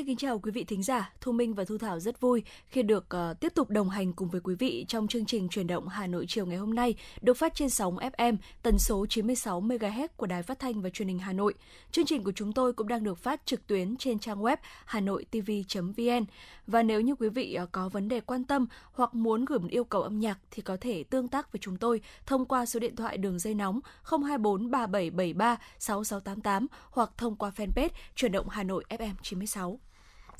[0.00, 2.82] Xin kính chào quý vị thính giả, Thu Minh và Thu Thảo rất vui khi
[2.82, 5.88] được uh, tiếp tục đồng hành cùng với quý vị trong chương trình truyền động
[5.88, 10.08] Hà Nội chiều ngày hôm nay, được phát trên sóng FM tần số 96 MHz
[10.16, 11.54] của Đài Phát thanh và Truyền hình Hà Nội.
[11.92, 16.24] Chương trình của chúng tôi cũng đang được phát trực tuyến trên trang web hanoitv.vn.
[16.66, 19.70] Và nếu như quý vị uh, có vấn đề quan tâm hoặc muốn gửi một
[19.70, 22.80] yêu cầu âm nhạc thì có thể tương tác với chúng tôi thông qua số
[22.80, 28.62] điện thoại đường dây nóng 024 3773 6688 hoặc thông qua fanpage truyền động Hà
[28.62, 29.78] Nội FM 96.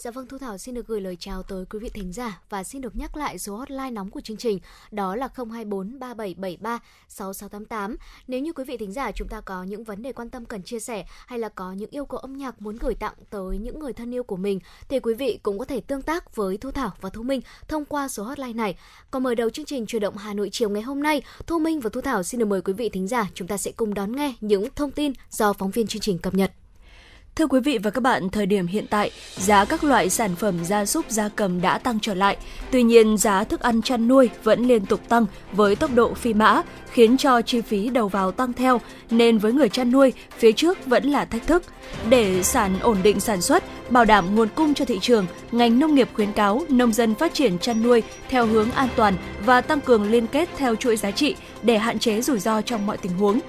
[0.00, 2.64] Dạ vâng Thu Thảo xin được gửi lời chào tới quý vị thính giả và
[2.64, 4.58] xin được nhắc lại số hotline nóng của chương trình
[4.90, 6.78] đó là 024 3773
[7.08, 7.96] 6688.
[8.28, 10.62] Nếu như quý vị thính giả chúng ta có những vấn đề quan tâm cần
[10.62, 13.78] chia sẻ hay là có những yêu cầu âm nhạc muốn gửi tặng tới những
[13.78, 16.70] người thân yêu của mình thì quý vị cũng có thể tương tác với Thu
[16.70, 18.76] Thảo và Thu Minh thông qua số hotline này.
[19.10, 21.80] Còn mở đầu chương trình truyền động Hà Nội chiều ngày hôm nay, Thu Minh
[21.80, 24.16] và Thu Thảo xin được mời quý vị thính giả chúng ta sẽ cùng đón
[24.16, 26.52] nghe những thông tin do phóng viên chương trình cập nhật.
[27.40, 30.64] Thưa quý vị và các bạn, thời điểm hiện tại, giá các loại sản phẩm
[30.64, 32.36] gia súc gia cầm đã tăng trở lại.
[32.70, 36.34] Tuy nhiên, giá thức ăn chăn nuôi vẫn liên tục tăng với tốc độ phi
[36.34, 40.52] mã, khiến cho chi phí đầu vào tăng theo, nên với người chăn nuôi, phía
[40.52, 41.62] trước vẫn là thách thức.
[42.08, 45.94] Để sản ổn định sản xuất, bảo đảm nguồn cung cho thị trường, ngành nông
[45.94, 49.14] nghiệp khuyến cáo nông dân phát triển chăn nuôi theo hướng an toàn
[49.46, 52.86] và tăng cường liên kết theo chuỗi giá trị để hạn chế rủi ro trong
[52.86, 53.40] mọi tình huống.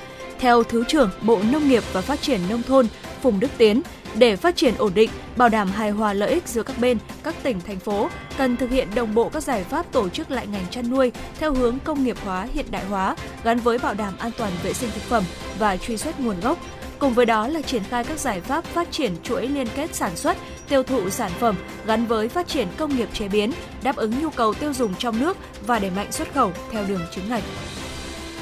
[0.42, 2.88] Theo Thứ trưởng Bộ Nông nghiệp và Phát triển Nông thôn
[3.22, 3.81] Phùng Đức Tiến,
[4.16, 7.36] để phát triển ổn định, bảo đảm hài hòa lợi ích giữa các bên, các
[7.44, 10.66] tỉnh, thành phố cần thực hiện đồng bộ các giải pháp tổ chức lại ngành
[10.72, 14.31] chăn nuôi theo hướng công nghiệp hóa, hiện đại hóa, gắn với bảo đảm an
[14.38, 15.23] toàn vệ sinh thực phẩm
[15.59, 16.58] và truy xuất nguồn gốc.
[17.00, 20.16] Cùng với đó là triển khai các giải pháp phát triển chuỗi liên kết sản
[20.16, 20.38] xuất,
[20.70, 21.55] tiêu thụ sản phẩm
[21.86, 23.52] gắn với phát triển công nghiệp chế biến,
[23.83, 27.02] đáp ứng nhu cầu tiêu dùng trong nước và đẩy mạnh xuất khẩu theo đường
[27.11, 27.44] chính ngạch.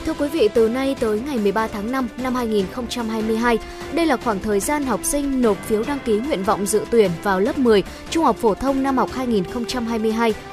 [0.06, 3.58] Thưa quý vị, từ nay tới ngày 13 tháng 5 năm 2022,
[3.94, 7.12] đây là khoảng thời gian học sinh nộp phiếu đăng ký nguyện vọng dự tuyển
[7.24, 9.10] vào lớp 10 Trung học phổ thông năm học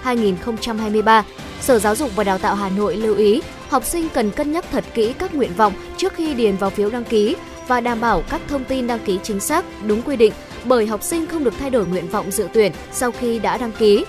[0.05, 1.23] 2022-2023.
[1.61, 4.65] Sở Giáo dục và Đào tạo Hà Nội lưu ý, học sinh cần cân nhắc
[4.73, 7.37] thật kỹ các nguyện vọng trước khi điền vào phiếu đăng ký
[7.69, 10.33] và đảm bảo các thông tin đăng ký chính xác, đúng quy định,
[10.65, 13.73] bởi học sinh không được thay đổi nguyện vọng dự tuyển sau khi đã đăng
[13.73, 14.05] ký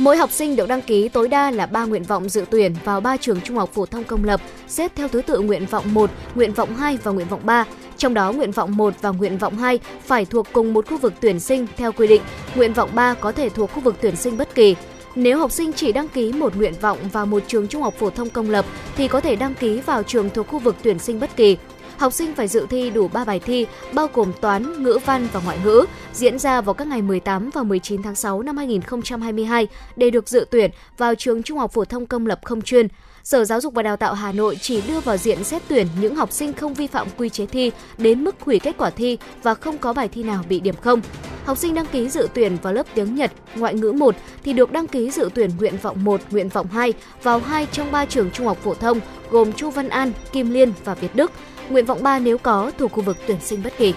[0.00, 3.00] Mỗi học sinh được đăng ký tối đa là 3 nguyện vọng dự tuyển vào
[3.00, 6.10] 3 trường trung học phổ thông công lập, xếp theo thứ tự nguyện vọng 1,
[6.34, 7.64] nguyện vọng 2 và nguyện vọng 3.
[7.96, 11.12] Trong đó nguyện vọng 1 và nguyện vọng 2 phải thuộc cùng một khu vực
[11.20, 12.22] tuyển sinh theo quy định,
[12.54, 14.76] nguyện vọng 3 có thể thuộc khu vực tuyển sinh bất kỳ.
[15.14, 18.10] Nếu học sinh chỉ đăng ký một nguyện vọng vào một trường trung học phổ
[18.10, 18.64] thông công lập
[18.96, 21.56] thì có thể đăng ký vào trường thuộc khu vực tuyển sinh bất kỳ
[22.00, 25.40] học sinh phải dự thi đủ 3 bài thi bao gồm toán, ngữ văn và
[25.44, 29.66] ngoại ngữ diễn ra vào các ngày 18 và 19 tháng 6 năm 2022
[29.96, 32.88] để được dự tuyển vào trường Trung học phổ thông công lập không chuyên.
[33.22, 36.14] Sở Giáo dục và Đào tạo Hà Nội chỉ đưa vào diện xét tuyển những
[36.14, 39.54] học sinh không vi phạm quy chế thi đến mức hủy kết quả thi và
[39.54, 41.00] không có bài thi nào bị điểm không.
[41.44, 44.72] Học sinh đăng ký dự tuyển vào lớp tiếng Nhật, ngoại ngữ 1 thì được
[44.72, 48.30] đăng ký dự tuyển nguyện vọng 1, nguyện vọng 2 vào hai trong ba trường
[48.30, 49.00] trung học phổ thông
[49.30, 51.32] gồm Chu Văn An, Kim Liên và Việt Đức
[51.70, 53.94] nguyện vọng 3 nếu có thuộc khu vực tuyển sinh bất kỳ.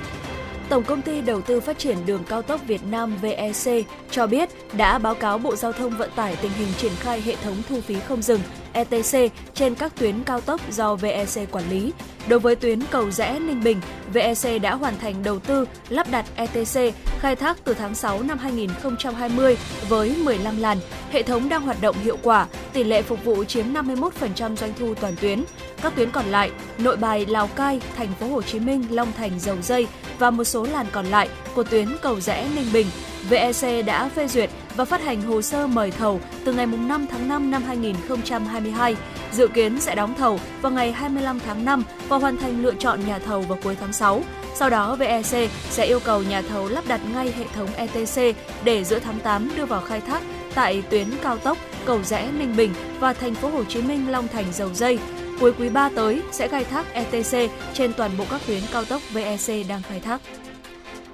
[0.70, 4.50] Tổng công ty đầu tư phát triển đường cao tốc Việt Nam VEC cho biết
[4.74, 7.82] đã báo cáo Bộ Giao thông Vận tải tình hình triển khai hệ thống thu
[7.82, 8.40] phí không dừng
[8.74, 11.94] ETC trên các tuyến cao tốc do VEC quản lý.
[12.28, 13.82] Đối với tuyến cầu rẽ Ninh Bình,
[14.14, 18.38] VEC đã hoàn thành đầu tư lắp đặt ETC khai thác từ tháng 6 năm
[18.38, 19.58] 2020
[19.90, 20.78] với 15 làn.
[21.12, 24.94] Hệ thống đang hoạt động hiệu quả, tỷ lệ phục vụ chiếm 51% doanh thu
[24.94, 25.44] toàn tuyến.
[25.84, 29.40] Các tuyến còn lại, Nội Bài, Lào Cai, Thành phố Hồ Chí Minh, Long Thành,
[29.40, 29.88] Dầu Dây
[30.20, 32.88] và một số làn còn lại của tuyến cầu rẽ Ninh Bình,
[33.30, 37.28] VEC đã phê duyệt và phát hành hồ sơ mời thầu từ ngày 5 tháng
[37.28, 38.96] 5 năm 2022.
[39.32, 43.00] Dự kiến sẽ đóng thầu vào ngày 25 tháng 5 và hoàn thành lựa chọn
[43.08, 44.24] nhà thầu vào cuối tháng 6.
[44.56, 48.84] Sau đó VEC sẽ yêu cầu nhà thầu lắp đặt ngay hệ thống ETC để
[48.84, 50.24] giữa tháng 8 đưa vào khai thác
[50.56, 54.28] tại tuyến cao tốc cầu rẽ Ninh Bình và thành phố Hồ Chí Minh Long
[54.28, 55.00] Thành Dầu Dây.
[55.40, 59.02] Cuối quý 3 tới sẽ khai thác ETC trên toàn bộ các tuyến cao tốc
[59.14, 60.22] VEC đang khai thác.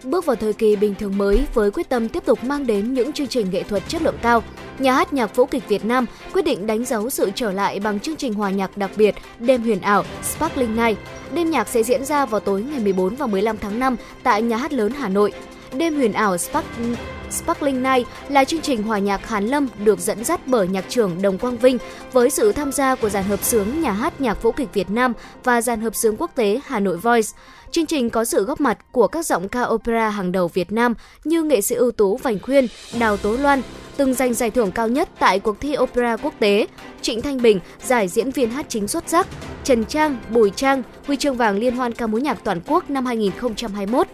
[0.04, 3.14] Bước vào thời kỳ bình thường mới với quyết tâm tiếp tục mang đến những
[3.14, 4.44] chương trình nghệ thuật chất lượng cao,
[4.80, 8.00] Nhà hát nhạc vũ kịch Việt Nam quyết định đánh dấu sự trở lại bằng
[8.00, 10.98] chương trình hòa nhạc đặc biệt Đêm huyền ảo Sparkling Night.
[11.34, 14.58] Đêm nhạc sẽ diễn ra vào tối ngày 14 và 15 tháng 5 tại Nhà
[14.58, 15.34] hát lớn Hà Nội.
[15.74, 16.96] Đêm huyền ảo Sparkling
[17.32, 21.22] Sparkling Night là chương trình hòa nhạc Hàn Lâm được dẫn dắt bởi nhạc trưởng
[21.22, 21.78] Đồng Quang Vinh
[22.14, 25.14] với sự tham gia của dàn hợp xướng Nhà hát Nhạc Vũ kịch Việt Nam
[25.44, 27.30] và dàn hợp xướng quốc tế Hà Nội Voice.
[27.72, 30.94] Chương trình có sự góp mặt của các giọng ca opera hàng đầu Việt Nam
[31.24, 32.68] như nghệ sĩ ưu tú Vành Khuyên,
[33.00, 33.62] Đào Tố Loan,
[33.98, 36.68] từng giành giải thưởng cao nhất tại cuộc thi opera quốc tế,
[37.02, 39.28] Trịnh Thanh Bình giải diễn viên hát chính xuất sắc,
[39.64, 43.06] Trần Trang, Bùi Trang huy chương vàng Liên hoan ca mối nhạc toàn quốc năm
[43.06, 44.08] 2021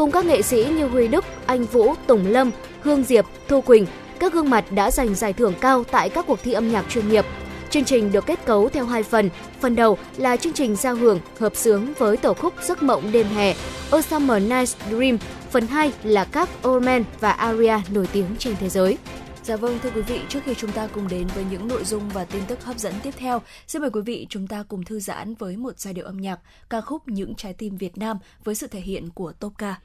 [0.00, 2.50] cùng các nghệ sĩ như Huy Đức, Anh Vũ, Tùng Lâm,
[2.80, 3.86] Hương Diệp, Thu Quỳnh,
[4.18, 7.08] các gương mặt đã giành giải thưởng cao tại các cuộc thi âm nhạc chuyên
[7.08, 7.24] nghiệp.
[7.70, 9.30] Chương trình được kết cấu theo hai phần.
[9.60, 13.26] Phần đầu là chương trình giao hưởng hợp sướng với tổ khúc Giấc mộng đêm
[13.26, 13.54] hè,
[13.90, 15.18] A Summer Night's Dream.
[15.50, 18.98] Phần 2 là các omen và Aria nổi tiếng trên thế giới.
[19.42, 22.08] Dạ vâng thưa quý vị, trước khi chúng ta cùng đến với những nội dung
[22.08, 25.00] và tin tức hấp dẫn tiếp theo, xin mời quý vị chúng ta cùng thư
[25.00, 28.54] giãn với một giai điệu âm nhạc ca khúc Những trái tim Việt Nam với
[28.54, 29.76] sự thể hiện của Topca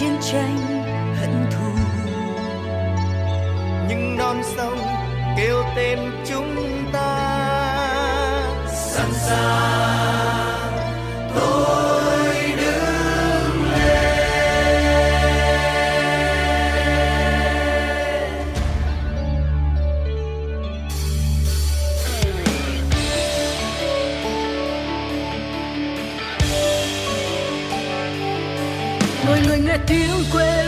[0.00, 0.56] chiến tranh
[1.16, 1.70] hận thù.
[3.88, 4.99] Nhưng non sông
[5.36, 5.98] kêu tên
[6.28, 6.56] chúng
[6.92, 7.26] ta.
[8.74, 10.72] Sẵn sàng
[11.34, 14.00] tôi đứng lên.
[29.26, 30.59] Mọi người nghe tiếng quê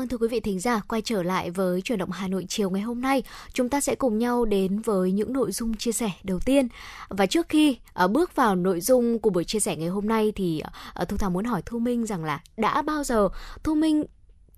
[0.00, 2.70] vâng thưa quý vị thính giả, quay trở lại với chuyển động Hà Nội chiều
[2.70, 6.10] ngày hôm nay, chúng ta sẽ cùng nhau đến với những nội dung chia sẻ
[6.22, 6.68] đầu tiên.
[7.08, 10.32] Và trước khi uh, bước vào nội dung của buổi chia sẻ ngày hôm nay
[10.36, 10.62] thì
[11.02, 13.28] uh, Thu Thảo muốn hỏi Thu Minh rằng là đã bao giờ
[13.62, 14.04] Thu Minh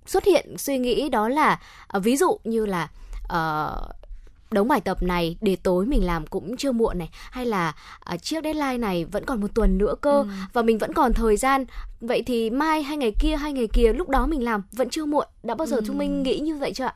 [0.07, 1.61] xuất hiện suy nghĩ đó là
[1.97, 2.91] uh, ví dụ như là
[3.25, 4.02] uh,
[4.53, 7.75] đống bài tập này để tối mình làm cũng chưa muộn này hay là
[8.15, 10.27] uh, chiếc deadline này vẫn còn một tuần nữa cơ ừ.
[10.53, 11.65] và mình vẫn còn thời gian
[12.01, 15.05] vậy thì mai hay ngày kia hay ngày kia lúc đó mình làm vẫn chưa
[15.05, 15.83] muộn đã bao giờ ừ.
[15.87, 16.95] Thu Minh nghĩ như vậy chưa ạ?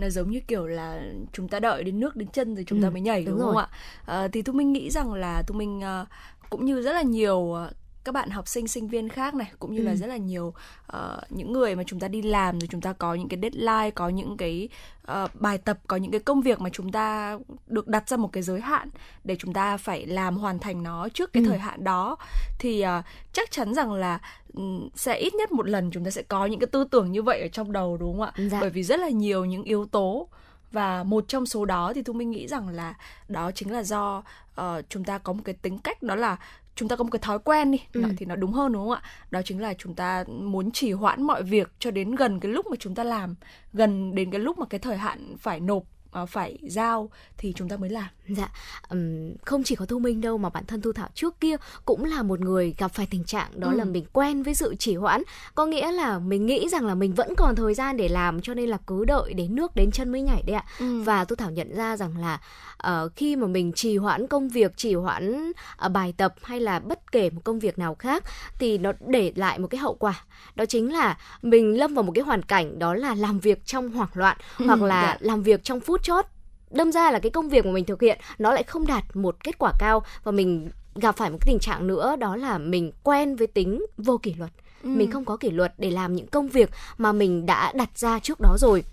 [0.00, 1.02] nó giống như kiểu là
[1.32, 3.46] chúng ta đợi đến nước đến chân rồi chúng ừ, ta mới nhảy đúng, đúng
[3.46, 3.68] không ạ
[4.06, 6.08] à, thì thu minh nghĩ rằng là thu minh uh,
[6.50, 7.70] cũng như rất là nhiều uh,
[8.10, 9.84] các bạn học sinh sinh viên khác này cũng như ừ.
[9.84, 10.54] là rất là nhiều
[10.96, 13.90] uh, những người mà chúng ta đi làm rồi chúng ta có những cái deadline
[13.90, 14.68] có những cái
[15.10, 18.32] uh, bài tập có những cái công việc mà chúng ta được đặt ra một
[18.32, 18.90] cái giới hạn
[19.24, 21.48] để chúng ta phải làm hoàn thành nó trước cái ừ.
[21.48, 22.16] thời hạn đó
[22.58, 24.20] thì uh, chắc chắn rằng là
[24.52, 27.22] um, sẽ ít nhất một lần chúng ta sẽ có những cái tư tưởng như
[27.22, 28.60] vậy ở trong đầu đúng không ạ dạ.
[28.60, 30.28] bởi vì rất là nhiều những yếu tố
[30.72, 32.94] và một trong số đó thì thu minh nghĩ rằng là
[33.28, 34.22] đó chính là do
[34.60, 36.36] uh, chúng ta có một cái tính cách đó là
[36.80, 38.02] chúng ta có một cái thói quen đi ừ.
[38.16, 41.22] thì nó đúng hơn đúng không ạ đó chính là chúng ta muốn trì hoãn
[41.22, 43.34] mọi việc cho đến gần cái lúc mà chúng ta làm
[43.72, 45.82] gần đến cái lúc mà cái thời hạn phải nộp
[46.22, 48.08] uh, phải giao thì chúng ta mới làm.
[48.36, 48.48] Dạ,
[48.90, 52.04] um, không chỉ có Thu Minh đâu mà bản thân Thu Thảo trước kia cũng
[52.04, 53.76] là một người gặp phải tình trạng đó ừ.
[53.76, 55.22] là mình quen với sự trì hoãn,
[55.54, 58.54] có nghĩa là mình nghĩ rằng là mình vẫn còn thời gian để làm cho
[58.54, 60.64] nên là cứ đợi đến nước đến chân mới nhảy đấy ạ.
[60.78, 61.02] Ừ.
[61.02, 62.40] Và Thu Thảo nhận ra rằng là
[62.88, 65.52] uh, khi mà mình trì hoãn công việc, trì hoãn
[65.86, 68.24] uh, bài tập hay là bất kể một công việc nào khác
[68.58, 70.24] thì nó để lại một cái hậu quả.
[70.54, 73.90] Đó chính là mình lâm vào một cái hoàn cảnh đó là làm việc trong
[73.90, 75.16] hoảng loạn ừ, hoặc là dạ.
[75.20, 76.26] làm việc trong phút chót
[76.70, 79.44] đâm ra là cái công việc mà mình thực hiện nó lại không đạt một
[79.44, 82.92] kết quả cao và mình gặp phải một cái tình trạng nữa đó là mình
[83.02, 84.50] quen với tính vô kỷ luật.
[84.82, 84.88] Ừ.
[84.88, 88.18] mình không có kỷ luật để làm những công việc mà mình đã đặt ra
[88.18, 88.84] trước đó rồi.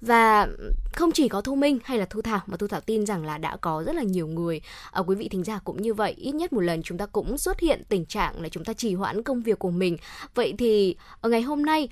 [0.00, 0.48] Và
[0.92, 3.38] không chỉ có thu minh hay là thu thảo mà thu thảo tin rằng là
[3.38, 6.12] đã có rất là nhiều người ở quý vị thính giả cũng như vậy.
[6.12, 8.94] Ít nhất một lần chúng ta cũng xuất hiện tình trạng là chúng ta trì
[8.94, 9.96] hoãn công việc của mình.
[10.34, 11.88] Vậy thì ở ngày hôm nay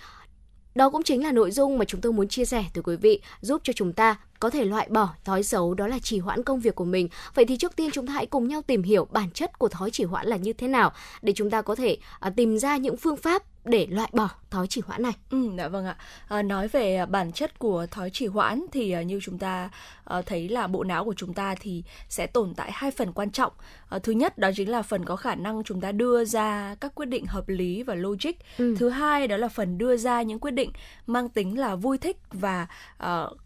[0.76, 3.20] đó cũng chính là nội dung mà chúng tôi muốn chia sẻ tới quý vị,
[3.40, 6.60] giúp cho chúng ta có thể loại bỏ thói xấu đó là trì hoãn công
[6.60, 7.08] việc của mình.
[7.34, 9.90] Vậy thì trước tiên chúng ta hãy cùng nhau tìm hiểu bản chất của thói
[9.90, 10.92] trì hoãn là như thế nào
[11.22, 14.66] để chúng ta có thể à, tìm ra những phương pháp để loại bỏ thói
[14.66, 15.12] trì hoãn này?
[15.30, 15.96] Ừ, dạ vâng ạ.
[16.28, 19.70] À, nói về bản chất của thói trì hoãn thì uh, như chúng ta
[20.18, 23.30] uh, thấy là bộ não của chúng ta thì sẽ tồn tại hai phần quan
[23.30, 23.52] trọng.
[23.96, 26.94] Uh, thứ nhất đó chính là phần có khả năng chúng ta đưa ra các
[26.94, 28.32] quyết định hợp lý và logic.
[28.58, 28.74] Ừ.
[28.78, 30.70] Thứ hai đó là phần đưa ra những quyết định
[31.06, 32.66] mang tính là vui thích và
[33.02, 33.38] uh,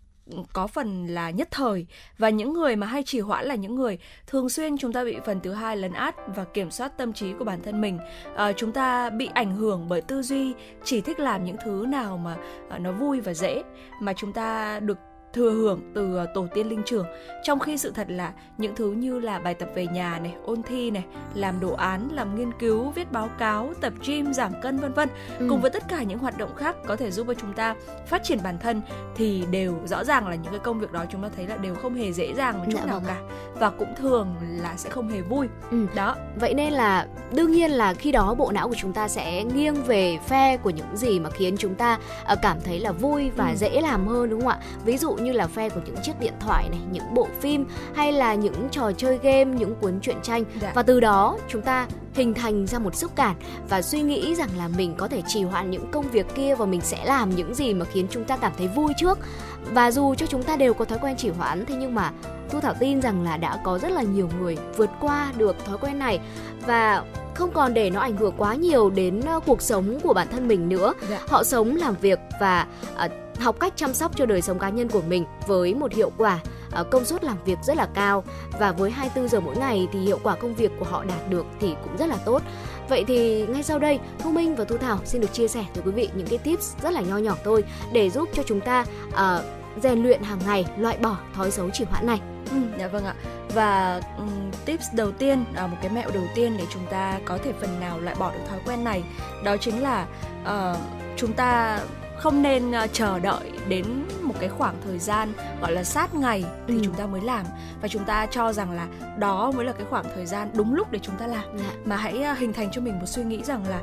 [0.53, 1.87] có phần là nhất thời.
[2.19, 5.17] Và những người mà hay trì hoãn là những người thường xuyên chúng ta bị
[5.27, 7.99] phần thứ hai lấn át và kiểm soát tâm trí của bản thân mình.
[8.37, 12.17] À, chúng ta bị ảnh hưởng bởi tư duy chỉ thích làm những thứ nào
[12.17, 12.37] mà
[12.69, 13.63] à, nó vui và dễ
[14.01, 14.99] mà chúng ta được
[15.33, 17.07] thừa hưởng từ ờ, tổ tiên linh trưởng
[17.43, 20.63] trong khi sự thật là những thứ như là bài tập về nhà này ôn
[20.63, 24.79] thi này làm đồ án làm nghiên cứu viết báo cáo tập gym giảm cân
[24.79, 25.09] vân vân
[25.39, 25.47] ừ.
[25.49, 27.75] cùng với tất cả những hoạt động khác có thể giúp cho chúng ta
[28.07, 28.83] phát triển bản thân
[29.17, 31.75] thì đều rõ ràng là những cái công việc đó chúng ta thấy là đều
[31.75, 33.21] không hề dễ dàng một chút dạ, nào vâng cả
[33.55, 35.87] và cũng thường là sẽ không hề vui ừ.
[35.95, 39.45] đó vậy nên là đương nhiên là khi đó bộ não của chúng ta sẽ
[39.45, 43.31] nghiêng về phe của những gì mà khiến chúng ta ờ, cảm thấy là vui
[43.37, 43.57] và ừ.
[43.57, 46.33] dễ làm hơn đúng không ạ ví dụ như là phe của những chiếc điện
[46.41, 50.45] thoại này những bộ phim hay là những trò chơi game những cuốn truyện tranh
[50.61, 50.73] dạ.
[50.75, 53.37] và từ đó chúng ta hình thành ra một xúc cảm
[53.69, 56.67] và suy nghĩ rằng là mình có thể trì hoãn những công việc kia và
[56.67, 59.19] mình sẽ làm những gì mà khiến chúng ta cảm thấy vui trước
[59.73, 62.13] và dù cho chúng ta đều có thói quen trì hoãn thế nhưng mà
[62.51, 65.79] thu thảo tin rằng là đã có rất là nhiều người vượt qua được thói
[65.79, 66.21] quen này
[66.67, 70.29] và không còn để nó ảnh hưởng quá nhiều đến ờ, cuộc sống của bản
[70.31, 71.21] thân mình nữa dạ.
[71.29, 72.67] họ sống làm việc và
[73.05, 73.11] uh,
[73.41, 76.39] học cách chăm sóc cho đời sống cá nhân của mình với một hiệu quả
[76.71, 78.25] ờ, công suất làm việc rất là cao
[78.59, 81.47] và với 24 giờ mỗi ngày thì hiệu quả công việc của họ đạt được
[81.61, 82.43] thì cũng rất là tốt.
[82.89, 85.83] Vậy thì ngay sau đây, Thu Minh và Thu Thảo xin được chia sẻ tới
[85.87, 88.85] quý vị những cái tips rất là nho nhỏ thôi để giúp cho chúng ta
[89.09, 89.45] uh,
[89.83, 92.21] rèn luyện hàng ngày loại bỏ thói xấu trì hoãn này.
[92.51, 93.15] Ừ, dạ vâng ạ.
[93.55, 97.39] Và um, tips đầu tiên, uh, một cái mẹo đầu tiên để chúng ta có
[97.45, 99.03] thể phần nào loại bỏ được thói quen này,
[99.45, 100.07] đó chính là
[100.43, 100.77] uh,
[101.17, 101.81] chúng ta
[102.21, 103.87] không nên uh, chờ đợi đến
[104.23, 106.81] một cái khoảng thời gian gọi là sát ngày thì ừ.
[106.85, 107.47] chúng ta mới làm
[107.83, 110.93] và chúng ta cho rằng là đó mới là cái khoảng thời gian đúng lúc
[110.93, 111.71] để chúng ta làm dạ.
[111.85, 113.81] mà hãy uh, hình thành cho mình một suy nghĩ rằng là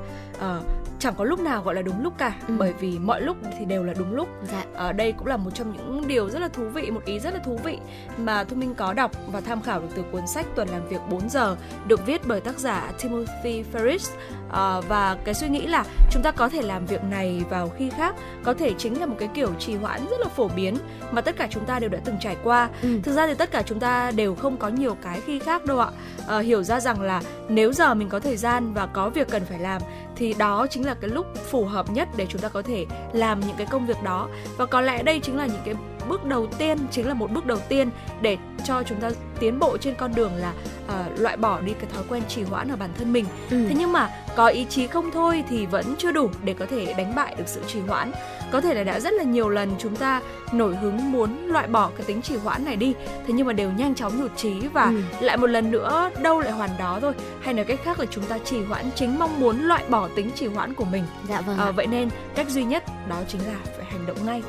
[0.58, 0.66] uh,
[1.00, 2.56] chẳng có lúc nào gọi là đúng lúc cả ừ.
[2.58, 4.66] bởi vì mọi lúc thì đều là đúng lúc dạ.
[4.74, 7.34] ở đây cũng là một trong những điều rất là thú vị một ý rất
[7.34, 7.78] là thú vị
[8.18, 11.02] mà thu minh có đọc và tham khảo được từ cuốn sách tuần làm việc
[11.10, 11.56] 4 giờ
[11.88, 14.12] được viết bởi tác giả Timothy Ferris
[14.52, 17.90] à, và cái suy nghĩ là chúng ta có thể làm việc này vào khi
[17.90, 20.78] khác có thể chính là một cái kiểu trì hoãn rất là phổ biến
[21.12, 22.70] mà tất cả chúng ta đều đã từng trải qua.
[22.82, 23.00] Ừ.
[23.04, 25.80] thực ra thì tất cả chúng ta đều không có nhiều cái khi khác đâu
[25.80, 25.90] ạ.
[26.28, 29.46] À, hiểu ra rằng là nếu giờ mình có thời gian và có việc cần
[29.46, 29.82] phải làm
[30.16, 33.40] thì đó chính là cái lúc phù hợp nhất để chúng ta có thể làm
[33.40, 34.28] những cái công việc đó.
[34.58, 35.76] Và có lẽ đây chính là những cái
[36.10, 37.90] bước đầu tiên chính là một bước đầu tiên
[38.22, 40.54] để cho chúng ta tiến bộ trên con đường là
[40.86, 43.26] uh, loại bỏ đi cái thói quen trì hoãn ở bản thân mình.
[43.50, 43.66] Ừ.
[43.70, 46.94] thế nhưng mà có ý chí không thôi thì vẫn chưa đủ để có thể
[46.98, 48.12] đánh bại được sự trì hoãn.
[48.52, 51.90] Có thể là đã rất là nhiều lần chúng ta nổi hứng muốn loại bỏ
[51.98, 52.94] cái tính trì hoãn này đi
[53.28, 55.26] thế nhưng mà đều nhanh chóng nhụt chí và ừ.
[55.26, 57.14] lại một lần nữa đâu lại hoàn đó thôi.
[57.42, 60.32] Hay nói cách khác là chúng ta trì hoãn chính mong muốn loại bỏ tính
[60.36, 61.04] trì hoãn của mình.
[61.30, 64.44] Dạ vâng à, vậy nên cách duy nhất đó chính là phải hành động ngay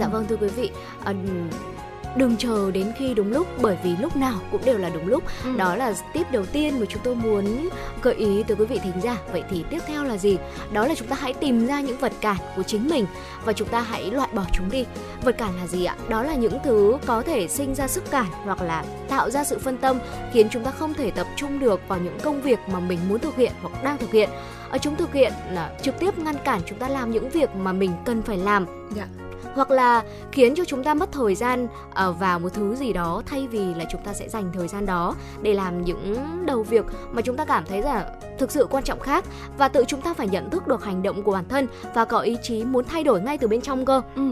[0.00, 0.70] dạ vâng thưa quý vị.
[1.04, 1.14] À,
[2.16, 5.22] đừng chờ đến khi đúng lúc bởi vì lúc nào cũng đều là đúng lúc.
[5.44, 5.56] Ừ.
[5.56, 7.68] đó là tip đầu tiên mà chúng tôi muốn
[8.02, 9.16] gợi ý tới quý vị thính giả.
[9.32, 10.38] Vậy thì tiếp theo là gì?
[10.72, 13.06] Đó là chúng ta hãy tìm ra những vật cản của chính mình
[13.44, 14.84] và chúng ta hãy loại bỏ chúng đi.
[15.22, 15.96] Vật cản là gì ạ?
[16.08, 19.58] Đó là những thứ có thể sinh ra sức cản hoặc là tạo ra sự
[19.58, 19.98] phân tâm
[20.32, 23.18] khiến chúng ta không thể tập trung được vào những công việc mà mình muốn
[23.18, 24.30] thực hiện hoặc đang thực hiện.
[24.70, 27.72] Ở chúng thực hiện là trực tiếp ngăn cản chúng ta làm những việc mà
[27.72, 28.66] mình cần phải làm.
[28.96, 32.76] Yeah dạ hoặc là khiến cho chúng ta mất thời gian uh, vào một thứ
[32.76, 36.16] gì đó thay vì là chúng ta sẽ dành thời gian đó để làm những
[36.46, 39.24] đầu việc mà chúng ta cảm thấy là thực sự quan trọng khác
[39.58, 42.18] và tự chúng ta phải nhận thức được hành động của bản thân và có
[42.18, 44.02] ý chí muốn thay đổi ngay từ bên trong cơ.
[44.16, 44.22] Ừ.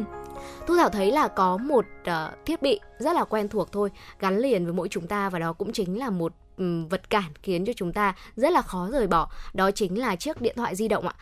[0.67, 4.39] Thu Thảo thấy là có một uh, thiết bị rất là quen thuộc thôi gắn
[4.39, 7.65] liền với mỗi chúng ta và đó cũng chính là một um, vật cản khiến
[7.67, 10.89] cho chúng ta rất là khó rời bỏ đó chính là chiếc điện thoại di
[10.89, 11.15] động ạ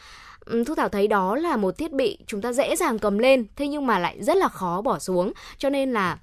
[0.47, 3.47] Ừ, Thu Thảo thấy đó là một thiết bị chúng ta dễ dàng cầm lên,
[3.57, 5.33] thế nhưng mà lại rất là khó bỏ xuống.
[5.59, 6.19] Cho nên là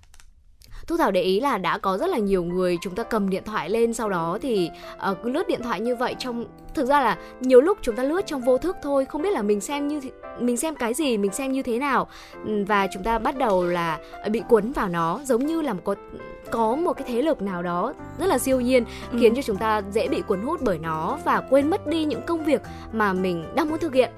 [0.88, 3.44] Thu Thảo để ý là đã có rất là nhiều người chúng ta cầm điện
[3.46, 4.70] thoại lên sau đó thì
[5.12, 8.04] uh, cứ lướt điện thoại như vậy trong thực ra là nhiều lúc chúng ta
[8.04, 10.02] lướt trong vô thức thôi không biết là mình xem như
[10.40, 12.08] mình xem cái gì mình xem như thế nào
[12.68, 14.00] và chúng ta bắt đầu là
[14.32, 15.96] bị cuốn vào nó giống như là một có
[16.52, 19.18] có một cái thế lực nào đó rất là siêu nhiên ừ.
[19.20, 22.22] khiến cho chúng ta dễ bị cuốn hút bởi nó và quên mất đi những
[22.22, 24.12] công việc mà mình đang muốn thực hiện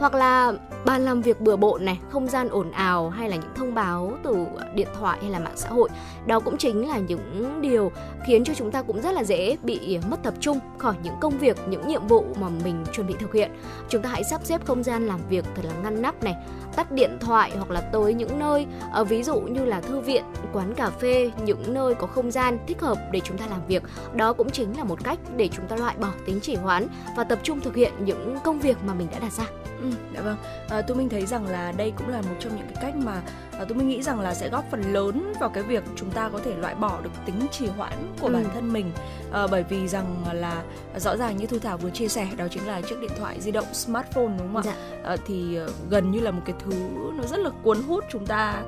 [0.00, 0.52] hoặc là
[0.84, 4.12] bàn làm việc bừa bộn này, không gian ồn ào hay là những thông báo
[4.22, 5.88] từ điện thoại hay là mạng xã hội.
[6.26, 7.92] Đó cũng chính là những điều
[8.26, 11.38] khiến cho chúng ta cũng rất là dễ bị mất tập trung khỏi những công
[11.38, 13.50] việc, những nhiệm vụ mà mình chuẩn bị thực hiện.
[13.88, 16.34] Chúng ta hãy sắp xếp không gian làm việc thật là ngăn nắp này,
[16.80, 18.66] tắt điện thoại hoặc là tới những nơi
[19.00, 22.58] uh, ví dụ như là thư viện, quán cà phê, những nơi có không gian
[22.66, 23.82] thích hợp để chúng ta làm việc.
[24.14, 27.24] Đó cũng chính là một cách để chúng ta loại bỏ tính trì hoãn và
[27.24, 29.44] tập trung thực hiện những công việc mà mình đã đặt ra.
[29.82, 30.36] Ừ, dạ vâng.
[30.68, 32.96] Ờ, à, tôi mình thấy rằng là đây cũng là một trong những cái cách
[32.96, 33.22] mà
[33.60, 36.28] à, tôi mình nghĩ rằng là sẽ góp phần lớn vào cái việc chúng ta
[36.32, 38.32] có thể loại bỏ được tính trì hoãn của ừ.
[38.32, 38.92] bản thân mình.
[39.32, 40.62] À, bởi vì rằng là
[40.96, 43.50] rõ ràng như thu thảo vừa chia sẻ đó chính là chiếc điện thoại di
[43.50, 44.62] động smartphone đúng không ạ?
[44.64, 44.74] Dạ.
[45.04, 45.58] À, thì
[45.90, 46.72] gần như là một cái thứ
[47.14, 48.62] nó rất là cuốn hút chúng ta.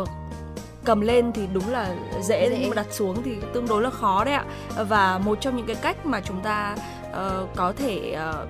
[0.00, 0.08] Uh,
[0.84, 3.90] cầm lên thì đúng là dễ, dễ nhưng mà đặt xuống thì tương đối là
[3.90, 4.44] khó đấy ạ
[4.88, 6.76] và một trong những cái cách mà chúng ta
[7.10, 8.48] uh, có thể uh,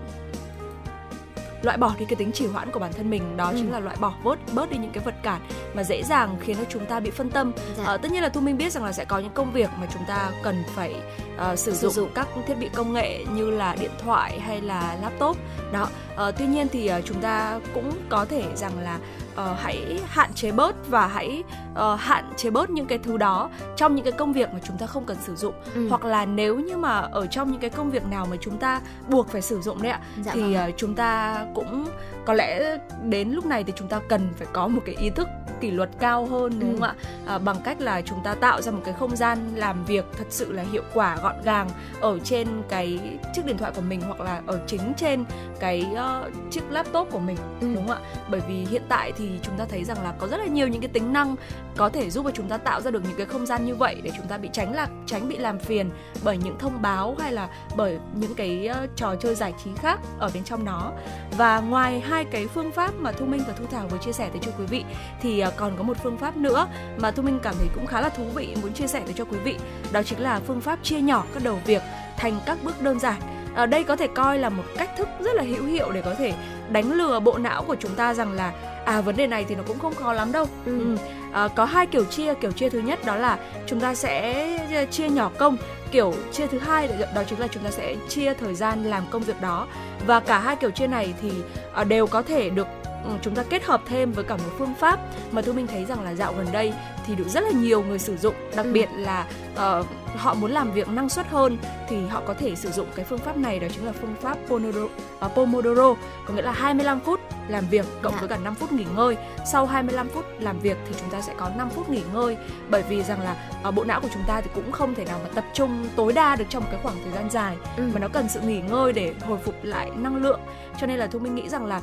[1.63, 3.55] loại bỏ đi cái tính trì hoãn của bản thân mình đó ừ.
[3.57, 5.41] chính là loại bỏ bớt bớt đi những cái vật cản
[5.75, 7.95] mà dễ dàng khiến cho chúng ta bị phân tâm dạ.
[7.95, 9.87] uh, tất nhiên là thu minh biết rằng là sẽ có những công việc mà
[9.93, 10.95] chúng ta cần phải
[11.35, 14.61] uh, sử, dụng sử dụng các thiết bị công nghệ như là điện thoại hay
[14.61, 15.37] là laptop
[15.73, 15.89] đó
[16.29, 18.99] uh, tuy nhiên thì uh, chúng ta cũng có thể rằng là
[19.33, 23.51] uh, hãy hạn chế bớt và hãy uh, hạn chế bớt những cái thứ đó
[23.77, 25.89] trong những cái công việc mà chúng ta không cần sử dụng ừ.
[25.89, 28.81] hoặc là nếu như mà ở trong những cái công việc nào mà chúng ta
[29.09, 30.69] buộc phải sử dụng đấy ạ dạ thì vâng.
[30.69, 31.87] uh, chúng ta cũng
[32.27, 35.29] có lẽ đến lúc này thì chúng ta cần phải có một cái ý thức
[35.61, 36.77] kỷ luật cao hơn đúng ừ.
[36.81, 36.95] không ạ
[37.27, 40.25] à, bằng cách là chúng ta tạo ra một cái không gian làm việc thật
[40.31, 41.69] sự là hiệu quả gọn gàng
[42.01, 43.01] ở trên cái
[43.35, 45.25] chiếc điện thoại của mình hoặc là ở chính trên
[45.61, 47.75] cái uh, chiếc laptop của mình ừ.
[47.75, 50.37] đúng không ạ bởi vì hiện tại thì chúng ta thấy rằng là có rất
[50.37, 51.37] là nhiều những cái tính năng
[51.77, 54.01] có thể giúp cho chúng ta tạo ra được những cái không gian như vậy
[54.03, 55.91] để chúng ta bị tránh lạc tránh bị làm phiền
[56.25, 60.01] bởi những thông báo hay là bởi những cái uh, trò chơi giải trí khác
[60.19, 60.93] ở bên trong nó
[61.37, 64.29] và ngoài hai cái phương pháp mà thu minh và thu thảo vừa chia sẻ
[64.29, 64.85] tới cho quý vị
[65.21, 68.01] thì uh, còn có một phương pháp nữa mà thu minh cảm thấy cũng khá
[68.01, 69.57] là thú vị muốn chia sẻ tới cho quý vị
[69.93, 71.83] đó chính là phương pháp chia nhỏ các đầu việc
[72.17, 73.21] thành các bước đơn giản
[73.55, 76.15] ở đây có thể coi là một cách thức rất là hữu hiệu để có
[76.15, 76.35] thể
[76.71, 78.53] đánh lừa bộ não của chúng ta rằng là
[78.85, 80.79] à vấn đề này thì nó cũng không khó lắm đâu ừ.
[80.79, 80.97] Ừ.
[81.37, 84.85] À, có hai kiểu chia kiểu chia thứ nhất đó là chúng ta sẽ ờ,
[84.85, 85.57] chia nhỏ công.
[85.91, 89.23] Kiểu chia thứ hai đó chính là chúng ta sẽ chia thời gian làm công
[89.23, 89.67] việc đó.
[90.07, 91.31] Và cả hai kiểu chia này thì
[91.75, 92.67] à, đều có thể được
[93.05, 95.01] ừ, chúng ta kết hợp thêm với cả một phương pháp.
[95.33, 96.73] Mà tôi mình thấy rằng là dạo gần đây
[97.07, 98.73] thì được rất là nhiều người sử dụng đặc ừ.
[98.73, 102.71] biệt là uh, họ muốn làm việc năng suất hơn thì họ có thể sử
[102.71, 105.95] dụng cái phương pháp này đó chính là phương pháp Pomodoro, uh, Pomodoro
[106.27, 108.19] có nghĩa là 25 phút làm việc cộng dạ.
[108.21, 109.17] với cả 5 phút nghỉ ngơi.
[109.47, 112.37] Sau 25 phút làm việc thì chúng ta sẽ có 5 phút nghỉ ngơi
[112.71, 113.37] bởi vì rằng là
[113.69, 116.13] uh, bộ não của chúng ta thì cũng không thể nào mà tập trung tối
[116.13, 117.83] đa được trong một cái khoảng thời gian dài ừ.
[117.95, 120.41] mà nó cần sự nghỉ ngơi để hồi phục lại năng lượng.
[120.81, 121.81] Cho nên là Thu Minh nghĩ rằng là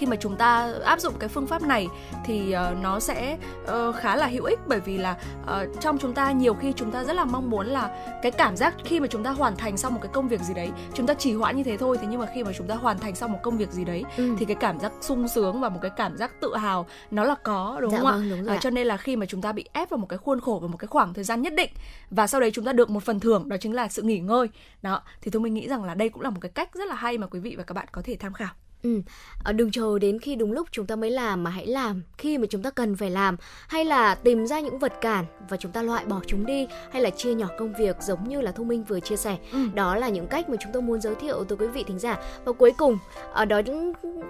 [0.00, 1.88] khi mà chúng ta áp dụng cái phương pháp này
[2.24, 4.58] thì uh, nó sẽ uh, khá là hữu ích.
[4.66, 7.66] Bởi vì là uh, trong chúng ta nhiều khi chúng ta rất là mong muốn
[7.66, 7.90] là
[8.22, 10.54] cái cảm giác khi mà chúng ta hoàn thành xong một cái công việc gì
[10.54, 12.74] đấy chúng ta chỉ hoãn như thế thôi thế nhưng mà khi mà chúng ta
[12.74, 14.34] hoàn thành xong một công việc gì đấy ừ.
[14.38, 17.34] thì cái cảm giác sung sướng và một cái cảm giác tự hào nó là
[17.34, 19.52] có đúng dạ không vâng, ạ đúng rồi cho nên là khi mà chúng ta
[19.52, 21.70] bị ép vào một cái khuôn khổ và một cái khoảng thời gian nhất định
[22.10, 24.48] và sau đấy chúng ta được một phần thưởng đó chính là sự nghỉ ngơi.
[24.82, 26.94] Đó thì tôi mình nghĩ rằng là đây cũng là một cái cách rất là
[26.94, 29.00] hay mà quý vị và các bạn có thể tham khảo Ừ,
[29.44, 32.38] ờ, đừng chờ đến khi đúng lúc chúng ta mới làm mà hãy làm khi
[32.38, 33.36] mà chúng ta cần phải làm
[33.68, 37.02] hay là tìm ra những vật cản và chúng ta loại bỏ chúng đi hay
[37.02, 39.36] là chia nhỏ công việc giống như là Thu Minh vừa chia sẻ.
[39.52, 39.58] Ừ.
[39.74, 42.18] Đó là những cách mà chúng tôi muốn giới thiệu tới quý vị thính giả.
[42.44, 42.98] Và cuối cùng,
[43.32, 43.60] ở đó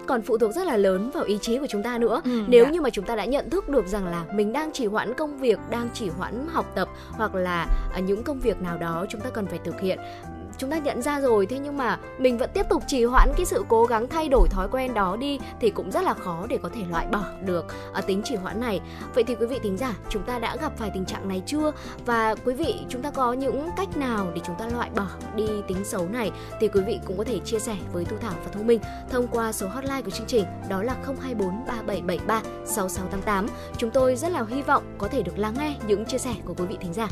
[0.06, 2.20] còn phụ thuộc rất là lớn vào ý chí của chúng ta nữa.
[2.24, 2.70] Ừ, Nếu dạ.
[2.70, 5.38] như mà chúng ta đã nhận thức được rằng là mình đang chỉ hoãn công
[5.38, 9.20] việc, đang chỉ hoãn học tập hoặc là ờ, những công việc nào đó chúng
[9.20, 9.98] ta cần phải thực hiện
[10.60, 11.46] chúng ta nhận ra rồi.
[11.46, 14.48] Thế nhưng mà mình vẫn tiếp tục trì hoãn cái sự cố gắng thay đổi
[14.48, 17.66] thói quen đó đi thì cũng rất là khó để có thể loại bỏ được
[17.98, 18.80] uh, tính trì hoãn này.
[19.14, 21.72] Vậy thì quý vị thính giả chúng ta đã gặp phải tình trạng này chưa?
[22.06, 25.46] Và quý vị chúng ta có những cách nào để chúng ta loại bỏ đi
[25.68, 26.30] tính xấu này?
[26.60, 29.26] Thì quý vị cũng có thể chia sẻ với thu thảo và thu minh thông
[29.28, 33.46] qua số hotline của chương trình đó là 024 3773 6688
[33.78, 36.54] chúng tôi rất là hy vọng có thể được lắng nghe những chia sẻ của
[36.54, 37.08] quý vị thính giả.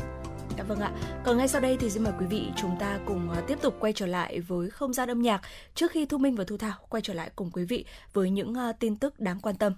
[0.59, 0.91] Dạ vâng ạ.
[1.23, 3.75] Còn ngay sau đây thì xin mời quý vị chúng ta cùng à, tiếp tục
[3.79, 5.41] quay trở lại với không gian âm nhạc
[5.75, 8.53] trước khi Thu Minh và Thu Thảo quay trở lại cùng quý vị với những
[8.53, 9.73] à, tin tức đáng quan tâm.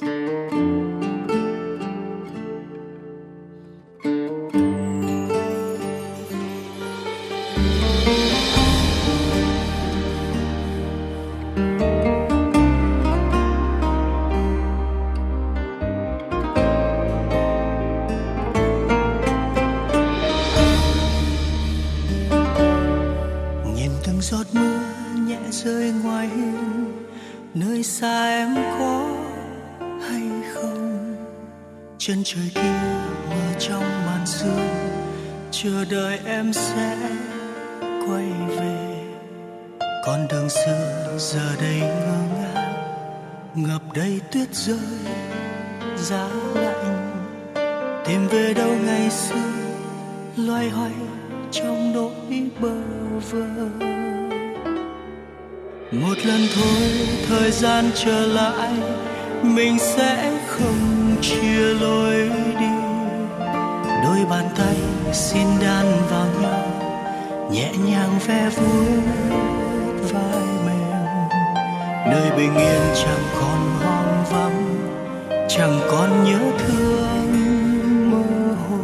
[0.00, 1.05] Thank you.
[24.36, 24.78] giọt mưa
[25.26, 26.92] nhẹ rơi ngoài hiên,
[27.54, 29.08] nơi xa em có
[30.08, 30.22] hay
[30.54, 31.16] không?
[31.98, 32.82] Chân trời kia
[33.28, 34.68] mưa trong màn sương,
[35.50, 36.96] chờ đợi em sẽ
[37.80, 39.04] quay về.
[40.06, 42.74] Con đường xưa giờ đây ngơ ngác,
[43.54, 44.78] ngập đầy tuyết rơi,
[45.96, 47.12] giá lạnh.
[48.06, 49.52] Tìm về đâu ngày xưa,
[50.36, 50.92] loay hoay
[51.52, 52.74] trong nỗi bơ
[53.30, 53.95] vơ?
[55.92, 56.90] Một lần thôi,
[57.28, 58.70] thời gian trở lại,
[59.42, 62.66] mình sẽ không chia lối đi.
[64.04, 64.76] Đôi bàn tay
[65.12, 66.66] xin đan vào nhau,
[67.50, 69.02] nhẹ nhàng ve vuốt
[70.12, 71.06] vai mềm
[72.06, 74.88] nơi bình yên chẳng còn hoang vắng,
[75.48, 78.78] chẳng còn nhớ thương mơ hồ.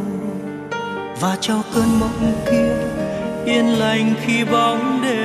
[1.20, 2.76] Và cho cơn mộng kia
[3.52, 5.21] yên lành khi bóng đêm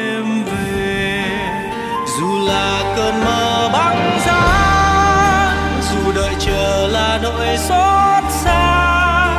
[2.48, 5.54] là cơn mơ băng giá
[5.90, 9.30] dù đợi chờ là nỗi xót xa,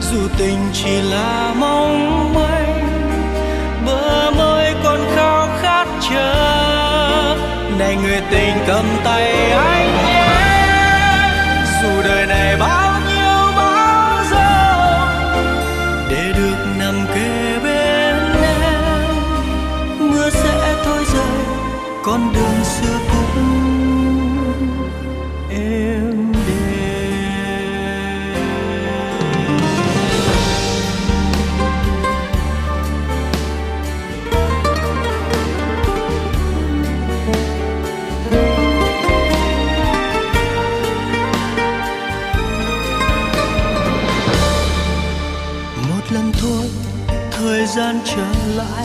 [0.00, 2.88] dù tình chỉ là mong manh,
[3.86, 7.36] bờ môi còn khao khát chờ.
[7.78, 10.23] Này người tình cầm tay anh nhé
[47.74, 48.83] gian trở lại.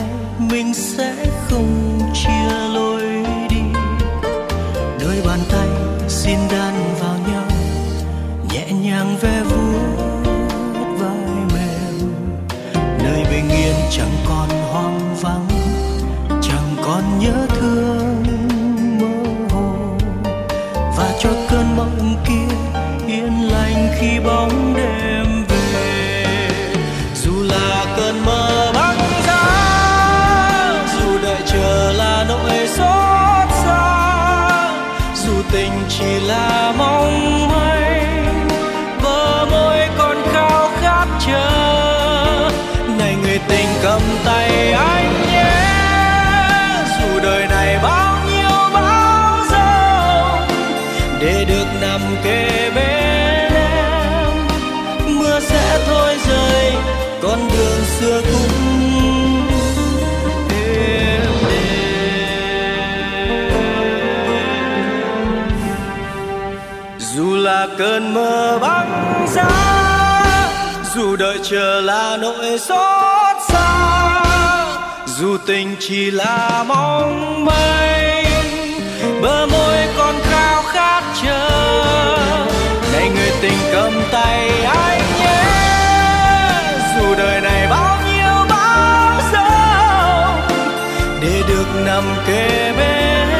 [71.50, 74.24] Chờ là nỗi xót xa.
[75.06, 78.24] Dù tình chỉ là mong manh,
[79.22, 81.50] bờ môi còn khao khát chờ.
[82.92, 85.42] Này người tình cầm tay anh nhé,
[86.96, 90.40] dù đời này bao nhiêu bão giông
[91.22, 93.39] để được nằm kề bên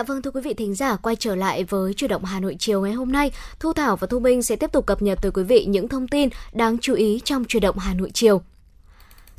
[0.00, 2.56] Dạ vâng thưa quý vị thính giả, quay trở lại với chủ động Hà Nội
[2.58, 5.32] chiều ngày hôm nay, Thu Thảo và Thu Minh sẽ tiếp tục cập nhật tới
[5.32, 8.42] quý vị những thông tin đáng chú ý trong chủ động Hà Nội chiều.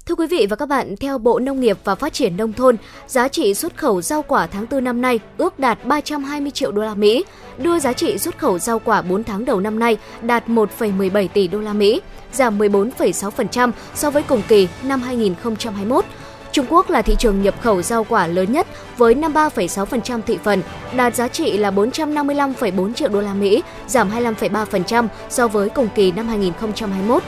[0.06, 2.76] Thưa quý vị và các bạn, theo Bộ Nông nghiệp và Phát triển nông thôn,
[3.08, 6.82] giá trị xuất khẩu rau quả tháng 4 năm nay ước đạt 320 triệu đô
[6.82, 7.24] la Mỹ,
[7.58, 11.48] đưa giá trị xuất khẩu rau quả 4 tháng đầu năm nay đạt 1,17 tỷ
[11.48, 12.02] đô la Mỹ,
[12.34, 16.06] giảm 14,6% so với cùng kỳ năm 2021.
[16.52, 20.62] Trung Quốc là thị trường nhập khẩu rau quả lớn nhất với 53,6% thị phần,
[20.96, 26.12] đạt giá trị là 455,4 triệu đô la Mỹ, giảm 25,3% so với cùng kỳ
[26.12, 27.24] năm 2021.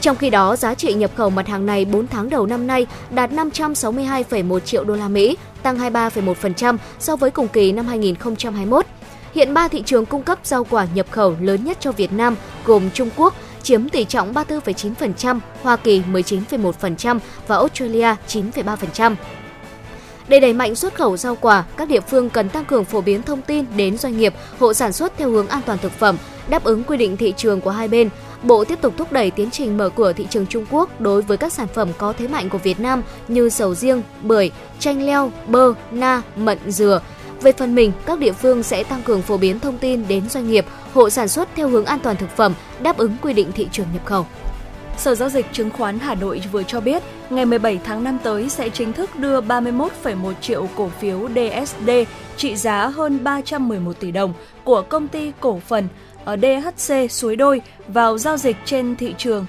[0.00, 2.86] Trong khi đó, giá trị nhập khẩu mặt hàng này 4 tháng đầu năm nay
[3.10, 8.86] đạt 562,1 triệu đô la Mỹ, tăng 23,1% so với cùng kỳ năm 2021.
[9.34, 12.36] Hiện ba thị trường cung cấp rau quả nhập khẩu lớn nhất cho Việt Nam
[12.64, 13.34] gồm Trung Quốc
[13.64, 19.14] chiếm tỷ trọng 34,9%, Hoa Kỳ 19,1% và Australia 9,3%.
[20.28, 23.22] Để đẩy mạnh xuất khẩu rau quả, các địa phương cần tăng cường phổ biến
[23.22, 26.16] thông tin đến doanh nghiệp, hộ sản xuất theo hướng an toàn thực phẩm,
[26.48, 28.08] đáp ứng quy định thị trường của hai bên.
[28.42, 31.36] Bộ tiếp tục thúc đẩy tiến trình mở cửa thị trường Trung Quốc đối với
[31.36, 35.32] các sản phẩm có thế mạnh của Việt Nam như sầu riêng, bưởi, chanh leo,
[35.46, 37.00] bơ, na, mận, dừa.
[37.42, 40.48] Về phần mình, các địa phương sẽ tăng cường phổ biến thông tin đến doanh
[40.48, 43.68] nghiệp, hộ sản xuất theo hướng an toàn thực phẩm, đáp ứng quy định thị
[43.72, 44.26] trường nhập khẩu.
[44.96, 48.48] Sở Giao dịch Chứng khoán Hà Nội vừa cho biết, ngày 17 tháng 5 tới
[48.48, 51.90] sẽ chính thức đưa 31,1 triệu cổ phiếu DSD
[52.36, 55.88] trị giá hơn 311 tỷ đồng của công ty cổ phần
[56.24, 59.46] ờ, ở DHC Suối Đôi vào giao dịch trên thị trường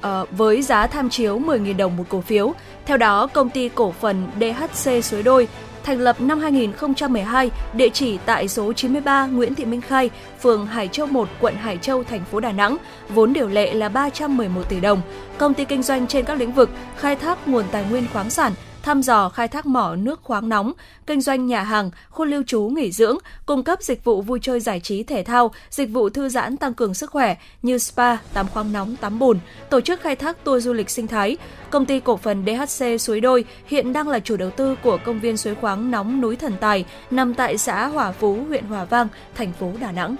[0.00, 2.52] ờ, với giá tham chiếu 10.000 đồng một cổ phiếu.
[2.86, 5.48] Theo đó, công ty cổ phần DHC Suối Đôi
[5.82, 10.88] thành lập năm 2012, địa chỉ tại số 93 Nguyễn Thị Minh Khai, phường Hải
[10.88, 12.76] Châu 1, quận Hải Châu, thành phố Đà Nẵng,
[13.08, 15.00] vốn điều lệ là 311 tỷ đồng.
[15.38, 18.52] Công ty kinh doanh trên các lĩnh vực khai thác nguồn tài nguyên khoáng sản,
[18.82, 20.72] thăm dò khai thác mỏ nước khoáng nóng,
[21.06, 24.60] kinh doanh nhà hàng, khu lưu trú nghỉ dưỡng, cung cấp dịch vụ vui chơi
[24.60, 28.46] giải trí thể thao, dịch vụ thư giãn tăng cường sức khỏe như spa, tắm
[28.48, 29.38] khoáng nóng, tắm bùn,
[29.70, 31.36] tổ chức khai thác tour du lịch sinh thái.
[31.70, 35.20] Công ty cổ phần DHC Suối Đôi hiện đang là chủ đầu tư của công
[35.20, 39.08] viên suối khoáng nóng núi Thần Tài nằm tại xã Hòa Phú, huyện Hòa Vang,
[39.34, 40.16] thành phố Đà Nẵng.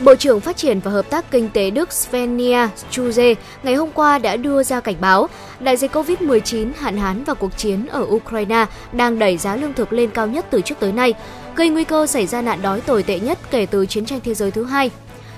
[0.00, 4.18] Bộ trưởng Phát triển và Hợp tác Kinh tế Đức Svenja Chuze ngày hôm qua
[4.18, 5.28] đã đưa ra cảnh báo
[5.60, 9.92] đại dịch COVID-19, hạn hán và cuộc chiến ở Ukraine đang đẩy giá lương thực
[9.92, 11.14] lên cao nhất từ trước tới nay,
[11.56, 14.34] gây nguy cơ xảy ra nạn đói tồi tệ nhất kể từ chiến tranh thế
[14.34, 14.90] giới thứ hai.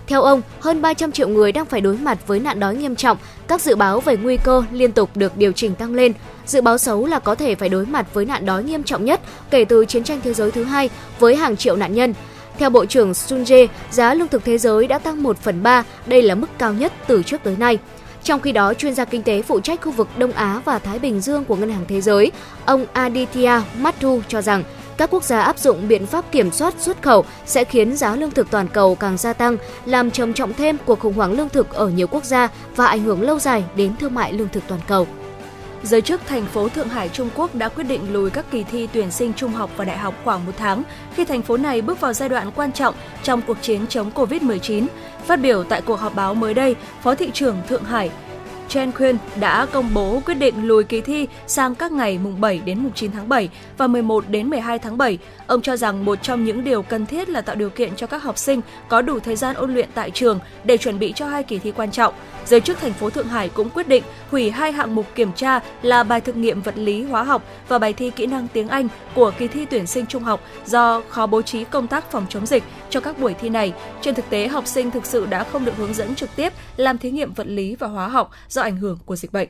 [0.07, 3.17] Theo ông, hơn 300 triệu người đang phải đối mặt với nạn đói nghiêm trọng.
[3.49, 6.13] Các dự báo về nguy cơ liên tục được điều chỉnh tăng lên.
[6.47, 9.21] Dự báo xấu là có thể phải đối mặt với nạn đói nghiêm trọng nhất
[9.51, 12.15] kể từ chiến tranh thế giới thứ hai với hàng triệu nạn nhân.
[12.61, 16.23] Theo Bộ trưởng Sunje, giá lương thực thế giới đã tăng 1 phần 3, đây
[16.23, 17.79] là mức cao nhất từ trước tới nay.
[18.23, 20.99] Trong khi đó, chuyên gia kinh tế phụ trách khu vực Đông Á và Thái
[20.99, 22.33] Bình Dương của Ngân hàng Thế giới,
[22.65, 24.65] ông Aditya Mathu cho rằng
[24.97, 28.31] các quốc gia áp dụng biện pháp kiểm soát xuất khẩu sẽ khiến giá lương
[28.31, 31.71] thực toàn cầu càng gia tăng, làm trầm trọng thêm cuộc khủng hoảng lương thực
[31.75, 34.81] ở nhiều quốc gia và ảnh hưởng lâu dài đến thương mại lương thực toàn
[34.89, 35.07] cầu.
[35.83, 38.89] Giới chức thành phố Thượng Hải Trung Quốc đã quyết định lùi các kỳ thi
[38.93, 40.83] tuyển sinh trung học và đại học khoảng một tháng
[41.15, 44.87] khi thành phố này bước vào giai đoạn quan trọng trong cuộc chiến chống Covid-19.
[45.27, 48.11] Phát biểu tại cuộc họp báo mới đây, Phó thị trưởng Thượng Hải
[48.71, 52.61] Chen Quyên đã công bố quyết định lùi kỳ thi sang các ngày mùng 7
[52.65, 55.19] đến mùng 9 tháng 7 và 11 đến 12 tháng 7.
[55.47, 58.23] Ông cho rằng một trong những điều cần thiết là tạo điều kiện cho các
[58.23, 61.43] học sinh có đủ thời gian ôn luyện tại trường để chuẩn bị cho hai
[61.43, 62.15] kỳ thi quan trọng.
[62.47, 65.61] Giới chức thành phố Thượng Hải cũng quyết định hủy hai hạng mục kiểm tra
[65.83, 68.89] là bài thực nghiệm vật lý hóa học và bài thi kỹ năng tiếng Anh
[69.15, 72.47] của kỳ thi tuyển sinh trung học do khó bố trí công tác phòng chống
[72.47, 73.73] dịch cho các buổi thi này.
[74.01, 76.99] Trên thực tế, học sinh thực sự đã không được hướng dẫn trực tiếp làm
[76.99, 79.49] thí nghiệm vật lý và hóa học do do ảnh hưởng của dịch bệnh.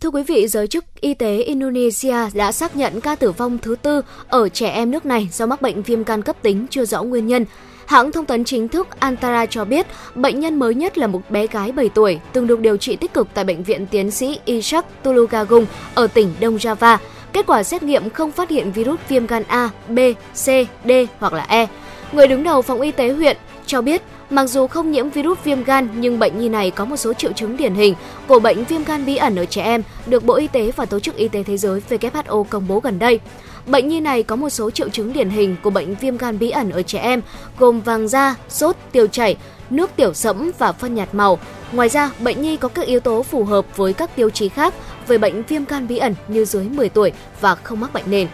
[0.00, 3.76] Thưa quý vị, giới chức y tế Indonesia đã xác nhận ca tử vong thứ
[3.82, 7.02] tư ở trẻ em nước này do mắc bệnh viêm gan cấp tính chưa rõ
[7.02, 7.44] nguyên nhân.
[7.86, 11.46] Hãng thông tấn chính thức Antara cho biết bệnh nhân mới nhất là một bé
[11.46, 15.02] gái 7 tuổi từng được điều trị tích cực tại bệnh viện tiến sĩ Ishak
[15.02, 16.98] Tulugagung ở tỉnh Đông Java.
[17.32, 19.98] Kết quả xét nghiệm không phát hiện virus viêm gan A, B,
[20.32, 20.46] C,
[20.84, 21.66] D hoặc là E.
[22.12, 25.64] Người đứng đầu phòng y tế huyện cho biết Mặc dù không nhiễm virus viêm
[25.64, 27.94] gan nhưng bệnh nhi này có một số triệu chứng điển hình
[28.26, 31.00] của bệnh viêm gan bí ẩn ở trẻ em được Bộ Y tế và Tổ
[31.00, 33.20] chức Y tế Thế giới WHO công bố gần đây.
[33.66, 36.50] Bệnh nhi này có một số triệu chứng điển hình của bệnh viêm gan bí
[36.50, 37.22] ẩn ở trẻ em,
[37.58, 39.36] gồm vàng da, sốt, tiêu chảy,
[39.70, 41.38] nước tiểu sẫm và phân nhạt màu.
[41.72, 44.74] Ngoài ra, bệnh nhi có các yếu tố phù hợp với các tiêu chí khác
[45.06, 48.28] về bệnh viêm gan bí ẩn như dưới 10 tuổi và không mắc bệnh nền.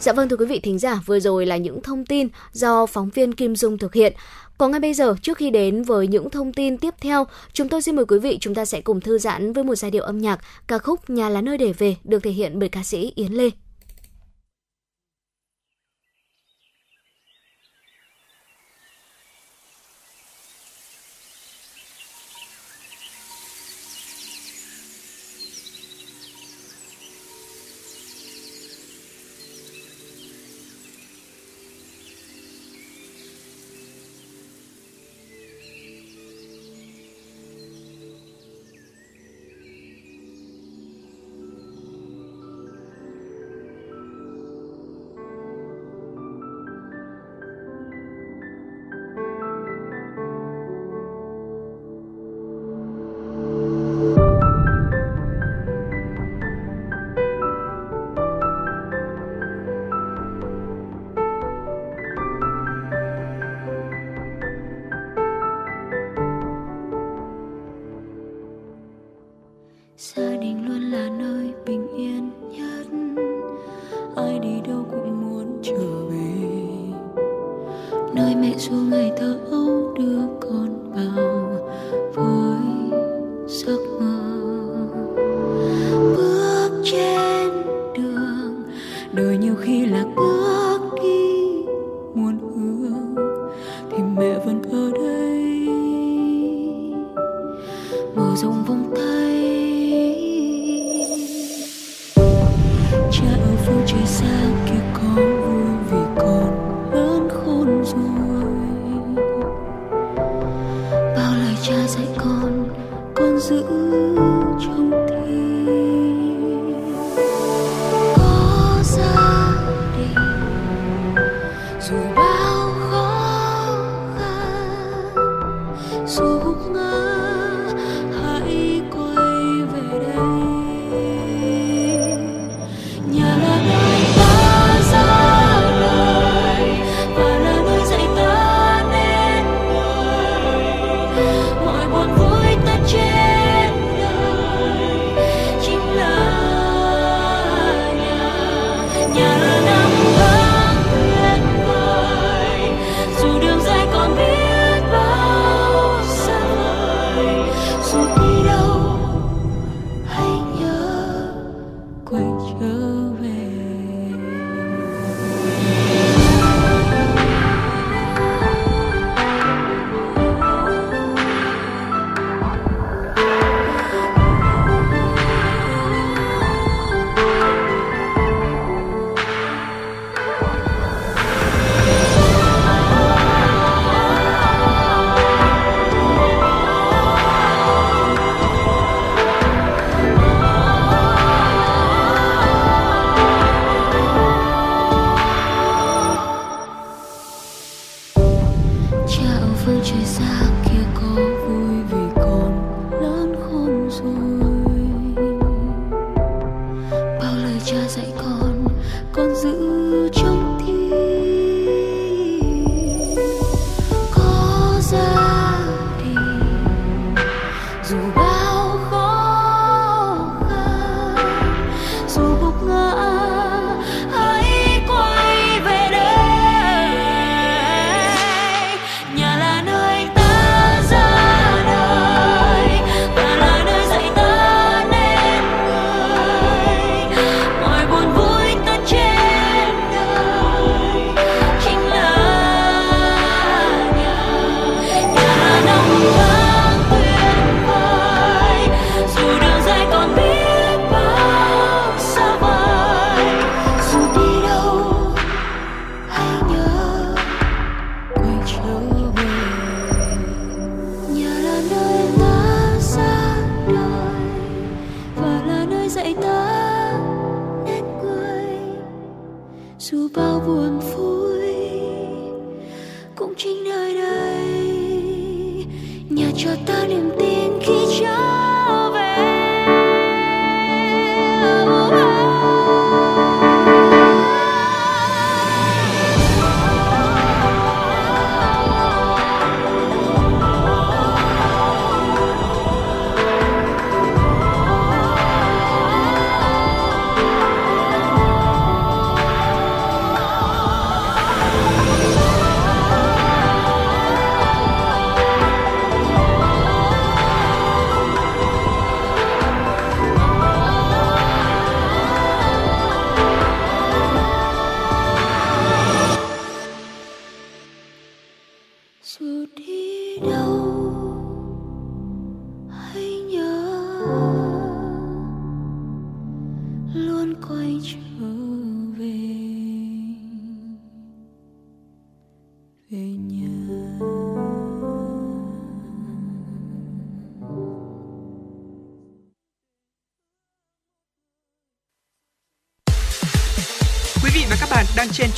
[0.00, 3.10] Dạ vâng thưa quý vị thính giả, vừa rồi là những thông tin do phóng
[3.10, 4.12] viên Kim Dung thực hiện.
[4.58, 7.82] Còn ngay bây giờ, trước khi đến với những thông tin tiếp theo, chúng tôi
[7.82, 10.18] xin mời quý vị chúng ta sẽ cùng thư giãn với một giai điệu âm
[10.18, 13.32] nhạc ca khúc Nhà là nơi để về được thể hiện bởi ca sĩ Yến
[13.32, 13.50] Lê.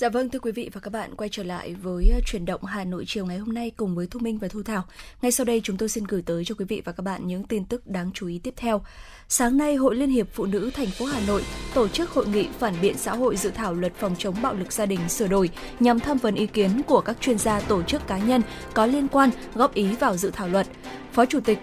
[0.00, 2.64] Dạ vâng thưa quý vị và các bạn quay trở lại với ờ, chuyển động
[2.64, 4.82] Hà Nội chiều ngày hôm nay cùng với Thu Minh và Thu Thảo.
[5.22, 7.44] Ngay sau đây chúng tôi xin gửi tới cho quý vị và các bạn những
[7.44, 8.82] tin tức đáng chú ý tiếp theo.
[9.28, 11.42] Sáng nay, Hội Liên hiệp Phụ nữ thành phố Hà Nội
[11.74, 14.72] tổ chức hội nghị phản biện xã hội dự thảo luật phòng chống bạo lực
[14.72, 18.06] gia đình sửa đổi nhằm tham vấn ý kiến của các chuyên gia tổ chức
[18.06, 18.42] cá nhân
[18.74, 20.66] có liên quan góp ý vào dự thảo luật.
[21.12, 21.58] Phó Chủ tịch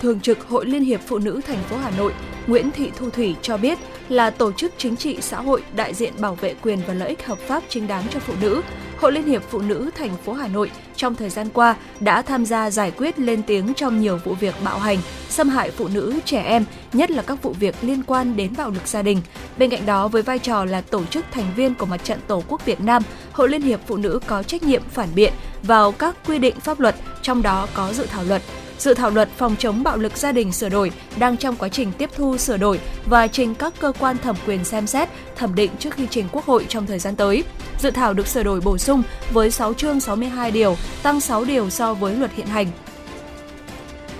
[0.00, 2.12] Thường trực Hội Liên hiệp Phụ nữ thành phố Hà Nội
[2.46, 3.78] Nguyễn Thị Thu Thủy cho biết
[4.08, 7.26] là tổ chức chính trị xã hội đại diện bảo vệ quyền và lợi ích
[7.26, 8.62] hợp pháp chính đáng cho phụ nữ.
[8.98, 12.44] Hội Liên hiệp Phụ nữ thành phố Hà Nội trong thời gian qua đã tham
[12.44, 16.20] gia giải quyết lên tiếng trong nhiều vụ việc bạo hành, xâm hại phụ nữ,
[16.24, 19.20] trẻ em, nhất là các vụ việc liên quan đến bạo lực gia đình.
[19.58, 22.42] Bên cạnh đó, với vai trò là tổ chức thành viên của Mặt trận Tổ
[22.48, 25.32] quốc Việt Nam, Hội Liên hiệp Phụ nữ có trách nhiệm phản biện
[25.62, 28.42] vào các quy định pháp luật, trong đó có dự thảo luật
[28.78, 31.92] Dự thảo luật phòng chống bạo lực gia đình sửa đổi đang trong quá trình
[31.98, 35.70] tiếp thu sửa đổi và trình các cơ quan thẩm quyền xem xét, thẩm định
[35.78, 37.44] trước khi trình Quốc hội trong thời gian tới.
[37.78, 39.02] Dự thảo được sửa đổi bổ sung
[39.32, 42.66] với 6 chương 62 điều, tăng 6 điều so với luật hiện hành.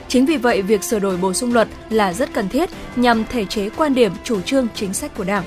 [0.08, 3.44] Chính vì vậy, việc sửa đổi bổ sung luật là rất cần thiết nhằm thể
[3.44, 5.44] chế quan điểm, chủ trương, chính sách của Đảng.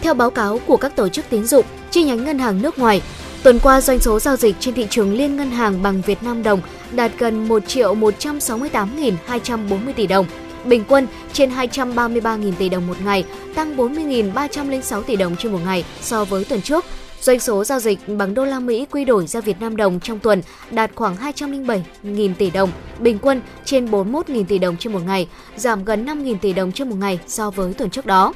[0.00, 3.02] Theo báo cáo của các tổ chức tín dụng, chi nhánh ngân hàng nước ngoài,
[3.42, 6.42] Tuần qua, doanh số giao dịch trên thị trường liên ngân hàng bằng Việt Nam
[6.42, 6.60] đồng
[6.92, 10.26] đạt gần 1 triệu 168.240 tỷ đồng,
[10.64, 13.24] bình quân trên 233.000 tỷ đồng một ngày,
[13.54, 16.84] tăng 40.306 tỷ đồng trên một ngày so với tuần trước.
[17.20, 20.18] Doanh số giao dịch bằng đô la Mỹ quy đổi ra Việt Nam đồng trong
[20.18, 25.28] tuần đạt khoảng 207.000 tỷ đồng, bình quân trên 41.000 tỷ đồng trên một ngày,
[25.56, 28.32] giảm gần 5.000 tỷ đồng trên một ngày so với tuần trước đó.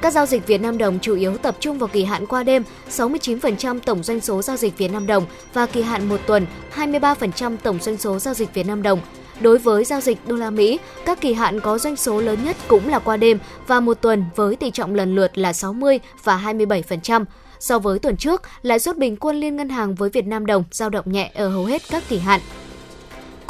[0.00, 2.64] Các giao dịch Việt Nam đồng chủ yếu tập trung vào kỳ hạn qua đêm,
[2.90, 7.56] 69% tổng doanh số giao dịch Việt Nam đồng và kỳ hạn một tuần, 23%
[7.62, 9.00] tổng doanh số giao dịch Việt Nam đồng.
[9.40, 12.56] Đối với giao dịch đô la Mỹ, các kỳ hạn có doanh số lớn nhất
[12.68, 16.38] cũng là qua đêm và một tuần với tỷ trọng lần lượt là 60 và
[16.44, 17.24] 27%.
[17.60, 20.64] So với tuần trước, lãi suất bình quân liên ngân hàng với Việt Nam đồng
[20.70, 22.40] dao động nhẹ ở hầu hết các kỳ hạn.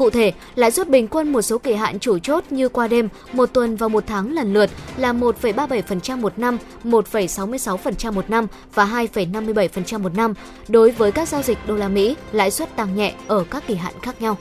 [0.00, 3.08] Cụ thể, lãi suất bình quân một số kỳ hạn chủ chốt như qua đêm,
[3.32, 8.84] một tuần và một tháng lần lượt là 1,37% một năm, 1,66% một năm và
[8.84, 10.34] 2,57% một năm.
[10.68, 13.74] Đối với các giao dịch đô la Mỹ, lãi suất tăng nhẹ ở các kỳ
[13.74, 14.38] hạn khác nhau.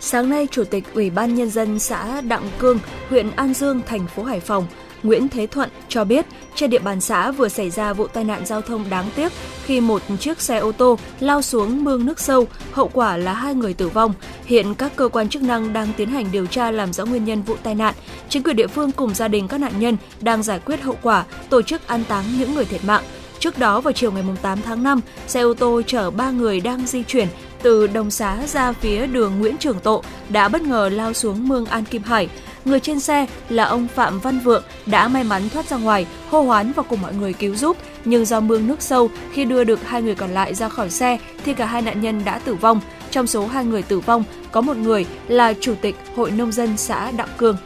[0.00, 2.78] Sáng nay, Chủ tịch Ủy ban Nhân dân xã Đặng Cương,
[3.08, 4.66] huyện An Dương, thành phố Hải Phòng
[5.02, 8.46] Nguyễn Thế Thuận cho biết, trên địa bàn xã vừa xảy ra vụ tai nạn
[8.46, 9.32] giao thông đáng tiếc
[9.64, 13.54] khi một chiếc xe ô tô lao xuống mương nước sâu, hậu quả là hai
[13.54, 14.14] người tử vong.
[14.44, 17.42] Hiện các cơ quan chức năng đang tiến hành điều tra làm rõ nguyên nhân
[17.42, 17.94] vụ tai nạn.
[18.28, 21.24] Chính quyền địa phương cùng gia đình các nạn nhân đang giải quyết hậu quả,
[21.50, 23.02] tổ chức an táng những người thiệt mạng.
[23.38, 26.86] Trước đó vào chiều ngày 8 tháng 5, xe ô tô chở 3 người đang
[26.86, 27.28] di chuyển
[27.62, 31.66] từ Đồng Xá ra phía đường Nguyễn Trường Tộ đã bất ngờ lao xuống mương
[31.66, 32.28] An Kim Hải.
[32.64, 36.42] Người trên xe là ông Phạm Văn Vượng đã may mắn thoát ra ngoài, hô
[36.42, 39.86] hoán và cùng mọi người cứu giúp, nhưng do mương nước sâu, khi đưa được
[39.86, 42.80] hai người còn lại ra khỏi xe thì cả hai nạn nhân đã tử vong.
[43.10, 46.76] Trong số hai người tử vong, có một người là chủ tịch Hội nông dân
[46.76, 47.56] xã Đặng Cương.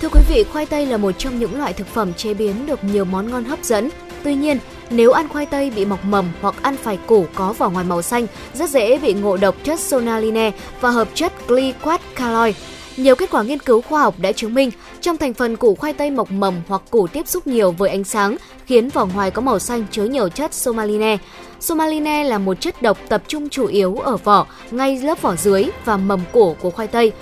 [0.00, 2.84] Thưa quý vị, khoai tây là một trong những loại thực phẩm chế biến được
[2.84, 3.88] nhiều món ngon hấp dẫn.
[4.24, 4.58] Tuy nhiên,
[4.90, 8.02] nếu ăn khoai tây bị mọc mầm hoặc ăn phải củ có vỏ ngoài màu
[8.02, 12.54] xanh, rất dễ bị ngộ độc chất sonaline và hợp chất glycoscaloid.
[12.98, 14.70] Nhiều kết quả nghiên cứu khoa học đã chứng minh
[15.00, 18.04] trong thành phần củ khoai tây mọc mầm hoặc củ tiếp xúc nhiều với ánh
[18.04, 18.36] sáng
[18.66, 21.16] khiến vỏ ngoài có màu xanh chứa nhiều chất somaline.
[21.60, 25.64] Somaline là một chất độc tập trung chủ yếu ở vỏ, ngay lớp vỏ dưới
[25.84, 27.12] và mầm củ của khoai tây.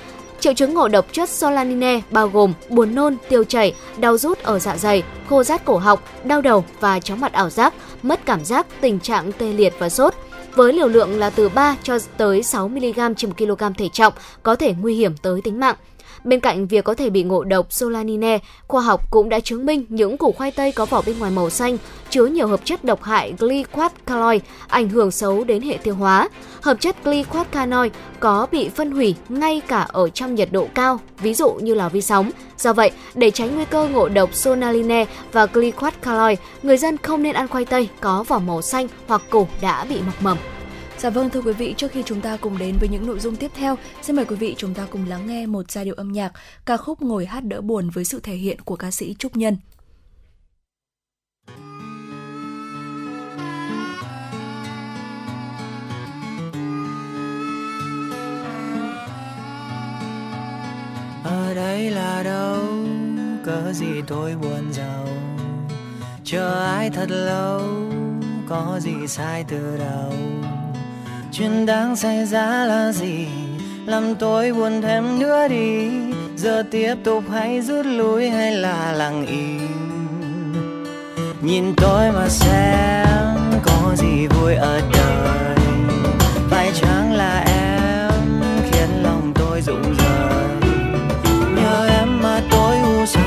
[0.41, 4.59] Triệu chứng ngộ độc chất solanine bao gồm buồn nôn, tiêu chảy, đau rút ở
[4.59, 8.45] dạ dày, khô rát cổ họng, đau đầu và chóng mặt ảo giác, mất cảm
[8.45, 10.15] giác, tình trạng tê liệt và sốt
[10.57, 14.13] với liều lượng là từ 3 cho tới 6 mg trên 1 kg thể trọng,
[14.43, 15.77] có thể nguy hiểm tới tính mạng.
[16.27, 19.85] Bên cạnh việc có thể bị ngộ độc solanine, khoa học cũng đã chứng minh
[19.89, 21.79] những củ khoai tây có vỏ bên ngoài màu xanh
[22.11, 26.29] chứa nhiều hợp chất độc hại glycoscaloid ảnh hưởng xấu đến hệ tiêu hóa.
[26.61, 31.35] Hợp chất glycoscaloid có bị phân hủy ngay cả ở trong nhiệt độ cao, ví
[31.35, 32.31] dụ như là vi sóng.
[32.59, 37.35] Do vậy, để tránh nguy cơ ngộ độc sonaline và glycoscaloid, người dân không nên
[37.35, 40.56] ăn khoai tây có vỏ màu xanh hoặc củ đã bị mọc mầm.
[40.99, 43.37] Dạ vâng thưa quý vị, trước khi chúng ta cùng đến với những nội dung
[43.37, 46.13] tiếp theo, xin mời quý vị chúng ta cùng lắng nghe một giai điệu âm
[46.13, 46.33] nhạc
[46.67, 49.57] ca khúc Ngồi hát đỡ buồn với sự thể hiện của ca sĩ Trúc Nhân.
[61.25, 62.65] ở đây là đâu?
[63.45, 65.09] Cớ gì tôi buồn giàu?
[66.25, 67.61] Chờ ai thật lâu?
[68.49, 70.13] Có gì sai từ đầu?
[71.39, 73.27] Chuyện đang xảy ra là gì?
[73.87, 75.89] Làm tôi buồn thêm nữa đi.
[76.37, 79.69] Giờ tiếp tục hay rút lui hay là lặng im?
[81.43, 85.57] Nhìn tôi mà xem, có gì vui ở đời?
[86.51, 90.71] Phải chăng là em khiến lòng tôi rụng rời?
[91.57, 93.23] Nhờ em mà tôi u sầu,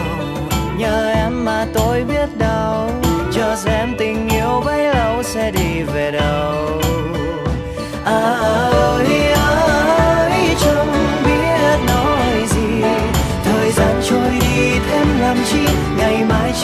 [0.77, 2.91] nhờ em mà tôi biết đâu
[3.31, 6.58] chờ xem tình yêu bấy lâu sẽ đi về đâu.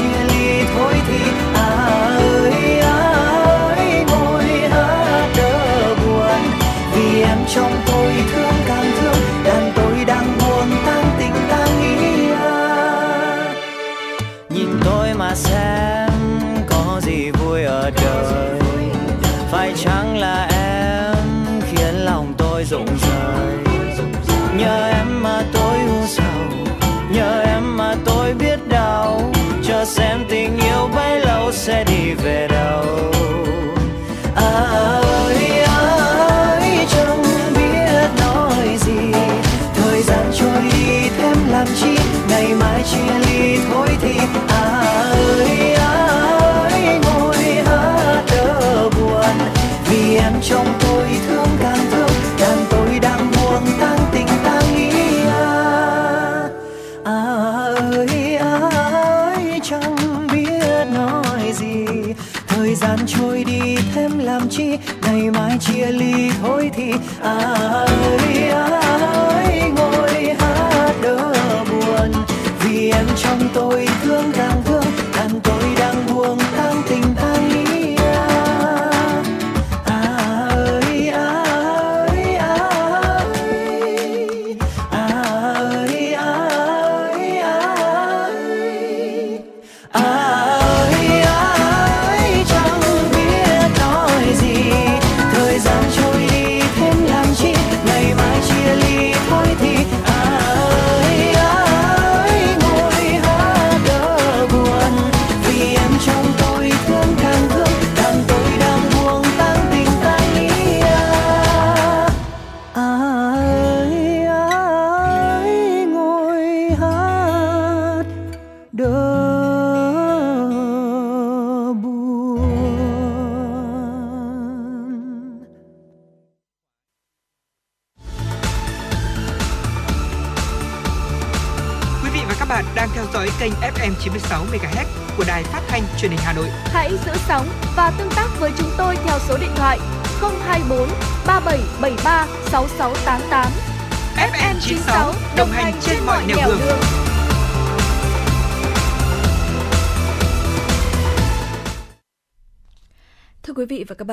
[0.02, 0.35] you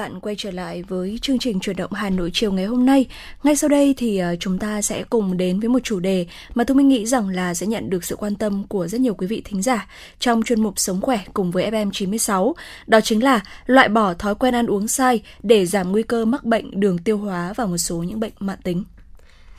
[0.03, 3.07] bạn, quay trở lại với chương trình chuyển động Hà Nội chiều ngày hôm nay.
[3.43, 6.65] Ngay sau đây thì ờ, chúng ta sẽ cùng đến với một chủ đề mà
[6.65, 9.43] tôi nghĩ rằng là sẽ nhận được sự quan tâm của rất nhiều quý vị
[9.45, 9.89] thính giả
[10.19, 12.53] trong chuyên mục Sống khỏe cùng với FM96.
[12.87, 16.45] Đó chính là loại bỏ thói quen ăn uống sai để giảm nguy cơ mắc
[16.45, 18.85] bệnh đường tiêu hóa và một số những bệnh mãn tính.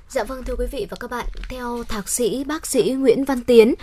[0.09, 3.41] Dạ vâng thưa quý vị và các bạn, theo thạc sĩ bác sĩ Nguyễn Văn
[3.43, 3.73] Tiến,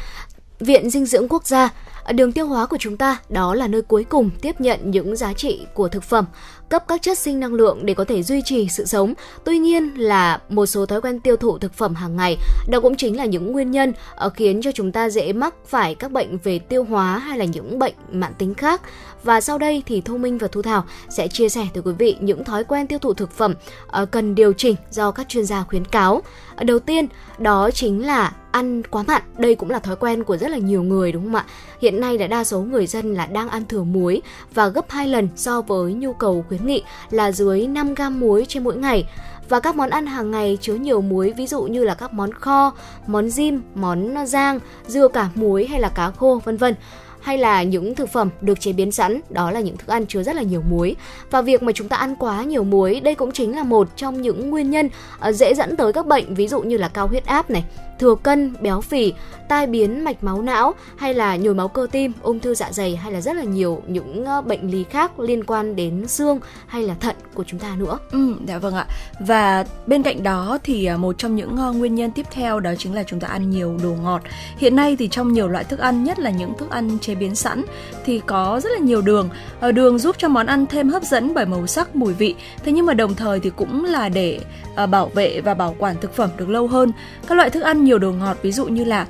[0.61, 1.69] Viện Dinh dưỡng Quốc gia,
[2.13, 5.33] đường tiêu hóa của chúng ta đó là nơi cuối cùng tiếp nhận những giá
[5.33, 6.25] trị của thực phẩm,
[6.69, 9.15] cấp các chất sinh năng lượng để có thể duy trì sự sống.
[9.45, 12.37] Tuy nhiên là một số thói quen tiêu thụ thực phẩm hàng ngày,
[12.69, 15.95] đó cũng chính là những nguyên nhân ờ, khiến cho chúng ta dễ mắc phải
[15.95, 18.83] các bệnh về tiêu hóa hay là những bệnh mãn tính khác.
[19.25, 22.17] Và sau đây thì Thu Minh và Thu Thảo sẽ chia sẻ tới quý vị
[22.21, 23.55] những thói quen tiêu thụ thực phẩm
[23.87, 26.23] ờ, cần điều chỉnh do các chuyên gia khuyến cáo.
[26.65, 27.07] Đầu tiên
[27.39, 29.23] đó chính là ăn quá mặn.
[29.39, 31.45] Đây cũng là thói quen của rất là nhiều người đúng không ạ?
[31.81, 34.23] Hiện nay là đa số người dân là đang ăn thừa muối
[34.55, 38.45] và gấp 2 lần so với nhu cầu khuyến nghị là dưới 5 gam muối
[38.49, 39.05] trên mỗi ngày
[39.49, 42.33] và các món ăn hàng ngày chứa nhiều muối ví dụ như là các món
[42.33, 42.73] kho,
[43.07, 46.75] món rim món rang, dưa cả muối hay là cá khô vân vân
[47.23, 50.23] hay là những thực phẩm được chế biến sẵn, đó là những thức ăn chứa
[50.23, 50.97] rất là nhiều muối.
[51.31, 54.23] Và việc mà chúng ta ăn quá nhiều muối, đây cũng chính là một trong
[54.23, 57.27] những nguyên nhân ờ, dễ dẫn tới các bệnh ví dụ như là cao huyết
[57.27, 57.65] áp này,
[57.99, 59.13] thừa cân, béo phì,
[59.49, 62.97] tai biến mạch máu não hay là nhồi máu cơ tim, ung thư dạ dày
[62.97, 66.83] hay là rất là nhiều những ờ, bệnh lý khác liên quan đến xương hay
[66.83, 67.99] là thận của chúng ta nữa.
[68.13, 68.87] Ừ, dạ vâng ạ.
[69.21, 72.95] Và bên cạnh đó thì ờ, một trong những nguyên nhân tiếp theo đó chính
[72.95, 74.23] là chúng ta ăn nhiều đồ ngọt.
[74.57, 77.35] Hiện nay thì trong nhiều loại thức ăn, nhất là những thức ăn chế biến
[77.35, 77.65] sẵn
[78.05, 79.29] thì có rất là nhiều đường.
[79.61, 82.35] Ờ, Đường giúp cho món ăn thêm hấp dẫn bởi màu sắc, mùi vị.
[82.65, 84.41] Thế nhưng mà đồng thời thì cũng là để
[84.75, 86.93] ờ, bảo vệ và bảo quản thực phẩm được lâu hơn.
[87.27, 89.07] Các loại thức ăn nhiều đồ ngọt ví dụ như là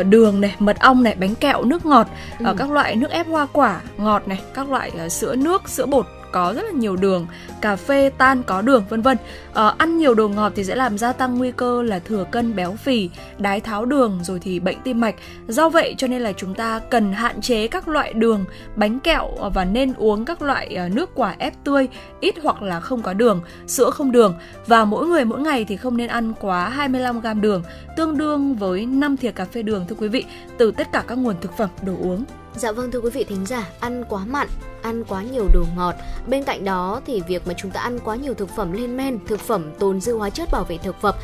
[0.00, 2.06] uh, đường này, mật ong này, bánh kẹo, nước ngọt,
[2.38, 2.54] ừ.
[2.58, 6.52] các loại nước ép hoa quả ngọt này, các loại sữa nước, sữa bột có
[6.56, 7.26] rất là nhiều đường,
[7.60, 9.16] cà phê tan có đường vân vân.
[9.54, 12.56] À, ăn nhiều đồ ngọt thì sẽ làm gia tăng nguy cơ là thừa cân
[12.56, 15.14] béo phì, đái tháo đường rồi thì bệnh tim mạch.
[15.48, 18.44] Do vậy cho nên là chúng ta cần hạn chế các loại đường,
[18.76, 21.88] bánh kẹo ờ, và nên uống các loại ờ, nước quả ép tươi
[22.20, 24.34] ít hoặc là không có đường, sữa không đường
[24.66, 27.62] và mỗi người mỗi ngày thì không nên ăn quá 25 g đường,
[27.96, 30.24] tương đương với 5 thìa cà phê đường thưa quý vị
[30.58, 32.24] từ tất cả các nguồn thực phẩm đồ uống.
[32.56, 34.48] Dạ vâng thưa quý vị thính giả, ăn quá mặn,
[34.82, 35.94] ăn quá nhiều đồ ngọt.
[36.26, 39.18] Bên cạnh đó thì việc mà chúng ta ăn quá nhiều thực phẩm lên men,
[39.26, 41.16] thực phẩm tồn dư hóa chất bảo vệ thực vật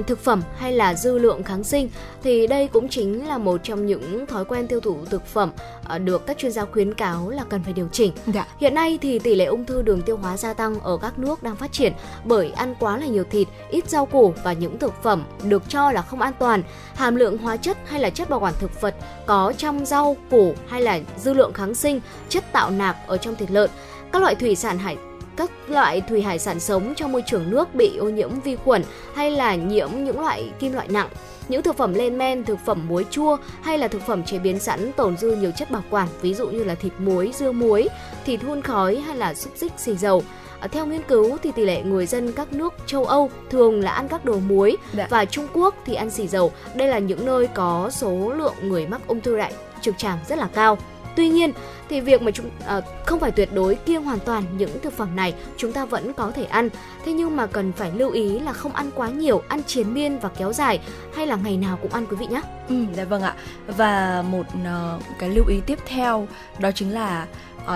[0.00, 1.88] thực phẩm hay là dư lượng kháng sinh
[2.22, 5.50] thì đây cũng chính là một trong những thói quen tiêu thụ thực phẩm
[5.84, 8.12] ờ, được các chuyên gia khuyến cáo là cần phải điều chỉnh.
[8.26, 8.46] Dạ.
[8.60, 11.42] Hiện nay thì tỷ lệ ung thư đường tiêu hóa gia tăng ở các nước
[11.42, 11.92] đang phát triển
[12.24, 15.92] bởi ăn quá là nhiều thịt, ít rau củ và những thực phẩm được cho
[15.92, 16.62] là không an toàn,
[16.94, 18.94] hàm lượng hóa chất hay là chất bảo quản thực vật
[19.26, 23.36] có trong rau củ hay là dư lượng kháng sinh, chất tạo nạc ở trong
[23.36, 23.70] thịt lợn
[24.12, 24.96] các loại thủy sản hải
[25.36, 28.82] các loại thủy hải sản sống trong môi trường nước bị ô nhiễm vi khuẩn
[29.14, 31.08] hay là nhiễm những loại kim loại nặng
[31.48, 34.58] những thực phẩm lên men, thực phẩm muối chua hay là thực phẩm chế biến
[34.58, 37.88] sẵn tồn dư nhiều chất bảo quản, ví dụ như là thịt muối, dưa muối,
[38.24, 40.22] thịt hun khói hay là xúc xích xì dầu.
[40.60, 43.90] À, theo nghiên cứu thì tỷ lệ người dân các nước châu Âu thường là
[43.90, 45.06] ăn các đồ muối Đã.
[45.10, 46.52] và Trung Quốc thì ăn xì dầu.
[46.74, 50.38] Đây là những nơi có số lượng người mắc ung thư đại trực tràng rất
[50.38, 50.78] là cao.
[51.16, 51.52] Tuy nhiên
[51.92, 55.16] thì việc mà chúng à, không phải tuyệt đối kiêng hoàn toàn những thực phẩm
[55.16, 56.68] này chúng ta vẫn có thể ăn.
[57.04, 60.18] Thế nhưng mà cần phải lưu ý là không ăn quá nhiều, ăn chiến miên
[60.18, 60.80] và kéo dài
[61.14, 62.40] hay là ngày nào cũng ăn quý vị nhé.
[62.68, 63.34] Ừ, dạ vâng ạ.
[63.66, 66.28] Và một uh, cái lưu ý tiếp theo
[66.58, 67.26] đó chính là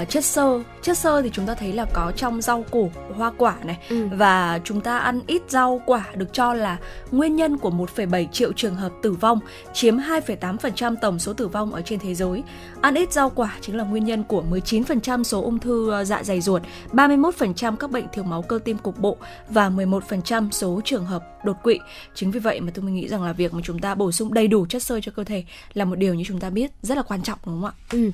[0.02, 0.62] uh, chất xơ.
[0.82, 3.78] Chất xơ thì chúng ta thấy là có trong rau củ hoa quả này.
[3.88, 4.08] Ừ.
[4.12, 6.78] và chúng ta ăn ít rau quả được cho là
[7.10, 9.38] nguyên nhân của 1,7 triệu trường hợp tử vong
[9.72, 12.42] chiếm 2,8% tổng số tử vong ở trên thế giới.
[12.80, 16.22] Ăn ít rau quả chính là nguyên nhân của 19% số ung thư ờ, dạ
[16.22, 16.62] dày ruột
[16.92, 19.16] 31% các bệnh thiếu máu cơ tim cục bộ
[19.48, 21.78] và 11% số trường hợp đột quỵ.
[22.14, 24.48] Chính vì vậy mà tôi nghĩ rằng là việc mà chúng ta bổ sung đầy
[24.48, 27.02] đủ chất xơ cho cơ thể là một điều như chúng ta biết rất là
[27.02, 27.72] quan trọng đúng không ạ?
[27.92, 28.10] Ừ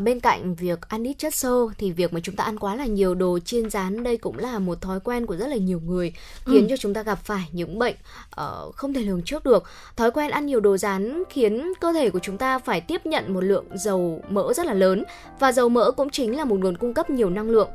[0.00, 2.86] bên cạnh việc ăn ít chất xơ thì việc mà chúng ta ăn quá là
[2.86, 6.12] nhiều đồ chiên rán đây cũng là một thói quen của rất là nhiều người
[6.46, 6.66] khiến ừ.
[6.70, 7.96] cho chúng ta gặp phải những bệnh
[8.40, 9.64] uh, không thể lường trước được.
[9.96, 13.34] Thói quen ăn nhiều đồ rán khiến cơ thể của chúng ta phải tiếp nhận
[13.34, 15.04] một lượng dầu mỡ rất là lớn
[15.38, 17.68] và dầu mỡ cũng chính là một nguồn cung cấp nhiều năng lượng.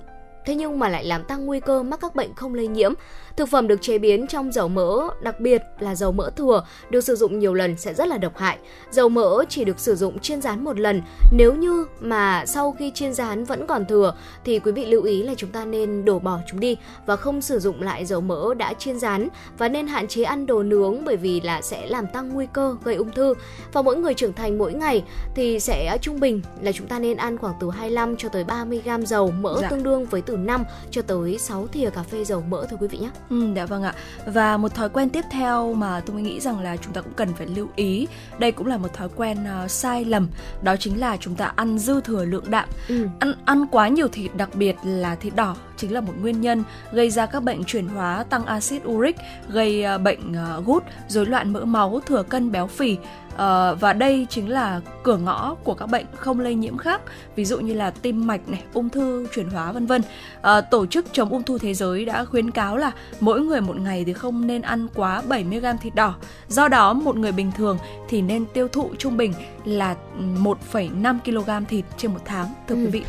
[0.45, 2.93] Thế nhưng mà lại làm tăng nguy cơ mắc các bệnh không lây nhiễm
[3.39, 7.01] Thực phẩm được chế biến trong dầu mỡ, đặc biệt là dầu mỡ thừa, được
[7.01, 8.57] sử dụng nhiều lần sẽ rất là độc hại.
[8.91, 11.01] Dầu mỡ chỉ được sử dụng chiên rán một lần.
[11.31, 14.13] Nếu như mà sau khi chiên rán vẫn còn thừa
[14.45, 17.41] thì quý vị lưu ý là chúng ta nên đổ bỏ chúng đi và không
[17.41, 19.27] sử dụng lại dầu mỡ đã chiên rán
[19.57, 22.75] và nên hạn chế ăn đồ nướng bởi vì là sẽ làm tăng nguy cơ
[22.83, 23.33] gây ung thư.
[23.73, 25.03] Và mỗi người trưởng thành mỗi ngày
[25.35, 28.81] thì sẽ trung bình là chúng ta nên ăn khoảng từ 25 cho tới 30
[28.85, 29.69] gram dầu mỡ dạ.
[29.69, 32.87] tương đương với từ 5 cho tới 6 thìa cà phê dầu mỡ thôi quý
[32.87, 33.09] vị nhé.
[33.29, 33.93] Ừ, dạ vâng ạ.
[34.25, 37.33] Và một thói quen tiếp theo mà tôi nghĩ rằng là chúng ta cũng cần
[37.33, 38.07] phải lưu ý,
[38.39, 40.27] đây cũng là một thói quen uh, sai lầm,
[40.61, 42.69] đó chính là chúng ta ăn dư thừa lượng đạm.
[42.87, 43.07] Ừ.
[43.19, 46.63] Ăn ăn quá nhiều thịt, đặc biệt là thịt đỏ chính là một nguyên nhân
[46.91, 49.15] gây ra các bệnh chuyển hóa tăng axit uric,
[49.49, 52.97] gây uh, bệnh uh, gút, rối loạn mỡ máu, thừa cân béo phì.
[53.39, 57.01] Uh, và đây chính là cửa ngõ của các bệnh không lây nhiễm khác,
[57.35, 60.01] ví dụ như là tim mạch này, ung thư, chuyển hóa vân vân.
[60.39, 63.79] Uh, tổ chức chống ung thư thế giới đã khuyến cáo là mỗi người một
[63.79, 66.15] ngày thì không nên ăn quá 70 g thịt đỏ.
[66.47, 67.77] Do đó một người bình thường
[68.09, 69.33] thì nên tiêu thụ trung bình
[69.65, 69.95] là
[70.37, 72.81] 1,5 kg thịt trên một tháng thưa ừ.
[72.81, 73.03] quý vị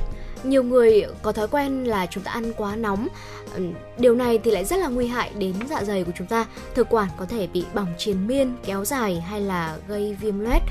[0.44, 3.08] nhiều người có thói quen là chúng ta ăn quá nóng.
[3.54, 3.62] Ừ,
[3.98, 6.46] điều này thì lại rất là nguy hại đến dạ dày của chúng ta.
[6.74, 10.62] Thực quản có thể bị bỏng triền miên, kéo dài hay là gây viêm loét.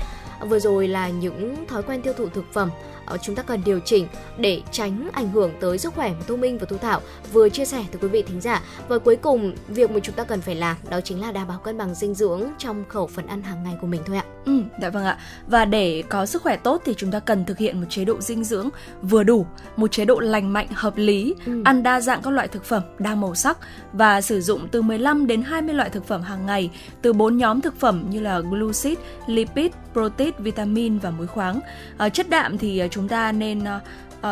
[0.48, 2.70] Vừa rồi là những thói quen tiêu thụ thực phẩm
[3.06, 4.06] ờ, chúng ta cần điều chỉnh
[4.38, 7.00] để tránh ảnh hưởng tới sức khỏe của Thu Minh và Thu Thảo
[7.32, 8.62] vừa chia sẻ tới quý vị thính giả.
[8.88, 11.58] Và cuối cùng, việc mà chúng ta cần phải làm đó chính là đảm bảo
[11.58, 14.24] cân bằng dinh dưỡng trong khẩu phần ăn hàng ngày của mình thôi ạ.
[14.44, 15.18] Ừ, dạ vâng ạ.
[15.46, 18.20] Và để có sức khỏe tốt thì chúng ta cần thực hiện một chế độ
[18.20, 18.68] dinh dưỡng
[19.02, 21.62] vừa đủ, một chế độ lành mạnh hợp lý, ừ.
[21.64, 23.58] ăn đa dạng các loại thực phẩm đa màu sắc
[23.92, 26.70] và sử dụng từ 15 đến 20 loại thực phẩm hàng ngày
[27.02, 31.60] từ bốn nhóm thực phẩm như là glucid, lipid, protein, vitamin và muối khoáng.
[31.98, 33.64] À, chất đạm thì chúng ta nên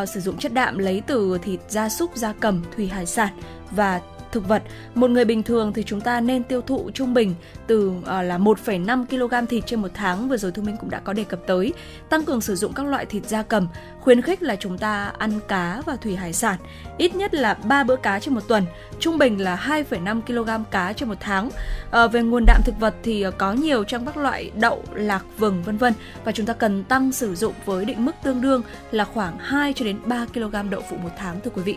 [0.03, 3.33] uh, sử dụng chất đạm lấy từ thịt gia súc, gia cầm, thủy hải sản
[3.71, 4.01] và
[4.33, 4.63] thực vật.
[4.95, 7.35] Một người bình thường thì chúng ta nên tiêu thụ trung bình
[7.67, 11.01] từ uh, là 1,5 kg thịt trên một tháng vừa rồi Thu Minh cũng đã
[11.01, 11.73] có đề cập tới.
[12.09, 13.69] Tăng cường sử dụng các loại thịt da cầm,
[14.01, 16.59] khuyến khích là chúng ta ăn cá và thủy hải sản,
[16.99, 18.65] ít nhất là 3 bữa cá trên một tuần,
[18.99, 21.51] trung bình là 2,5 kg cá trên một tháng.
[21.91, 25.25] À, về nguồn đạm thực vật thì ờ, có nhiều trong các loại đậu, lạc,
[25.39, 25.93] vừng vân vân
[26.25, 29.73] và chúng ta cần tăng sử dụng với định mức tương đương là khoảng 2
[29.73, 31.77] cho đến 3 kg đậu phụ một tháng thưa quý vị.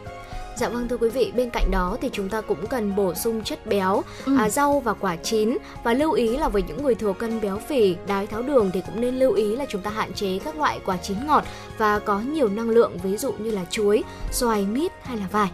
[0.61, 3.43] Dạ vâng thưa quý vị, bên cạnh đó thì chúng ta cũng cần bổ sung
[3.43, 4.35] chất béo, ừ.
[4.39, 7.57] à, rau và quả chín và lưu ý là với những người thừa cân béo
[7.57, 10.57] phì, đái tháo đường thì cũng nên lưu ý là chúng ta hạn chế các
[10.57, 11.43] loại quả chín ngọt
[11.77, 15.49] và có nhiều năng lượng ví dụ như là chuối, xoài, mít hay là vải.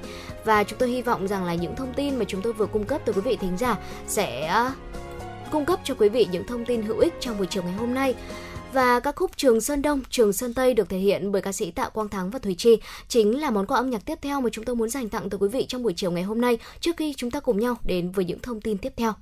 [0.45, 2.83] Và chúng tôi hy vọng rằng là những thông tin mà chúng tôi vừa cung
[2.83, 3.75] cấp tới quý vị thính giả
[4.07, 4.61] sẽ
[5.51, 7.93] cung cấp cho quý vị những thông tin hữu ích trong buổi chiều ngày hôm
[7.93, 8.15] nay.
[8.73, 11.71] Và các khúc Trường Sơn Đông, Trường Sơn Tây được thể hiện bởi ca sĩ
[11.71, 14.49] Tạ Quang Thắng và Thùy Chi chính là món quà âm nhạc tiếp theo mà
[14.49, 16.97] chúng tôi muốn dành tặng tới quý vị trong buổi chiều ngày hôm nay trước
[16.97, 19.13] khi chúng ta cùng nhau đến với những thông tin tiếp theo.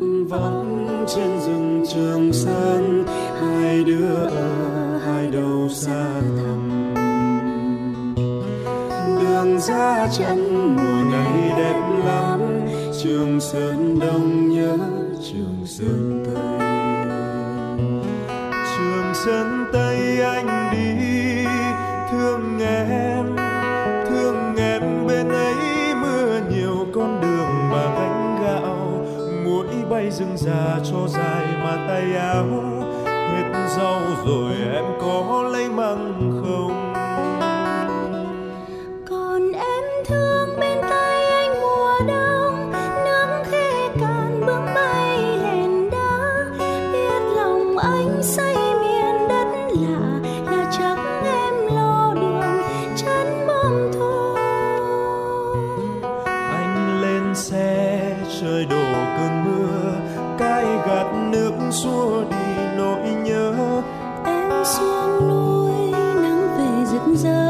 [0.00, 3.04] Vắng trên rừng trường sơn
[3.40, 6.94] hai đứa ở hai đầu xa thẳm.
[9.20, 12.40] Đường ra chân mùa này đẹp lắm,
[13.02, 14.76] trường sơn đông nhớ,
[15.30, 16.59] trường sơn tây
[30.10, 32.46] bay rừng già cho dài mà tay áo.
[33.04, 36.94] Hết rau rồi em có lấy măng không?
[39.10, 42.72] Còn em thương bên tay anh mùa đông.
[43.04, 46.44] Nắng khẽ cạn bướm bay lên đá.
[46.92, 49.46] Biết lòng anh say miền đất
[49.80, 50.20] lạ.
[50.50, 52.62] Là chắc em lo đường
[52.96, 54.34] chân bom thu
[56.52, 57.79] anh lên xe
[58.40, 59.92] trời đổ cơn mưa,
[60.38, 63.82] cay gạt nước xua đi nỗi nhớ.
[64.24, 67.49] Em xuống núi nắng về rực rỡ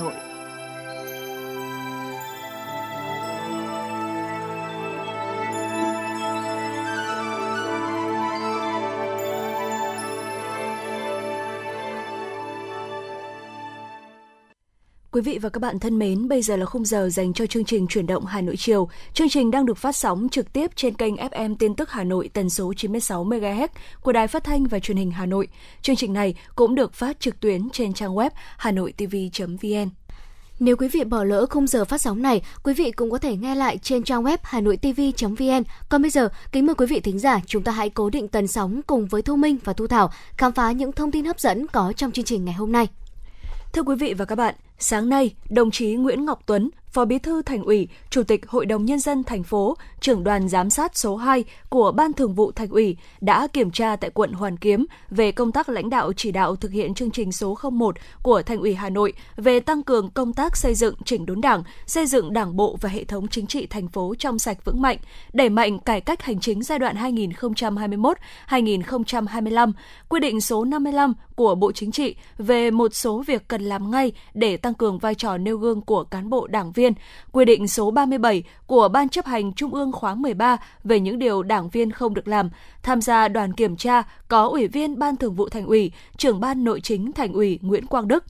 [15.13, 17.65] Quý vị và các bạn thân mến, bây giờ là khung giờ dành cho chương
[17.65, 18.89] trình chuyển động Hà Nội chiều.
[19.13, 22.29] Chương trình đang được phát sóng trực tiếp trên kênh FM tin tức Hà Nội
[22.33, 23.67] tần số 96 MHz
[24.01, 25.47] của Đài Phát thanh và Truyền hình Hà Nội.
[25.81, 29.89] Chương trình này cũng được phát trực tuyến trên trang web hanoitv.vn.
[30.59, 33.35] Nếu quý vị bỏ lỡ khung giờ phát sóng này, quý vị cũng có thể
[33.35, 35.63] nghe lại trên trang web hanoitv.vn.
[35.89, 38.47] Còn bây giờ, kính mời quý vị thính giả, chúng ta hãy cố định tần
[38.47, 41.67] sóng cùng với Thu Minh và Thu Thảo khám phá những thông tin hấp dẫn
[41.67, 42.87] có trong chương trình ngày hôm nay.
[43.73, 47.19] Thưa quý vị và các bạn, sáng nay, đồng chí Nguyễn Ngọc Tuấn, Phó Bí
[47.19, 50.97] thư Thành ủy, Chủ tịch Hội đồng nhân dân thành phố, trưởng đoàn giám sát
[50.97, 54.85] số 2 của Ban Thường vụ Thành ủy đã kiểm tra tại quận Hoàn Kiếm
[55.09, 58.59] về công tác lãnh đạo chỉ đạo thực hiện chương trình số 01 của Thành
[58.59, 62.33] ủy Hà Nội về tăng cường công tác xây dựng chỉnh đốn Đảng, xây dựng
[62.33, 64.97] Đảng bộ và hệ thống chính trị thành phố trong sạch vững mạnh,
[65.33, 66.95] đẩy mạnh cải cách hành chính giai đoạn
[68.49, 69.71] 2021-2025,
[70.09, 74.11] quy định số 55 của Bộ Chính trị về một số việc cần làm ngay
[74.33, 76.80] để tăng cường vai trò nêu gương của cán bộ đảng viên,
[77.31, 81.43] quy định số 37 của Ban chấp hành Trung ương khóa 13 về những điều
[81.43, 82.49] đảng viên không được làm.
[82.83, 86.63] Tham gia đoàn kiểm tra có Ủy viên Ban Thường vụ Thành ủy, trưởng Ban
[86.63, 88.23] Nội chính Thành ủy Nguyễn Quang Đức.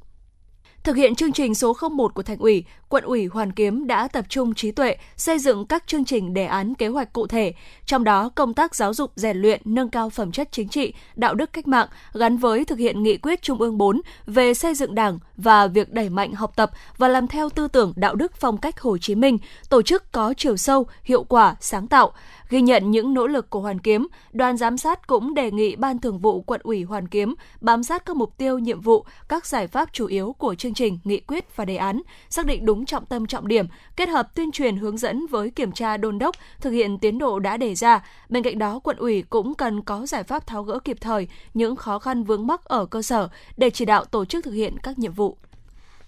[0.84, 4.26] Thực hiện chương trình số 01 của Thành ủy, quận ủy Hoàn Kiếm đã tập
[4.30, 7.54] trung trí tuệ xây dựng các chương trình đề án kế hoạch cụ thể,
[7.86, 11.34] trong đó công tác giáo dục rèn luyện nâng cao phẩm chất chính trị, đạo
[11.34, 14.95] đức cách mạng gắn với thực hiện nghị quyết Trung ương 4 về xây dựng
[14.95, 18.58] Đảng và việc đẩy mạnh học tập và làm theo tư tưởng đạo đức phong
[18.58, 19.38] cách Hồ Chí Minh,
[19.70, 22.12] tổ chức có chiều sâu, hiệu quả, sáng tạo.
[22.50, 26.00] Ghi nhận những nỗ lực của Hoàn Kiếm, đoàn giám sát cũng đề nghị Ban
[26.00, 29.68] Thường vụ Quận ủy Hoàn Kiếm bám sát các mục tiêu, nhiệm vụ, các giải
[29.68, 33.06] pháp chủ yếu của chương trình, nghị quyết và đề án, xác định đúng trọng
[33.06, 33.66] tâm trọng điểm,
[33.96, 37.39] kết hợp tuyên truyền hướng dẫn với kiểm tra đôn đốc thực hiện tiến độ
[37.39, 38.06] đã đề ra.
[38.30, 41.76] Bên cạnh đó, quận ủy cũng cần có giải pháp tháo gỡ kịp thời những
[41.76, 45.00] khó khăn vướng mắc ở cơ sở để chỉ đạo tổ chức thực hiện các
[45.00, 45.31] nhiệm vụ.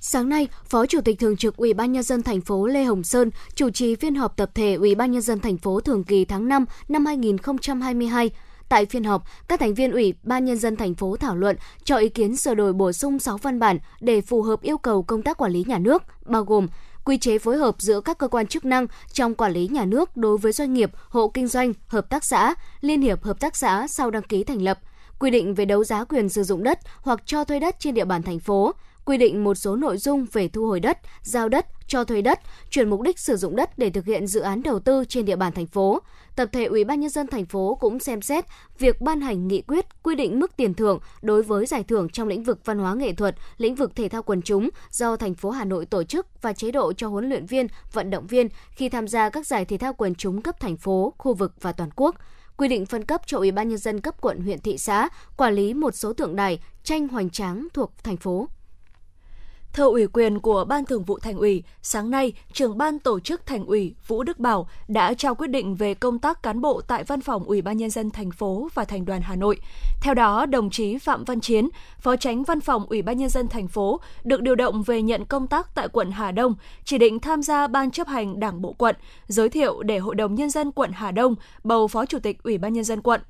[0.06, 3.04] Sáng nay, Phó Chủ tịch Thường trực Ủy ban nhân dân thành phố Lê Hồng
[3.04, 6.26] Sơn chủ trì phiên họp tập thể Ủy ban nhân dân thành phố thường kỳ
[6.26, 8.30] tháng 5 năm 2022.
[8.70, 11.98] Tại phiên họp, các thành viên Ủy ban nhân dân thành phố thảo luận cho
[11.98, 15.22] ý kiến sửa đổi bổ sung 6 văn bản để phù hợp yêu cầu công
[15.22, 16.68] tác quản lý nhà nước, bao gồm
[17.06, 20.18] quy chế phối hợp giữa các cơ quan chức năng trong quản lý nhà nước
[20.18, 23.88] đối với doanh nghiệp, hộ kinh doanh, hợp tác xã, liên hiệp hợp tác xã
[23.88, 24.80] sau đăng ký thành lập,
[25.20, 28.06] quy định về đấu giá quyền sử dụng đất hoặc cho thuê đất trên địa
[28.06, 28.74] bàn thành phố,
[29.06, 32.40] quy định một số nội dung về thu hồi đất, giao đất, cho thuê đất,
[32.70, 35.36] chuyển mục đích sử dụng đất để thực hiện dự án đầu tư trên địa
[35.36, 36.00] bàn thành phố.
[36.36, 38.46] Tập thể Ủy ban nhân dân thành phố cũng xem xét
[38.80, 42.28] việc ban hành nghị quyết quy định mức tiền thưởng đối với giải thưởng trong
[42.28, 45.50] lĩnh vực văn hóa nghệ thuật, lĩnh vực thể thao quần chúng do thành phố
[45.50, 48.90] Hà Nội tổ chức và chế độ cho huấn luyện viên, vận động viên khi
[48.90, 51.90] tham gia các giải thể thao quần chúng cấp thành phố, khu vực và toàn
[51.96, 52.16] quốc
[52.58, 55.54] quy định phân cấp cho Ủy ban nhân dân cấp quận huyện thị xã quản
[55.54, 58.48] lý một số tượng đài, tranh hoành tráng thuộc thành phố.
[59.74, 63.46] Thưa ủy quyền của Ban Thường vụ Thành ủy, sáng nay, trưởng ban tổ chức
[63.46, 67.04] Thành ủy Vũ Đức Bảo đã trao quyết định về công tác cán bộ tại
[67.04, 69.60] Văn phòng Ủy ban nhân dân thành phố và Thành đoàn Hà Nội.
[70.02, 71.70] Theo đó, đồng chí Phạm Văn Chiến,
[72.00, 75.26] Phó Tránh Văn phòng Ủy ban nhân dân thành phố được điều động về nhận
[75.26, 78.74] công tác tại quận Hà Đông, chỉ định tham gia ban chấp hành Đảng bộ
[78.74, 78.96] quận,
[79.28, 82.58] giới thiệu để Hội đồng nhân dân quận Hà Đông bầu Phó Chủ tịch Ủy
[82.58, 83.22] ban nhân dân quận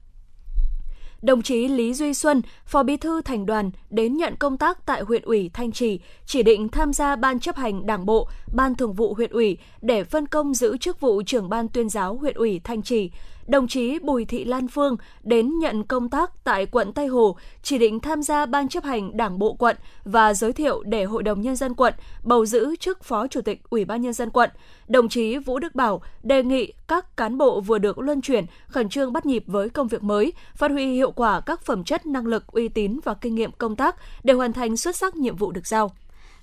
[1.23, 5.01] đồng chí Lý Duy Xuân, Phó Bí thư Thành đoàn đến nhận công tác tại
[5.01, 8.93] huyện ủy Thanh Trì, chỉ định tham gia ban chấp hành Đảng bộ, ban thường
[8.93, 12.61] vụ huyện ủy để phân công giữ chức vụ trưởng ban tuyên giáo huyện ủy
[12.63, 13.11] Thanh Trì
[13.47, 17.77] đồng chí Bùi Thị Lan Phương đến nhận công tác tại quận Tây Hồ, chỉ
[17.77, 21.41] định tham gia ban chấp hành Đảng bộ quận và giới thiệu để Hội đồng
[21.41, 24.49] nhân dân quận bầu giữ chức Phó Chủ tịch Ủy ban nhân dân quận.
[24.87, 28.89] Đồng chí Vũ Đức Bảo đề nghị các cán bộ vừa được luân chuyển khẩn
[28.89, 32.27] trương bắt nhịp với công việc mới, phát huy hiệu quả các phẩm chất năng
[32.27, 35.51] lực, uy tín và kinh nghiệm công tác để hoàn thành xuất sắc nhiệm vụ
[35.51, 35.91] được giao.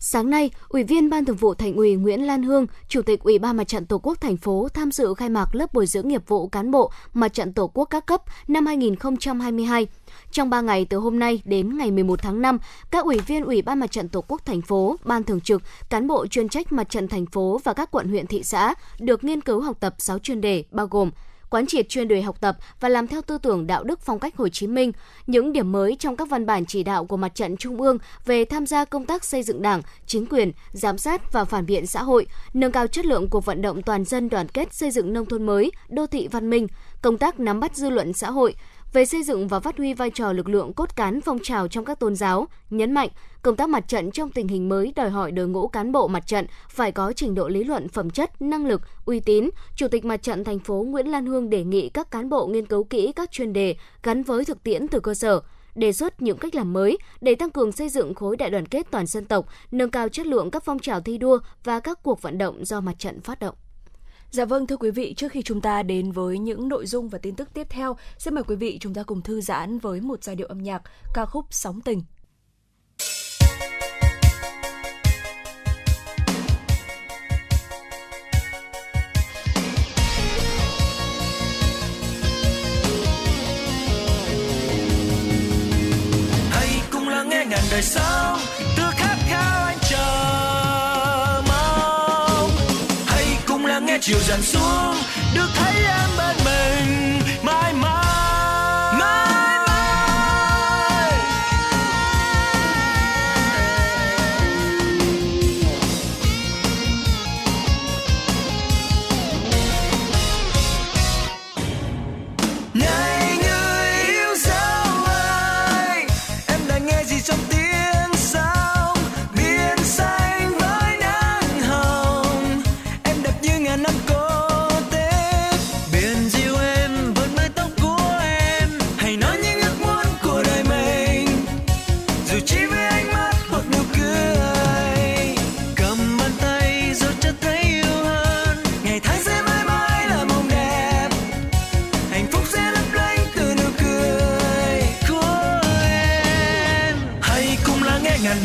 [0.02, 3.38] Sáng nay, Ủy viên Ban Thường vụ Thành ủy Nguyễn Lan Hương, Chủ tịch Ủy
[3.38, 6.22] ban Mặt trận Tổ quốc thành phố tham dự khai mạc lớp bồi dưỡng nghiệp
[6.26, 9.86] vụ cán bộ Mặt trận Tổ quốc các cấp năm 2022.
[10.30, 12.58] Trong 3 ngày từ hôm nay đến ngày 11 tháng 5,
[12.90, 16.06] các ủy viên Ủy ban Mặt trận Tổ quốc thành phố, Ban thường trực, cán
[16.08, 19.40] bộ chuyên trách Mặt trận thành phố và các quận huyện thị xã được nghiên
[19.40, 21.10] cứu học tập 6 chuyên đề bao gồm
[21.50, 24.36] quán triệt chuyên đề học tập và làm theo tư tưởng đạo đức phong cách
[24.36, 24.92] Hồ Chí Minh,
[25.26, 28.44] những điểm mới trong các văn bản chỉ đạo của mặt trận Trung ương về
[28.44, 32.02] tham gia công tác xây dựng Đảng, chính quyền, giám sát và phản biện xã
[32.02, 35.26] hội, nâng cao chất lượng cuộc vận động toàn dân đoàn kết xây dựng nông
[35.26, 36.66] thôn mới, đô thị văn minh,
[37.02, 38.54] công tác nắm bắt dư luận xã hội,
[38.92, 41.84] về xây dựng và phát huy vai trò lực lượng cốt cán phong trào trong
[41.84, 43.08] các tôn giáo, nhấn mạnh
[43.42, 46.26] công tác mặt trận trong tình hình mới đòi hỏi đội ngũ cán bộ mặt
[46.26, 49.50] trận phải có trình độ lý luận, phẩm chất, năng lực, uy tín.
[49.76, 52.66] Chủ tịch mặt trận thành phố Nguyễn Lan Hương đề nghị các cán bộ nghiên
[52.66, 55.40] cứu kỹ các chuyên đề gắn với thực tiễn từ cơ sở,
[55.74, 58.86] đề xuất những cách làm mới để tăng cường xây dựng khối đại đoàn kết
[58.90, 62.22] toàn dân tộc, nâng cao chất lượng các phong trào thi đua và các cuộc
[62.22, 63.54] vận động do mặt trận phát động.
[64.32, 67.18] Dạ vâng thưa quý vị, trước khi chúng ta đến với những nội dung và
[67.18, 70.24] tin tức tiếp theo, xin mời quý vị chúng ta cùng thư giãn với một
[70.24, 70.82] giai điệu âm nhạc
[71.14, 72.02] ca khúc Sóng tình.
[86.50, 88.39] hãy cùng lắng nghe ngàn đời sống
[94.00, 94.94] chiều dần xuống
[95.34, 96.79] được thấy em bên mình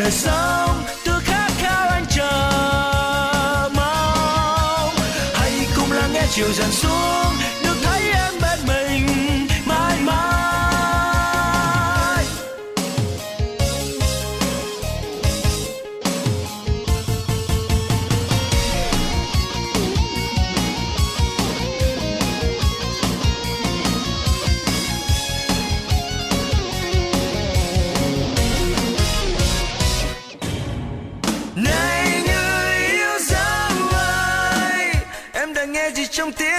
[0.05, 0.54] lắng nghe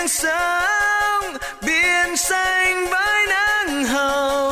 [0.09, 4.46] sáng biển xanh với nắng hồng.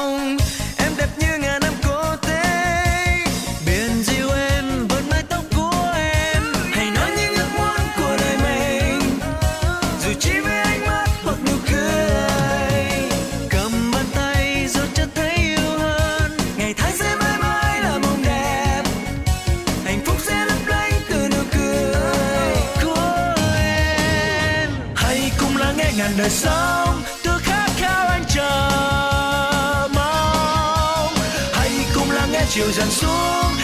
[26.04, 28.68] Ngàn đời sống, từ khát khao anh chờ
[29.94, 31.14] mong.
[31.52, 33.63] Hãy cùng lắng nghe chiều dần xuống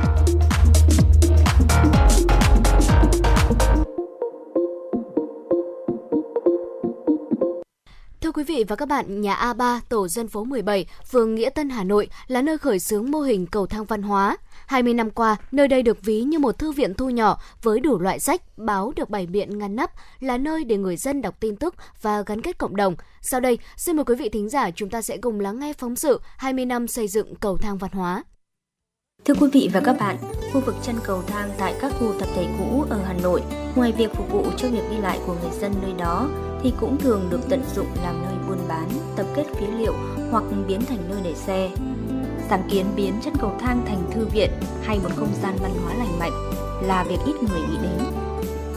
[8.41, 11.83] Quý vị và các bạn, nhà A3, tổ dân phố 17, phường Nghĩa Tân, Hà
[11.83, 14.37] Nội là nơi khởi xướng mô hình cầu thang văn hóa.
[14.67, 17.99] 20 năm qua, nơi đây được ví như một thư viện thu nhỏ với đủ
[17.99, 21.55] loại sách, báo được bày biện ngăn nắp, là nơi để người dân đọc tin
[21.55, 22.95] tức và gắn kết cộng đồng.
[23.21, 25.95] Sau đây, xin mời quý vị thính giả chúng ta sẽ cùng lắng nghe phóng
[25.95, 28.23] sự 20 năm xây dựng cầu thang văn hóa.
[29.25, 30.17] Thưa quý vị và các bạn,
[30.53, 33.41] khu vực chân cầu thang tại các khu tập thể cũ ở Hà Nội,
[33.75, 36.29] ngoài việc phục vụ cho việc đi lại của người dân nơi đó,
[36.63, 39.93] thì cũng thường được tận dụng làm nơi buôn bán, tập kết phế liệu
[40.31, 41.69] hoặc biến thành nơi để xe.
[42.49, 44.49] Sáng kiến biến chân cầu thang thành thư viện
[44.83, 46.33] hay một không gian văn hóa lành mạnh
[46.81, 48.05] là việc ít người nghĩ đến.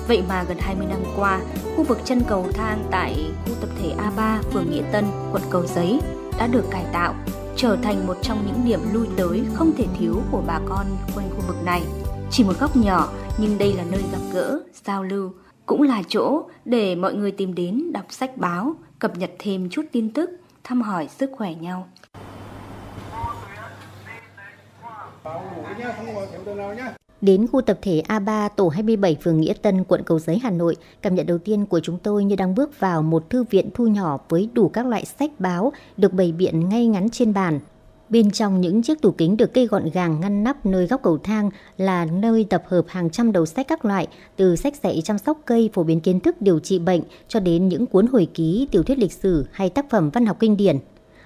[0.09, 1.41] Vậy mà gần 20 năm qua,
[1.77, 5.67] khu vực chân cầu thang tại khu tập thể A3, phường Nghĩa Tân, quận Cầu
[5.67, 6.01] Giấy
[6.39, 7.15] đã được cải tạo,
[7.57, 11.31] trở thành một trong những điểm lui tới không thể thiếu của bà con quanh
[11.31, 11.83] khu vực này.
[12.31, 13.09] Chỉ một góc nhỏ
[13.39, 15.33] nhưng đây là nơi gặp gỡ, giao lưu,
[15.67, 19.83] cũng là chỗ để mọi người tìm đến đọc sách báo, cập nhật thêm chút
[19.93, 20.31] tin tức,
[20.65, 21.89] thăm hỏi sức khỏe nhau.
[27.25, 30.77] Đến khu tập thể A3 tổ 27 phường Nghĩa Tân, quận Cầu Giấy, Hà Nội,
[31.03, 33.87] cảm nhận đầu tiên của chúng tôi như đang bước vào một thư viện thu
[33.87, 37.61] nhỏ với đủ các loại sách báo được bày biện ngay ngắn trên bàn.
[38.09, 41.19] Bên trong những chiếc tủ kính được cây gọn gàng ngăn nắp nơi góc cầu
[41.19, 44.07] thang là nơi tập hợp hàng trăm đầu sách các loại,
[44.37, 47.69] từ sách dạy chăm sóc cây phổ biến kiến thức điều trị bệnh cho đến
[47.69, 50.79] những cuốn hồi ký, tiểu thuyết lịch sử hay tác phẩm văn học kinh điển.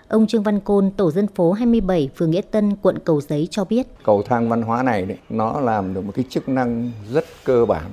[0.09, 3.65] Ông Trương Văn Côn, tổ dân phố 27, phường Nghĩa Tân, quận Cầu Giấy cho
[3.65, 3.87] biết.
[4.05, 7.65] Cầu thang văn hóa này đấy, nó làm được một cái chức năng rất cơ
[7.65, 7.85] bản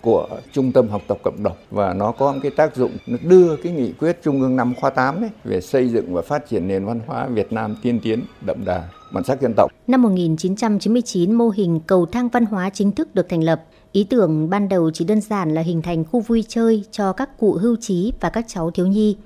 [0.00, 3.16] của trung tâm học tập cộng đồng và nó có một cái tác dụng nó
[3.22, 6.48] đưa cái nghị quyết trung ương năm khóa 8 đấy về xây dựng và phát
[6.48, 9.70] triển nền văn hóa Việt Nam tiên tiến đậm đà bản sắc dân tộc.
[9.86, 13.62] Năm 1999, mô hình cầu thang văn hóa chính thức được thành lập.
[13.92, 17.38] Ý tưởng ban đầu chỉ đơn giản là hình thành khu vui chơi cho các
[17.38, 19.16] cụ hưu trí và các cháu thiếu nhi.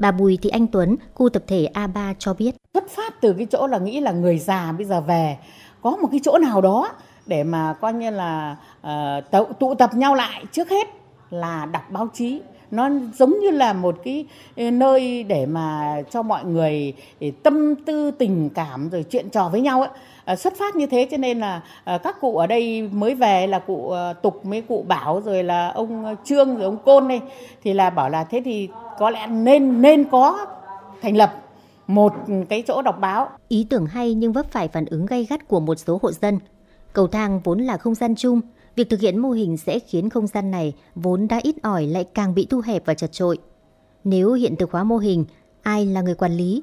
[0.00, 2.56] Bà Bùi Thị Anh Tuấn, khu tập thể A3 cho biết.
[2.74, 5.38] Xuất phát từ cái chỗ là nghĩ là người già bây giờ về
[5.82, 6.88] có một cái chỗ nào đó
[7.26, 10.88] để mà coi như là uh, tụ tập nhau lại trước hết
[11.30, 12.40] là đọc báo chí
[12.70, 14.26] nó giống như là một cái
[14.56, 19.48] ờ, nơi để mà cho mọi người ờ, tâm tư tình cảm rồi chuyện trò
[19.48, 19.90] với nhau ấy.
[20.24, 23.46] À, xuất phát như thế cho nên là à, các cụ ở đây mới về
[23.46, 27.20] là cụ à, tục mấy cụ bảo rồi là ông trương rồi ông côn đây.
[27.64, 28.68] Thì là bảo là thế thì
[28.98, 30.46] có lẽ nên nên có
[31.02, 31.34] thành lập
[31.86, 32.12] một
[32.48, 33.28] cái chỗ đọc báo.
[33.48, 36.38] Ý tưởng hay nhưng vấp phải phản ứng gay gắt của một số hộ dân.
[36.92, 38.40] Cầu thang vốn là không gian chung
[38.76, 42.04] Việc thực hiện mô hình sẽ khiến không gian này vốn đã ít ỏi lại
[42.04, 43.38] càng bị thu hẹp và chật trội.
[44.04, 45.24] Nếu hiện thực hóa mô hình,
[45.62, 46.62] ai là người quản lý?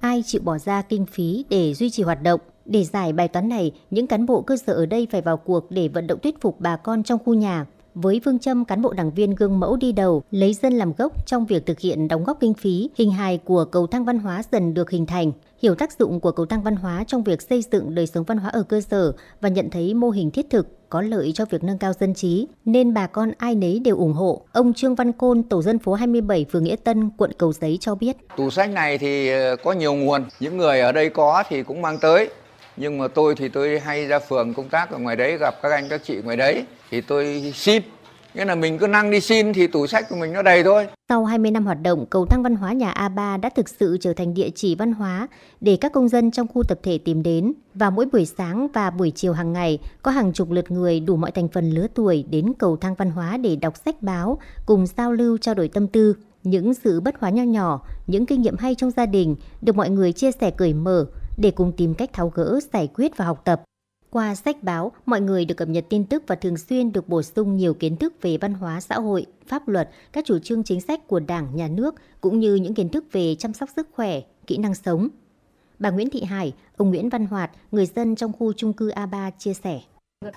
[0.00, 2.40] Ai chịu bỏ ra kinh phí để duy trì hoạt động?
[2.64, 5.70] Để giải bài toán này, những cán bộ cơ sở ở đây phải vào cuộc
[5.70, 7.66] để vận động thuyết phục bà con trong khu nhà.
[7.94, 11.26] Với phương châm cán bộ đảng viên gương mẫu đi đầu, lấy dân làm gốc
[11.26, 14.42] trong việc thực hiện đóng góp kinh phí, hình hài của cầu thang văn hóa
[14.52, 17.64] dần được hình thành, hiểu tác dụng của cầu thang văn hóa trong việc xây
[17.72, 20.88] dựng đời sống văn hóa ở cơ sở và nhận thấy mô hình thiết thực
[20.88, 24.12] có lợi cho việc nâng cao dân trí, nên bà con ai nấy đều ủng
[24.12, 24.42] hộ.
[24.52, 27.94] Ông Trương Văn Côn, tổ dân phố 27, phường Nghĩa Tân, quận Cầu Giấy cho
[27.94, 28.16] biết.
[28.36, 31.82] Tủ sách này thì ờ, có nhiều nguồn, những người ở đây có thì cũng
[31.82, 32.28] mang tới.
[32.76, 35.72] Nhưng mà tôi thì tôi hay ra phường công tác ở ngoài đấy gặp các
[35.72, 37.82] anh các chị ngoài đấy thì tôi xin
[38.34, 40.86] Nghĩa là mình cứ năng đi xin thì tủ sách của mình nó đầy thôi.
[41.08, 44.12] Sau 20 năm hoạt động, cầu thang văn hóa nhà A3 đã thực sự trở
[44.12, 45.28] thành địa chỉ văn hóa
[45.60, 47.52] để các công dân trong khu tập thể tìm đến.
[47.74, 51.16] Và mỗi buổi sáng và buổi chiều hàng ngày, có hàng chục lượt người đủ
[51.16, 54.86] mọi thành phần lứa tuổi đến cầu thang văn hóa để đọc sách báo, cùng
[54.96, 56.14] giao lưu trao đổi tâm tư.
[56.42, 59.90] Những sự bất hóa nho nhỏ, những kinh nghiệm hay trong gia đình được mọi
[59.90, 61.06] người chia sẻ cởi mở
[61.36, 63.62] để cùng tìm cách tháo gỡ, giải quyết và học tập.
[64.14, 67.22] Qua sách báo, mọi người được cập nhật tin tức và thường xuyên được bổ
[67.22, 70.80] sung nhiều kiến thức về văn hóa xã hội, pháp luật, các chủ trương chính
[70.80, 74.20] sách của Đảng, Nhà nước cũng như những kiến thức về chăm sóc sức khỏe,
[74.46, 75.08] kỹ năng sống.
[75.78, 79.30] Bà Nguyễn Thị Hải, ông Nguyễn Văn Hoạt, người dân trong khu chung cư A3
[79.38, 79.80] chia sẻ.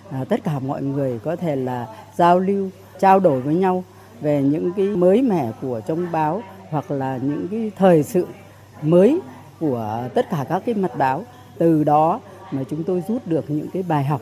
[0.10, 3.84] À, tất cả mọi người có thể là giao lưu, trao đổi với nhau
[4.22, 8.28] về những cái mới mẻ của trong báo hoặc là những cái thời sự
[8.82, 9.20] mới
[9.60, 11.26] của tất cả các cái mặt báo.
[11.58, 12.20] Từ đó
[12.52, 14.22] mà chúng tôi rút được những cái bài học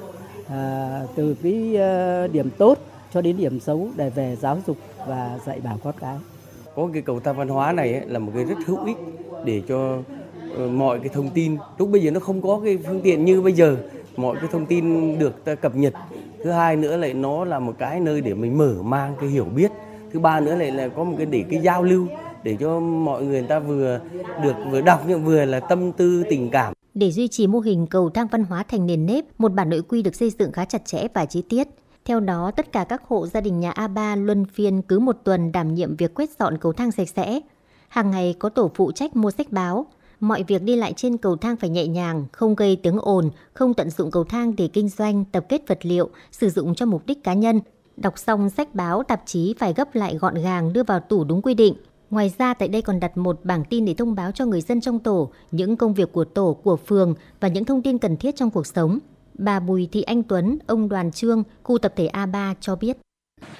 [0.50, 2.78] à, từ cái à, điểm tốt
[3.14, 4.78] cho đến điểm xấu để về giáo dục
[5.08, 6.18] và dạy bảo con cái.
[6.76, 8.98] Có cái cầu thang văn hóa này ấy, là một cái rất hữu ích
[9.46, 9.98] để cho
[10.64, 13.42] uh, mọi cái thông tin lúc bây giờ nó không có cái phương tiện như
[13.42, 13.78] bây giờ
[14.18, 15.94] mọi cái thông tin được ta cập nhật
[16.44, 19.46] thứ hai nữa lại nó là một cái nơi để mình mở mang cái hiểu
[19.56, 19.72] biết
[20.14, 22.08] thứ ba nữa lại là có một cái để cái giao lưu
[22.44, 24.00] để cho mọi người người ta vừa
[24.44, 27.88] được vừa đọc nhưng vừa là tâm tư tình cảm để duy trì mô hình
[27.88, 30.66] cầu thang văn hóa thành nền nếp, một bản nội quy được xây dựng khá
[30.66, 31.68] chặt chẽ và chi tiết.
[32.06, 35.52] Theo đó, tất cả các hộ gia đình nhà A3 luân phiên cứ một tuần
[35.52, 37.40] đảm nhiệm việc quét dọn cầu thang sạch sẽ.
[37.88, 39.86] Hàng ngày có tổ phụ trách mua sách báo.
[40.20, 43.74] Mọi việc đi lại trên cầu thang phải nhẹ nhàng, không gây tiếng ồn, không
[43.74, 47.06] tận dụng cầu thang để kinh doanh, tập kết vật liệu, sử dụng cho mục
[47.06, 47.62] đích cá nhân.
[47.98, 51.42] Đọc xong sách báo, tạp chí phải gấp lại gọn gàng đưa vào tủ đúng
[51.42, 51.76] quy định.
[52.10, 54.82] Ngoài ra tại đây còn đặt một bảng tin để thông báo cho người dân
[54.82, 58.36] trong tổ những công việc của tổ, của phường và những thông tin cần thiết
[58.36, 59.00] trong cuộc sống.
[59.34, 62.98] Bà Bùi Thị Anh Tuấn, ông Đoàn Trương, khu tập thể A3 cho biết.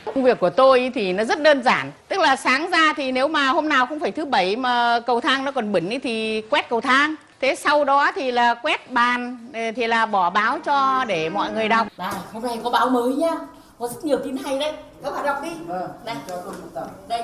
[0.06, 3.28] Công việc của tôi thì nó rất đơn giản, tức là sáng ra thì nếu
[3.28, 6.70] mà hôm nào không phải thứ bảy mà cầu thang nó còn bẩn thì quét
[6.70, 7.16] cầu thang.
[7.42, 9.38] Thế sau đó thì là quét bàn
[9.76, 11.88] thì là bỏ báo cho để mọi người đọc.
[11.98, 13.32] Này, hôm nay có báo mới nhá,
[13.80, 14.74] có rất nhiều tin hay đấy.
[15.04, 15.50] Các bạn đọc đi.
[15.68, 17.08] Vâng, Này, cho tôi một tập.
[17.08, 17.24] đây,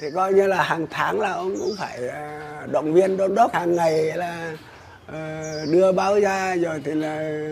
[0.00, 3.52] thì coi như là hàng tháng là ông cũng phải à, động viên đôn đốc.
[3.52, 4.56] Hàng ngày là
[5.06, 5.42] ờ,
[5.72, 7.42] đưa báo ra rồi thì là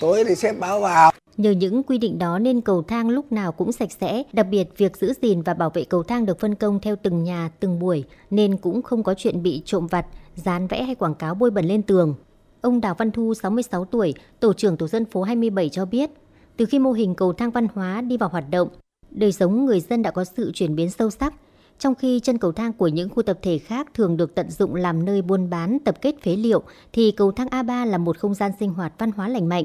[0.00, 1.12] tối thì xếp báo vào.
[1.36, 4.68] Nhờ những quy định đó nên cầu thang lúc nào cũng sạch sẽ, đặc biệt
[4.76, 7.78] việc giữ gìn và bảo vệ cầu thang được phân công theo từng nhà, từng
[7.78, 11.50] buổi, nên cũng không có chuyện bị trộm vặt, dán vẽ hay quảng cáo bôi
[11.50, 12.14] bẩn lên tường.
[12.60, 16.10] Ông Đào Văn Thu, 66 tuổi, tổ trưởng tổ dân phố 27 cho biết,
[16.56, 18.68] từ khi mô hình cầu thang văn hóa đi vào hoạt động,
[19.10, 21.34] đời sống người dân đã có sự chuyển biến sâu sắc,
[21.78, 24.74] trong khi chân cầu thang của những khu tập thể khác thường được tận dụng
[24.74, 26.62] làm nơi buôn bán, tập kết phế liệu,
[26.92, 29.64] thì cầu thang A3 là một không gian sinh hoạt văn hóa lành mạnh.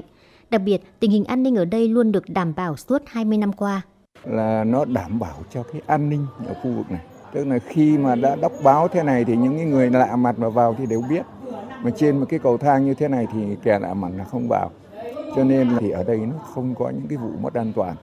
[0.49, 3.53] Đặc biệt, tình hình an ninh ở đây luôn được đảm bảo suốt 20 năm
[3.53, 3.81] qua.
[4.25, 7.01] là nó đảm bảo cho cái an ninh ở khu vực này
[7.33, 10.49] tức là khi mà đã đọc báo thế này thì những người lạ mặt mà
[10.49, 11.21] vào thì đều biết
[11.83, 14.47] mà trên một cái cầu thang như thế này thì kẻ lạ mặt là không
[14.49, 14.71] vào
[15.35, 17.95] cho nên thì ở đây nó không có những cái vụ mất an toàn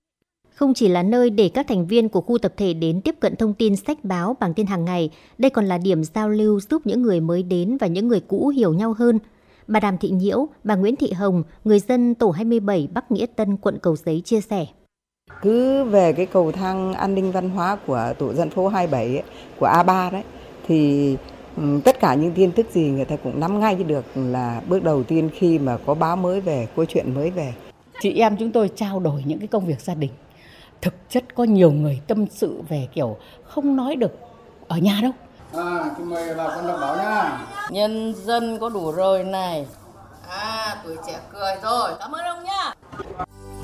[0.55, 3.37] Không chỉ là nơi để các thành viên của khu tập thể đến tiếp cận
[3.37, 6.83] thông tin sách báo bằng tin hàng ngày, đây còn là điểm giao lưu giúp
[6.85, 9.19] những người mới đến và những người cũ hiểu nhau hơn.
[9.67, 13.57] Bà Đàm Thị Nhiễu, bà Nguyễn Thị Hồng, người dân tổ 27 Bắc Nghĩa Tân,
[13.57, 14.67] quận Cầu Giấy chia sẻ.
[15.43, 19.23] Cứ về cái cầu thang an ninh văn hóa của tổ dân phố 27 ấy,
[19.59, 20.23] của A3 đấy
[20.67, 21.17] thì
[21.85, 25.05] tất cả những tin tức gì người ta cũng nắm ngay được là bước đầu
[25.05, 27.55] tiên khi mà có báo mới về, có chuyện mới về.
[28.01, 30.11] Chị em chúng tôi trao đổi những cái công việc gia đình.
[30.83, 34.19] Thực chất có nhiều người tâm sự về kiểu không nói được
[34.69, 35.13] ở nhà đâu.
[35.53, 39.67] à tôi mời bà con đọc báo nha Nhân dân có đủ rồi này.
[40.29, 41.91] À, tuổi trẻ cười rồi.
[42.01, 42.75] Cảm ơn ông nhá.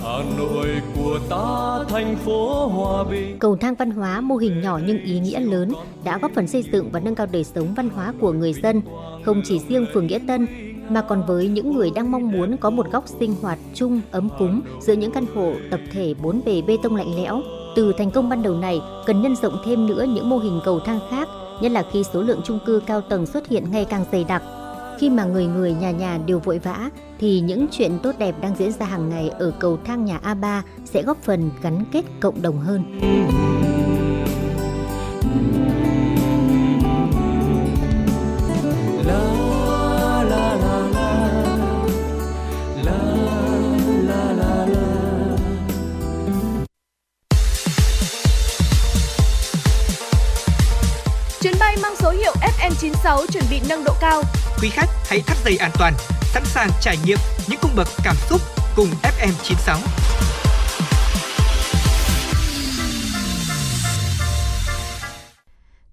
[0.04, 4.80] Hà Nội của ta thành phố hòa bình Cầu thang văn hóa mô hình nhỏ
[4.86, 5.72] nhưng ý nghĩa lớn
[6.04, 8.82] đã góp phần xây dựng và nâng cao đời sống văn hóa của người dân,
[9.24, 10.46] không chỉ riêng phường Nghĩa Tân
[10.88, 14.28] mà còn với những người đang mong muốn có một góc sinh hoạt chung ấm
[14.38, 17.40] cúng giữa những căn hộ tập thể bốn bề bê tông lạnh lẽo.
[17.76, 20.80] Từ thành công ban đầu này, cần nhân rộng thêm nữa những mô hình cầu
[20.80, 21.28] thang khác,
[21.60, 24.42] nhất là khi số lượng chung cư cao tầng xuất hiện ngày càng dày đặc.
[24.98, 26.90] Khi mà người người nhà nhà đều vội vã
[27.24, 30.62] thì những chuyện tốt đẹp đang diễn ra hàng ngày ở cầu thang nhà A3
[30.84, 33.00] sẽ góp phần gắn kết cộng đồng hơn.
[51.40, 54.22] Chuyến bay mang số hiệu FM96 chuẩn bị nâng độ cao.
[54.62, 55.94] Quý khách hãy thắt dây an toàn
[56.34, 58.40] sẵn sàng trải nghiệm những cung bậc cảm xúc
[58.76, 59.78] cùng FM96.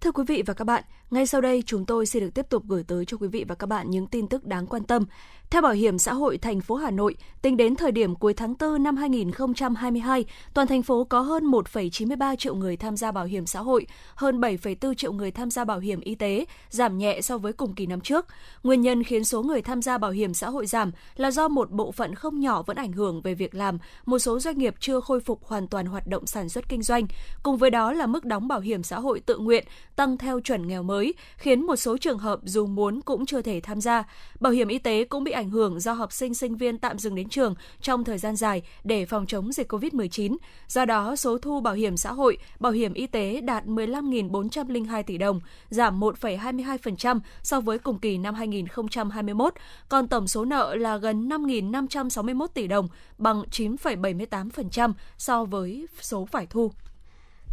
[0.01, 2.63] Thưa quý vị và các bạn, ngay sau đây chúng tôi sẽ được tiếp tục
[2.67, 5.05] gửi tới cho quý vị và các bạn những tin tức đáng quan tâm.
[5.51, 8.53] Theo Bảo hiểm xã hội thành phố Hà Nội, tính đến thời điểm cuối tháng
[8.59, 13.45] 4 năm 2022, toàn thành phố có hơn 1,93 triệu người tham gia bảo hiểm
[13.45, 17.37] xã hội, hơn 7,4 triệu người tham gia bảo hiểm y tế, giảm nhẹ so
[17.37, 18.25] với cùng kỳ năm trước.
[18.63, 21.71] Nguyên nhân khiến số người tham gia bảo hiểm xã hội giảm là do một
[21.71, 24.99] bộ phận không nhỏ vẫn ảnh hưởng về việc làm, một số doanh nghiệp chưa
[24.99, 27.07] khôi phục hoàn toàn hoạt động sản xuất kinh doanh.
[27.43, 29.65] Cùng với đó là mức đóng bảo hiểm xã hội tự nguyện
[29.95, 33.59] tăng theo chuẩn nghèo mới, khiến một số trường hợp dù muốn cũng chưa thể
[33.63, 34.03] tham gia.
[34.39, 36.99] Bảo hiểm y tế cũng bị ảnh ảnh hưởng do học sinh sinh viên tạm
[36.99, 40.37] dừng đến trường trong thời gian dài để phòng chống dịch COVID-19.
[40.67, 45.17] Do đó, số thu bảo hiểm xã hội, bảo hiểm y tế đạt 15.402 tỷ
[45.17, 45.39] đồng,
[45.69, 49.53] giảm 1,22% so với cùng kỳ năm 2021,
[49.89, 52.87] còn tổng số nợ là gần 5.561 tỷ đồng,
[53.17, 56.71] bằng 9,78% so với số phải thu.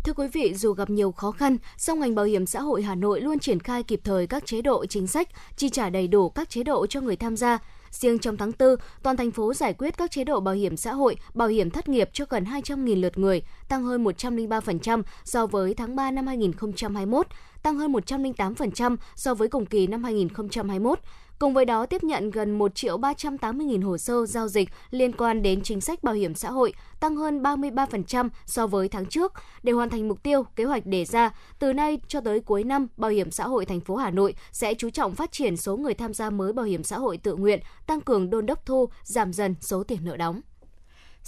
[0.05, 2.95] Thưa quý vị, dù gặp nhiều khó khăn, song ngành bảo hiểm xã hội Hà
[2.95, 6.29] Nội luôn triển khai kịp thời các chế độ chính sách, chi trả đầy đủ
[6.29, 7.59] các chế độ cho người tham gia.
[8.01, 10.93] Riêng trong tháng 4, toàn thành phố giải quyết các chế độ bảo hiểm xã
[10.93, 15.75] hội, bảo hiểm thất nghiệp cho gần 200.000 lượt người, tăng hơn 103% so với
[15.75, 17.27] tháng 3 năm 2021,
[17.63, 20.99] tăng hơn 108% so với cùng kỳ năm 2021.
[21.39, 25.13] Cùng với đó tiếp nhận gần 1 triệu 380 nghìn hồ sơ giao dịch liên
[25.13, 29.33] quan đến chính sách bảo hiểm xã hội, tăng hơn 33% so với tháng trước.
[29.63, 32.87] Để hoàn thành mục tiêu, kế hoạch đề ra, từ nay cho tới cuối năm,
[32.97, 35.95] Bảo hiểm xã hội thành phố Hà Nội sẽ chú trọng phát triển số người
[35.95, 39.33] tham gia mới bảo hiểm xã hội tự nguyện, tăng cường đôn đốc thu, giảm
[39.33, 40.41] dần số tiền nợ đóng.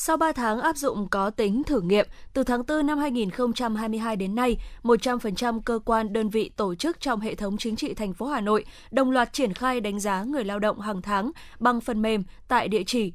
[0.02, 4.34] Sau 3 tháng áp dụng có tính thử nghiệm, từ tháng 4 năm 2022 đến
[4.34, 8.26] nay, 100% cơ quan đơn vị tổ chức trong hệ thống chính trị thành phố
[8.26, 12.02] Hà Nội đồng loạt triển khai đánh giá người lao động hàng tháng bằng phần
[12.02, 13.12] mềm tại địa chỉ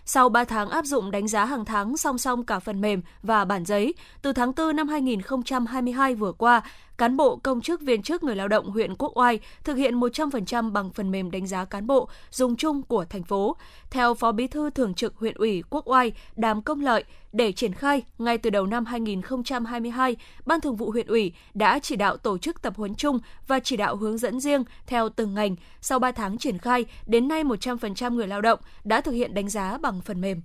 [0.05, 3.45] sau 3 tháng áp dụng đánh giá hàng tháng song song cả phần mềm và
[3.45, 3.93] bản giấy.
[4.21, 6.61] Từ tháng 4 năm 2022 vừa qua,
[6.99, 10.71] cán bộ, công chức, viên chức người lao động huyện Quốc Oai thực hiện 100%
[10.71, 13.55] bằng phần mềm đánh giá cán bộ dùng chung của thành phố.
[13.89, 17.03] Theo Phó Bí thư Thường trực huyện ủy Quốc Oai Đàm Công Lợi,
[17.33, 20.15] để triển khai, ngay từ đầu năm 2022,
[20.45, 23.77] Ban Thường vụ huyện ủy đã chỉ đạo tổ chức tập huấn chung và chỉ
[23.77, 25.55] đạo hướng dẫn riêng theo từng ngành.
[25.81, 29.49] Sau 3 tháng triển khai, đến nay 100% người lao động đã thực hiện đánh
[29.49, 30.41] giá bằng phần mềm.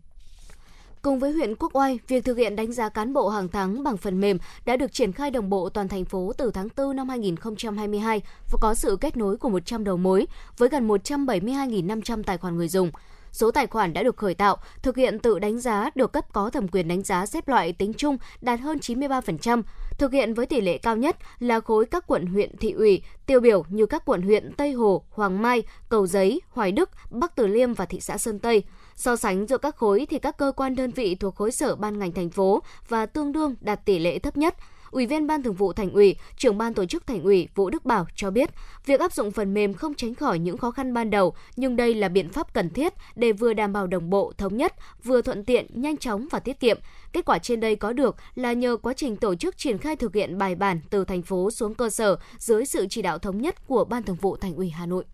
[1.05, 3.97] Cùng với huyện Quốc Oai, việc thực hiện đánh giá cán bộ hàng tháng bằng
[3.97, 7.09] phần mềm đã được triển khai đồng bộ toàn thành phố từ tháng 4 năm
[7.09, 10.27] 2022 và có sự kết nối của 100 đầu mối
[10.59, 12.91] với gần 172.500 tài khoản người dùng.
[13.33, 16.51] Số tài khoản đã được khởi tạo, thực hiện tự đánh giá được cấp có
[16.51, 19.63] thẩm quyền đánh giá xếp loại tính chung đạt hơn 93%,
[19.99, 23.41] thực hiện với tỷ lệ cao nhất là khối các quận huyện thị ủy, tiêu
[23.41, 27.47] biểu như các quận huyện Tây Hồ, Hoàng Mai, Cầu Giấy, Hoài Đức, Bắc Từ
[27.47, 28.65] Liêm và thị xã Sơn Tây.
[28.97, 31.99] So sánh giữa các khối thì các cơ quan đơn vị thuộc khối sở ban
[31.99, 34.55] ngành thành phố và tương đương đạt tỷ lệ thấp nhất–
[34.95, 37.85] Ủy viên Ban Thường vụ Thành ủy, trưởng ban tổ chức Thành ủy Vũ Đức
[37.85, 38.51] Bảo cho biết,
[38.87, 41.95] việc áp dụng phần mềm không tránh khỏi những khó khăn ban đầu, nhưng đây
[41.95, 45.45] là biện pháp cần thiết để vừa đảm bảo đồng bộ, thống nhất, vừa thuận
[45.45, 46.79] tiện, nhanh chóng và tiết kiệm.
[47.13, 50.15] Kết quả trên đây có được là nhờ quá trình tổ chức triển khai thực
[50.15, 53.67] hiện bài bản từ thành phố xuống cơ sở dưới sự chỉ đạo thống nhất
[53.67, 55.05] của Ban Thường vụ Thành ủy Hà Nội.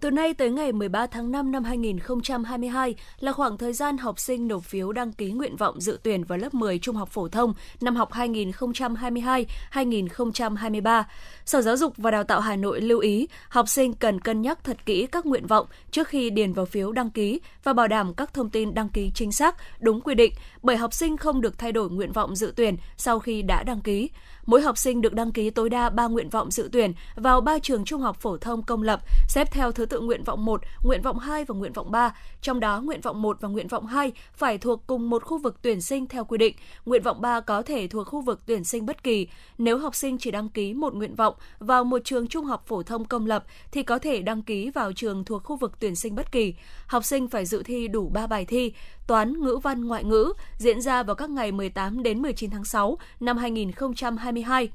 [0.00, 4.48] Từ nay tới ngày 13 tháng 5 năm 2022 là khoảng thời gian học sinh
[4.48, 7.54] nộp phiếu đăng ký nguyện vọng dự tuyển vào lớp 10 trung học phổ thông
[7.80, 11.04] năm học 2022-2023.
[11.44, 14.64] Sở Giáo dục và Đào tạo Hà Nội lưu ý học sinh cần cân nhắc
[14.64, 18.14] thật kỹ các nguyện vọng trước khi điền vào phiếu đăng ký và bảo đảm
[18.14, 20.32] các thông tin đăng ký chính xác, đúng quy định,
[20.66, 23.80] bởi học sinh không được thay đổi nguyện vọng dự tuyển sau khi đã đăng
[23.80, 24.08] ký
[24.46, 27.58] mỗi học sinh được đăng ký tối đa 3 nguyện vọng dự tuyển vào 3
[27.58, 31.02] trường trung học phổ thông công lập, xếp theo thứ tự nguyện vọng 1, nguyện
[31.02, 32.14] vọng 2 và nguyện vọng 3.
[32.40, 35.56] Trong đó, nguyện vọng 1 và nguyện vọng 2 phải thuộc cùng một khu vực
[35.62, 36.56] tuyển sinh theo quy định.
[36.86, 39.28] Nguyện vọng 3 có thể thuộc khu vực tuyển sinh bất kỳ.
[39.58, 42.82] Nếu học sinh chỉ đăng ký một nguyện vọng vào một trường trung học phổ
[42.82, 46.14] thông công lập thì có thể đăng ký vào trường thuộc khu vực tuyển sinh
[46.14, 46.54] bất kỳ.
[46.86, 48.72] Học sinh phải dự thi đủ 3 bài thi,
[49.06, 52.98] toán, ngữ văn, ngoại ngữ diễn ra vào các ngày 18 đến 19 tháng 6
[53.20, 54.68] năm 2022.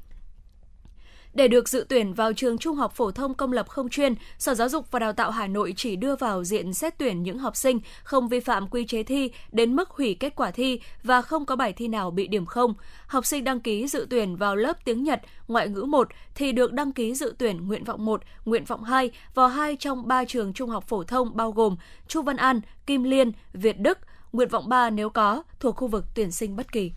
[1.34, 4.54] Để được dự tuyển vào trường trung học phổ thông công lập không chuyên, Sở
[4.54, 7.56] Giáo dục và Đào tạo Hà Nội chỉ đưa vào diện xét tuyển những học
[7.56, 11.46] sinh không vi phạm quy chế thi đến mức hủy kết quả thi và không
[11.46, 12.74] có bài thi nào bị điểm không.
[13.06, 16.72] Học sinh đăng ký dự tuyển vào lớp tiếng Nhật, ngoại ngữ 1 thì được
[16.72, 20.52] đăng ký dự tuyển nguyện vọng 1, nguyện vọng 2 vào hai trong ba trường
[20.52, 21.76] trung học phổ thông bao gồm
[22.08, 23.98] Chu Văn An, Kim Liên, Việt Đức,
[24.32, 26.92] nguyện vọng 3 nếu có thuộc khu vực tuyển sinh bất kỳ.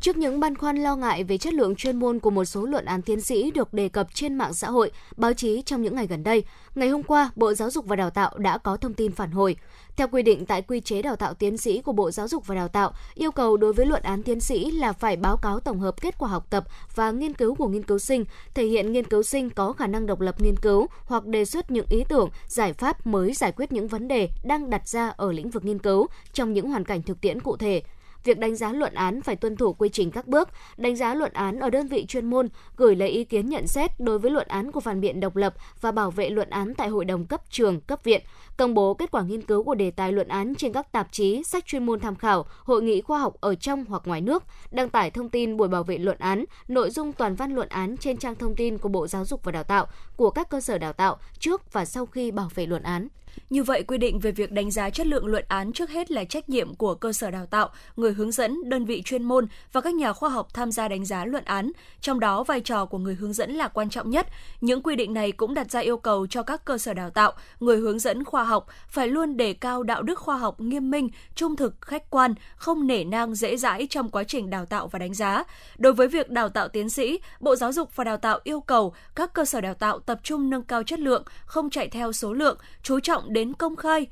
[0.00, 2.84] Trước những băn khoăn lo ngại về chất lượng chuyên môn của một số luận
[2.84, 6.06] án tiến sĩ được đề cập trên mạng xã hội, báo chí trong những ngày
[6.06, 6.44] gần đây,
[6.74, 9.56] ngày hôm qua, Bộ Giáo dục và Đào tạo đã có thông tin phản hồi.
[9.96, 12.54] Theo quy định tại quy chế đào tạo tiến sĩ của Bộ Giáo dục và
[12.54, 15.80] Đào tạo, yêu cầu đối với luận án tiến sĩ là phải báo cáo tổng
[15.80, 16.64] hợp kết quả học tập
[16.94, 18.24] và nghiên cứu của nghiên cứu sinh,
[18.54, 21.70] thể hiện nghiên cứu sinh có khả năng độc lập nghiên cứu hoặc đề xuất
[21.70, 25.32] những ý tưởng, giải pháp mới giải quyết những vấn đề đang đặt ra ở
[25.32, 27.82] lĩnh vực nghiên cứu trong những hoàn cảnh thực tiễn cụ thể
[28.24, 31.32] việc đánh giá luận án phải tuân thủ quy trình các bước, đánh giá luận
[31.32, 34.48] án ở đơn vị chuyên môn, gửi lấy ý kiến nhận xét đối với luận
[34.48, 37.42] án của phản biện độc lập và bảo vệ luận án tại hội đồng cấp
[37.50, 38.22] trường, cấp viện,
[38.56, 41.42] công bố kết quả nghiên cứu của đề tài luận án trên các tạp chí,
[41.46, 44.88] sách chuyên môn tham khảo, hội nghị khoa học ở trong hoặc ngoài nước, đăng
[44.88, 48.16] tải thông tin buổi bảo vệ luận án, nội dung toàn văn luận án trên
[48.16, 49.86] trang thông tin của Bộ Giáo dục và Đào tạo,
[50.16, 53.08] của các cơ sở đào tạo trước và sau khi bảo vệ luận án.
[53.50, 56.24] Như vậy, quy định về việc đánh giá chất lượng luận án trước hết là
[56.24, 59.80] trách nhiệm của cơ sở đào tạo, người hướng dẫn, đơn vị chuyên môn và
[59.80, 61.72] các nhà khoa học tham gia đánh giá luận án.
[62.00, 64.26] Trong đó, vai trò của người hướng dẫn là quan trọng nhất.
[64.60, 67.32] Những quy định này cũng đặt ra yêu cầu cho các cơ sở đào tạo,
[67.60, 71.08] người hướng dẫn khoa học phải luôn đề cao đạo đức khoa học nghiêm minh,
[71.34, 74.98] trung thực, khách quan, không nể nang dễ dãi trong quá trình đào tạo và
[74.98, 75.44] đánh giá.
[75.78, 78.94] Đối với việc đào tạo tiến sĩ, Bộ Giáo dục và Đào tạo yêu cầu
[79.14, 82.32] các cơ sở đào tạo tập trung nâng cao chất lượng, không chạy theo số
[82.32, 84.06] lượng, chú trọng đến công khai,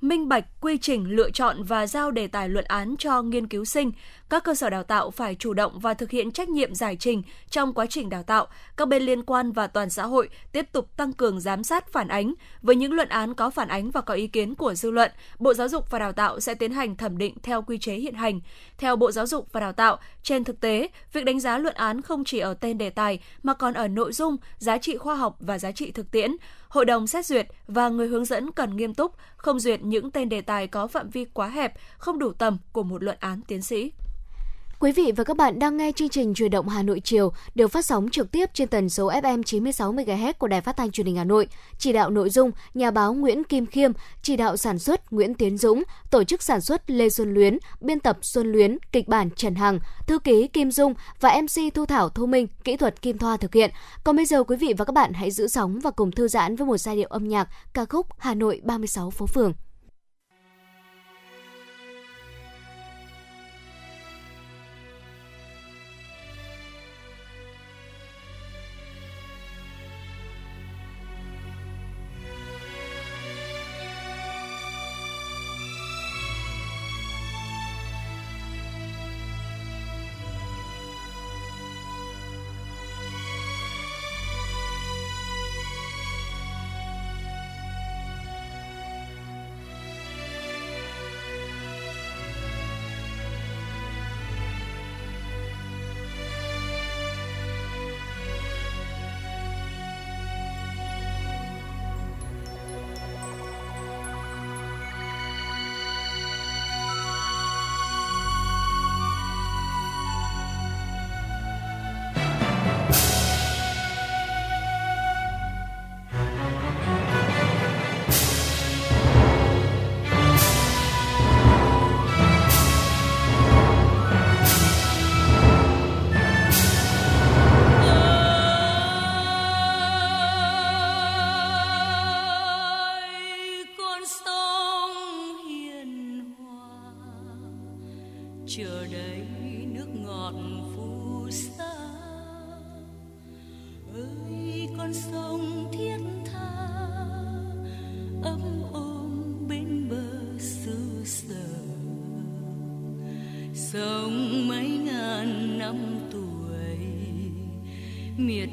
[0.00, 3.64] minh bạch quy trình lựa chọn và giao đề tài luận án cho nghiên cứu
[3.64, 3.92] sinh.
[4.34, 7.22] Các cơ sở đào tạo phải chủ động và thực hiện trách nhiệm giải trình
[7.50, 8.46] trong quá trình đào tạo.
[8.76, 12.08] Các bên liên quan và toàn xã hội tiếp tục tăng cường giám sát phản
[12.08, 12.34] ánh.
[12.62, 15.54] Với những luận án có phản ánh và có ý kiến của dư luận, Bộ
[15.54, 18.40] Giáo dục và Đào tạo sẽ tiến hành thẩm định theo quy chế hiện hành.
[18.78, 22.02] Theo Bộ Giáo dục và Đào tạo, trên thực tế, việc đánh giá luận án
[22.02, 25.36] không chỉ ở tên đề tài mà còn ở nội dung, giá trị khoa học
[25.40, 26.36] và giá trị thực tiễn.
[26.68, 30.28] Hội đồng xét duyệt và người hướng dẫn cần nghiêm túc, không duyệt những tên
[30.28, 33.62] đề tài có phạm vi quá hẹp, không đủ tầm của một luận án tiến
[33.62, 33.90] sĩ.
[34.80, 37.68] Quý vị và các bạn đang nghe chương trình Truyền động Hà Nội chiều được
[37.68, 41.06] phát sóng trực tiếp trên tần số FM 96 MHz của Đài Phát thanh Truyền
[41.06, 41.48] hình Hà Nội.
[41.78, 43.92] Chỉ đạo nội dung nhà báo Nguyễn Kim Khiêm,
[44.22, 48.00] chỉ đạo sản xuất Nguyễn Tiến Dũng, tổ chức sản xuất Lê Xuân Luyến, biên
[48.00, 52.08] tập Xuân Luyến, kịch bản Trần Hằng, thư ký Kim Dung và MC Thu Thảo
[52.08, 53.70] Thu Minh, kỹ thuật Kim Thoa thực hiện.
[54.04, 56.56] Còn bây giờ quý vị và các bạn hãy giữ sóng và cùng thư giãn
[56.56, 59.52] với một giai điệu âm nhạc ca khúc Hà Nội 36 phố phường.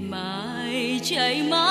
[0.10, 1.70] Mãi mài chảy mãi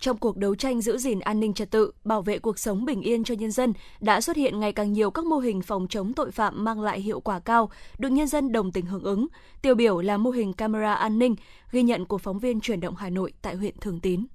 [0.00, 3.02] trong cuộc đấu tranh giữ gìn an ninh trật tự, bảo vệ cuộc sống bình
[3.02, 6.12] yên cho nhân dân, đã xuất hiện ngày càng nhiều các mô hình phòng chống
[6.12, 9.26] tội phạm mang lại hiệu quả cao, được nhân dân đồng tình hưởng ứng.
[9.62, 11.36] Tiêu biểu là mô hình camera an ninh,
[11.72, 14.26] ghi nhận của phóng viên chuyển động Hà Nội tại huyện Thường Tín.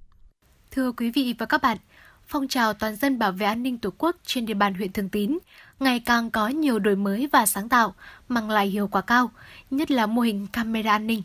[0.70, 1.78] Thưa quý vị và các bạn,
[2.26, 5.08] phong trào toàn dân bảo vệ an ninh Tổ quốc trên địa bàn huyện Thường
[5.08, 5.38] Tín
[5.80, 7.94] ngày càng có nhiều đổi mới và sáng tạo,
[8.28, 9.30] mang lại hiệu quả cao,
[9.70, 11.22] nhất là mô hình camera an ninh.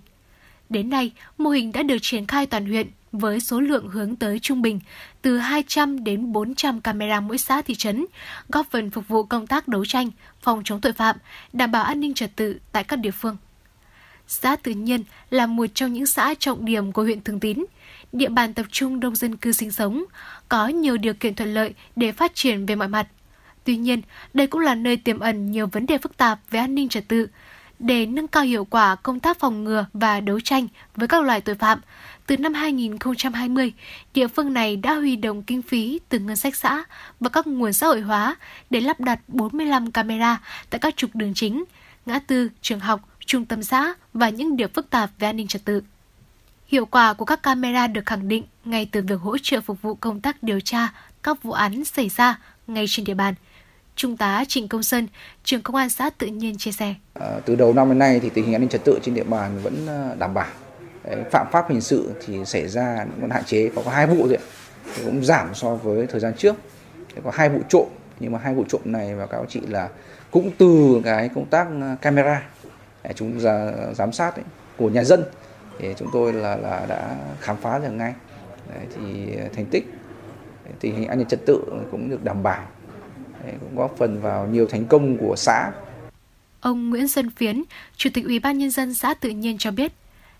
[0.69, 4.39] Đến nay, mô hình đã được triển khai toàn huyện với số lượng hướng tới
[4.39, 4.79] trung bình
[5.21, 8.05] từ 200 đến 400 camera mỗi xã thị trấn,
[8.49, 10.09] góp phần phục vụ công tác đấu tranh,
[10.41, 11.15] phòng chống tội phạm,
[11.53, 13.37] đảm bảo an ninh trật tự tại các địa phương.
[14.27, 17.65] Xã Tự Nhiên là một trong những xã trọng điểm của huyện Thường Tín,
[18.11, 20.03] địa bàn tập trung đông dân cư sinh sống,
[20.49, 23.07] có nhiều điều kiện thuận lợi để phát triển về mọi mặt.
[23.63, 24.01] Tuy nhiên,
[24.33, 27.07] đây cũng là nơi tiềm ẩn nhiều vấn đề phức tạp về an ninh trật
[27.07, 27.27] tự.
[27.79, 31.41] Để nâng cao hiệu quả công tác phòng ngừa và đấu tranh với các loại
[31.41, 31.81] tội phạm,
[32.31, 33.73] từ năm 2020,
[34.13, 36.83] địa phương này đã huy động kinh phí từ ngân sách xã
[37.19, 38.35] và các nguồn xã hội hóa
[38.69, 41.63] để lắp đặt 45 camera tại các trục đường chính,
[42.05, 45.47] ngã tư, trường học, trung tâm xã và những điểm phức tạp về an ninh
[45.47, 45.81] trật tự.
[46.67, 49.95] Hiệu quả của các camera được khẳng định ngay từ việc hỗ trợ phục vụ
[49.95, 50.93] công tác điều tra
[51.23, 53.33] các vụ án xảy ra ngay trên địa bàn.
[53.95, 55.07] Trung tá Trịnh Công Sơn,
[55.43, 56.95] trưởng công an xã tự nhiên chia sẻ.
[57.13, 59.23] À, từ đầu năm đến nay thì tình hình an ninh trật tự trên địa
[59.23, 60.47] bàn vẫn à, đảm bảo
[61.31, 64.37] phạm pháp hình sự thì xảy ra còn hạn chế có, có hai vụ rồi
[64.95, 66.55] thì cũng giảm so với thời gian trước.
[67.23, 67.87] Có hai vụ trộm
[68.19, 69.89] nhưng mà hai vụ trộm này và các chị là
[70.31, 72.43] cũng từ cái công tác ờ, camera
[73.03, 74.43] để chúng ra giám sát ấy,
[74.77, 75.23] của nhà dân.
[75.79, 78.13] Thì chúng tôi là là đã khám phá được ngay.
[78.73, 79.93] Đấy, thì thành tích
[80.79, 82.63] tình hình an ninh trật tự cũng được đảm bảo.
[83.43, 85.71] Đấy, cũng góp phần vào nhiều thành công của xã.
[86.61, 87.63] Ông Nguyễn Xuân Phiến,
[87.95, 89.91] Chủ tịch Ủy ban nhân dân xã Tự nhiên cho biết,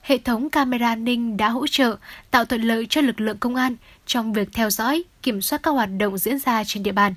[0.01, 1.95] hệ thống camera an ninh đã hỗ trợ
[2.31, 3.75] tạo thuận lợi cho lực lượng công an
[4.05, 7.13] trong việc theo dõi, kiểm soát các hoạt động diễn ra trên địa bàn.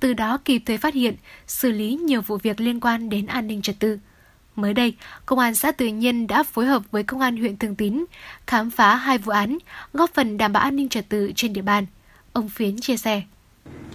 [0.00, 1.14] Từ đó kịp thời phát hiện,
[1.46, 3.98] xử lý nhiều vụ việc liên quan đến an ninh trật tự.
[4.56, 4.94] Mới đây,
[5.26, 8.04] Công an xã Tự Nhiên đã phối hợp với Công an huyện Thường Tín
[8.46, 9.58] khám phá hai vụ án,
[9.92, 11.86] góp phần đảm bảo an ninh trật tự trên địa bàn.
[12.32, 13.22] Ông Phiến chia sẻ.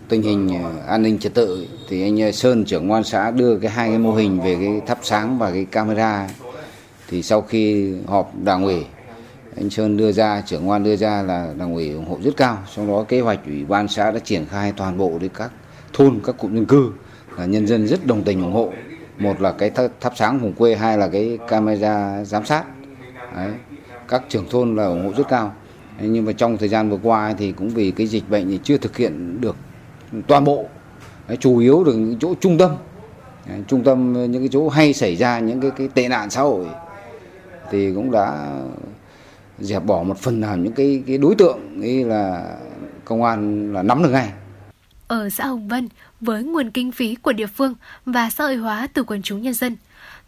[0.07, 3.72] Tình hình ờ, an ninh trật tự thì anh Sơn trưởng quan xã đưa cái
[3.72, 6.30] hai cái mô hình về cái thắp sáng và cái camera
[7.09, 8.85] thì sau khi họp đảng ủy
[9.55, 12.57] anh Sơn đưa ra, trưởng quan đưa ra là đảng ủy ủng hộ rất cao.
[12.75, 15.51] Trong đó kế hoạch ủy ban xã đã triển khai toàn bộ đến các
[15.93, 16.91] thôn, các cụm dân cư
[17.38, 18.73] là nhân dân rất đồng tình ủng hộ.
[19.19, 19.71] Một là cái
[20.01, 22.63] thắp sáng vùng quê, hai là cái camera giám sát.
[23.35, 23.51] Đấy.
[24.07, 25.53] Các trưởng thôn là ủng hộ rất cao.
[26.01, 28.77] Nhưng mà trong thời gian vừa qua thì cũng vì cái dịch bệnh thì chưa
[28.77, 29.55] thực hiện được
[30.27, 30.65] toàn bộ.
[31.27, 32.71] Đấy, chủ yếu được những chỗ trung tâm.
[33.47, 36.41] Đấy, trung tâm những cái chỗ hay xảy ra những cái cái tệ nạn xã
[36.41, 36.65] hội
[37.72, 38.57] thì cũng đã
[39.60, 42.56] dẹp bỏ một phần nào những cái cái đối tượng ấy là
[43.06, 44.31] công an là nắm được ngay.
[45.07, 45.90] Ở xã Hồng Vân,
[46.22, 47.76] với nguồn kinh phí của địa phương
[48.06, 49.76] và xã hội hóa từ quần chúng nhân dân,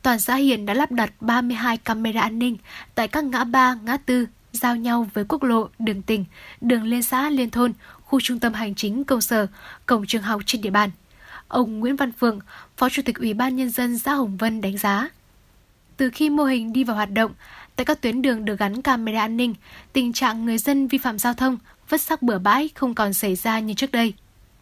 [0.01, 2.57] toàn xã hiện đã lắp đặt 32 camera an ninh
[2.95, 6.25] tại các ngã ba, ngã tư, giao nhau với quốc lộ, đường tỉnh,
[6.61, 9.47] đường liên xã, liên thôn, khu trung tâm hành chính công sở,
[9.85, 10.89] cổng trường học trên địa bàn.
[11.47, 12.39] Ông Nguyễn Văn Phượng,
[12.77, 15.09] Phó Chủ tịch Ủy ban Nhân dân xã Hồng Vân đánh giá.
[15.97, 17.31] Từ khi mô hình đi vào hoạt động,
[17.75, 19.55] tại các tuyến đường được gắn camera an ninh,
[19.93, 21.57] tình trạng người dân vi phạm giao thông,
[21.89, 24.13] vứt xác bừa bãi không còn xảy ra như trước đây.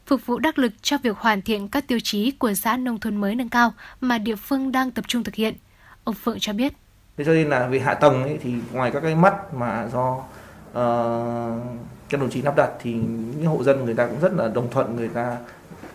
[0.06, 3.16] Phục vụ đắc lực cho việc hoàn thiện các tiêu chí của xã nông thôn
[3.16, 5.54] mới nâng cao mà địa phương đang tập trung thực hiện.
[6.04, 6.74] Ông Phượng cho biết.
[7.18, 10.14] Thế cho nên là về hạ tầng ấy, thì ngoài các cái mắt mà do
[10.72, 11.64] uh,
[12.10, 14.72] các đồng chí lắp đặt thì những hộ dân người ta cũng rất là đồng
[14.72, 15.38] thuận người ta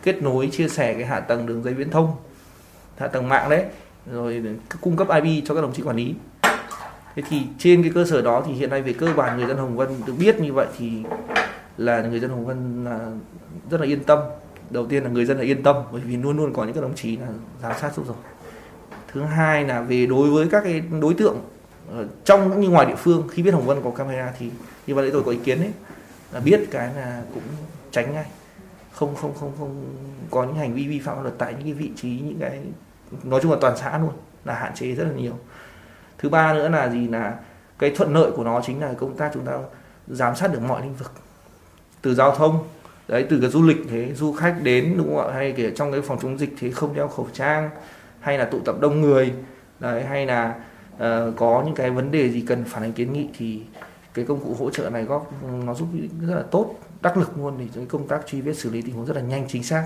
[0.03, 2.17] kết nối chia sẻ cái hạ tầng đường dây viễn thông
[2.99, 3.65] hạ tầng mạng đấy
[4.13, 4.43] rồi,
[4.81, 6.15] cung cấp IP cho các đồng chí quản lý.
[7.17, 9.57] Thế thì trên cái cơ sở đó thì hiện nay về cơ bản người dân
[9.57, 11.03] Hồng Vân được biết như vậy thì
[11.77, 13.11] là người dân Hồng Vân là
[13.71, 14.19] rất là yên tâm.
[14.71, 16.81] Đầu tiên là người dân là yên tâm, bởi vì luôn luôn có những các
[16.81, 17.27] đồng chí là
[17.63, 18.17] giám sát giúp rồi.
[19.13, 21.37] Thứ hai là về đối với các cái đối tượng
[21.91, 24.51] ờ, trong cũng như ngoài địa phương, khi biết Hồng Vân có camera thì
[24.87, 25.71] như vậy tôi có ý kiến đấy
[26.33, 27.43] là biết cái là cũng
[27.91, 28.27] tránh ngay.
[28.93, 29.85] Không không không không
[30.31, 32.61] có những hành vi vi phạm luật tại những cái vị trí, những cái
[33.25, 34.13] nói chung là toàn xã luôn
[34.45, 35.39] là hạn chế rất là nhiều.
[36.19, 37.09] Thứ ba nữa là gì?
[37.09, 37.37] Là
[37.79, 39.59] cái thuận lợi của nó chính là công tác chúng ta
[40.09, 41.13] giám sát được mọi lĩnh vực.
[42.03, 42.65] Từ giao thông
[43.09, 45.35] đấy từ cái du lịch thế du khách đến đúng không ạ?
[45.35, 47.71] Hay kể trong cái phòng chống dịch thế không đeo khẩu trang
[48.21, 49.33] hay là tụ tập đông người
[49.81, 50.55] đấy hay là
[50.95, 51.01] uh,
[51.37, 53.63] có những cái vấn đề gì cần phản ánh kiến nghị thì
[54.15, 55.33] cái công cụ hỗ trợ này góp
[55.65, 55.89] nó giúp
[56.21, 58.95] rất là tốt đắc lực luôn để cho công tác truy vết xử lý tình
[58.95, 59.85] huống rất là nhanh chính xác.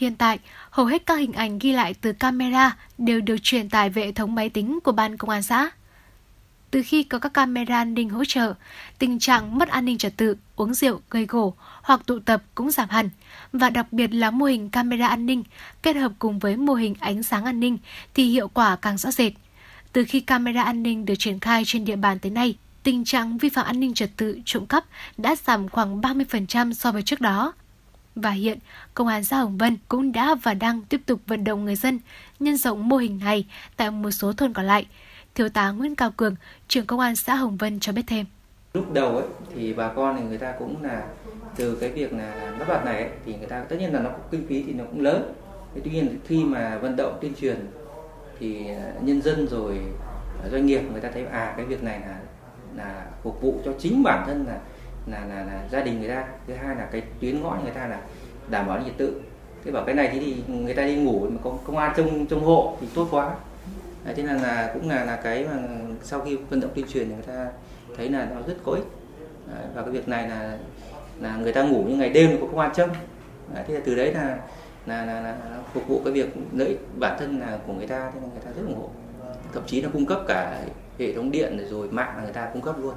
[0.00, 0.38] Hiện tại,
[0.70, 4.12] hầu hết các hình ảnh ghi lại từ camera đều được truyền tải về hệ
[4.12, 5.70] thống máy tính của ban công an xã.
[6.70, 8.54] Từ khi có các camera an ninh hỗ trợ,
[8.98, 12.70] tình trạng mất an ninh trật tự, uống rượu, gây gổ hoặc tụ tập cũng
[12.70, 13.10] giảm hẳn.
[13.52, 15.42] Và đặc biệt là mô hình camera an ninh
[15.82, 17.78] kết hợp cùng với mô hình ánh sáng an ninh
[18.14, 19.32] thì hiệu quả càng rõ rệt.
[19.92, 23.38] Từ khi camera an ninh được triển khai trên địa bàn tới nay, tình trạng
[23.38, 24.84] vi phạm an ninh trật tự trộm cắp
[25.16, 27.52] đã giảm khoảng 30% so với trước đó.
[28.14, 28.58] Và hiện,
[28.94, 31.98] Công an xã Hồng Vân cũng đã và đang tiếp tục vận động người dân
[32.40, 33.46] nhân rộng mô hình này
[33.76, 34.86] tại một số thôn còn lại.
[35.34, 36.34] Thiếu tá Nguyễn Cao Cường,
[36.68, 38.26] trưởng Công an xã Hồng Vân cho biết thêm.
[38.74, 41.06] Lúc đầu ấy, thì bà con thì người ta cũng là
[41.56, 44.10] từ cái việc là lắp đặt này ấy, thì người ta tất nhiên là nó
[44.30, 45.32] kinh phí thì nó cũng lớn.
[45.74, 47.66] Thế tuy nhiên khi mà vận động tuyên truyền
[48.38, 49.78] thì à, nhân dân rồi
[50.44, 52.18] à, doanh nghiệp người ta thấy à cái việc này là
[52.76, 54.58] là phục vụ cho chính bản thân là
[55.10, 56.24] là, là là gia đình người ta.
[56.46, 58.00] Thứ hai là cái tuyến ngõ người ta là
[58.50, 59.20] đảm bảo trật tự.
[59.64, 62.44] Thế bảo cái này thì người ta đi ngủ mà có công an trông trông
[62.44, 63.34] hộ thì tốt quá.
[64.04, 65.58] Đấy, thế là là cũng là là cái mà
[66.02, 67.48] sau khi vận động tuyên truyền thì người ta
[67.96, 68.84] thấy là nó rất có ích.
[69.46, 70.58] Đấy, và cái việc này là
[71.20, 72.90] là người ta ngủ những ngày đêm có công an trông.
[73.54, 74.38] Đấy, thế là từ đấy là
[74.86, 75.36] là, là, là
[75.72, 78.42] phục vụ cái việc lợi ích bản thân là của người ta thế nên người
[78.44, 78.90] ta rất ủng hộ.
[79.52, 80.62] Thậm chí là cung cấp cả
[80.98, 82.94] hệ thống điện rồi mạng là người ta cung cấp luôn.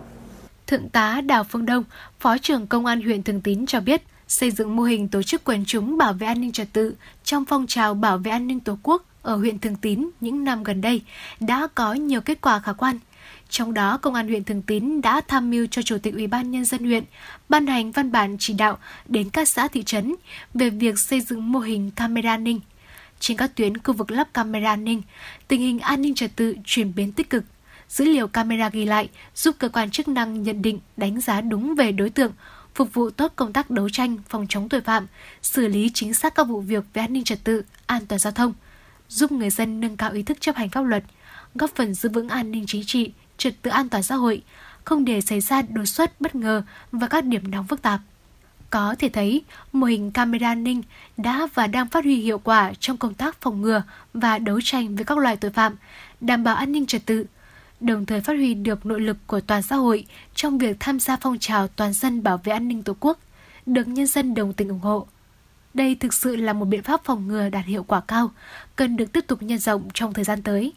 [0.74, 1.84] Thượng tá Đào Phương Đông,
[2.20, 5.44] Phó trưởng Công an huyện Thường Tín cho biết, xây dựng mô hình tổ chức
[5.44, 8.60] quần chúng bảo vệ an ninh trật tự trong phong trào bảo vệ an ninh
[8.60, 11.02] Tổ quốc ở huyện Thường Tín những năm gần đây
[11.40, 13.00] đã có nhiều kết quả khả quan.
[13.50, 16.52] Trong đó, Công an huyện Thường Tín đã tham mưu cho Chủ tịch Ủy ban
[16.52, 17.04] Nhân dân huyện
[17.50, 18.78] ban hành văn bản chỉ đạo
[19.08, 20.16] đến các xã thị trấn
[20.54, 22.60] về việc xây dựng mô hình camera an ninh.
[23.20, 25.02] Trên các tuyến khu vực lắp camera an ninh,
[25.48, 27.44] tình hình an ninh trật tự chuyển biến tích cực,
[27.94, 31.76] dữ liệu camera ghi lại giúp cơ quan chức năng nhận định, đánh giá đúng
[31.76, 32.32] về đối tượng,
[32.76, 35.07] phục vụ tốt công tác đấu tranh, phòng chống tội phạm,
[35.41, 38.34] xử lý chính xác các vụ việc về an ninh trật tự, an toàn giao
[38.34, 38.53] thông,
[39.10, 41.03] giúp người dân nâng cao ý thức chấp hành pháp luật,
[41.56, 44.41] góp phần giữ vững an ninh chính trị, trật tự an toàn xã hội,
[44.84, 47.99] không để xảy ra đột xuất bất ngờ và các điểm nóng phức tạp.
[48.70, 49.44] Có thể thấy,
[49.74, 50.82] mô hình camera an ninh
[51.18, 53.84] đã và đang phát huy hiệu quả trong công tác phòng ngừa
[54.14, 55.76] và đấu tranh với các loại tội phạm,
[56.22, 57.26] đảm bảo an ninh trật tự,
[57.84, 60.06] đồng thời phát huy được nội lực của toàn xã hội
[60.36, 63.20] trong việc tham gia phong trào toàn dân bảo vệ an ninh Tổ quốc,
[63.66, 65.08] được nhân dân đồng tình ủng hộ.
[65.74, 68.32] Đây thực sự là một biện pháp phòng ngừa đạt hiệu quả cao,
[68.76, 70.74] cần được tiếp tục nhân rộng trong thời gian tới.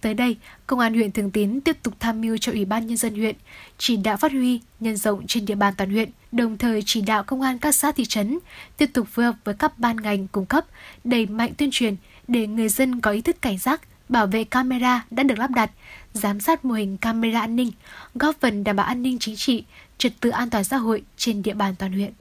[0.00, 0.36] Tới đây,
[0.66, 3.36] Công an huyện Thường Tín tiếp tục tham mưu cho Ủy ban Nhân dân huyện,
[3.78, 7.24] chỉ đạo phát huy, nhân rộng trên địa bàn toàn huyện, đồng thời chỉ đạo
[7.24, 8.38] công an các xã thị trấn
[8.76, 10.66] tiếp tục phối hợp với các ban ngành cung cấp,
[11.04, 11.96] đẩy mạnh tuyên truyền
[12.28, 15.70] để người dân có ý thức cảnh giác, bảo vệ camera đã được lắp đặt,
[16.16, 17.70] giám sát mô hình camera an ninh,
[18.14, 19.64] góp phần đảm bảo an ninh chính trị,
[19.98, 22.12] trật tự an toàn xã hội trên địa bàn toàn huyện.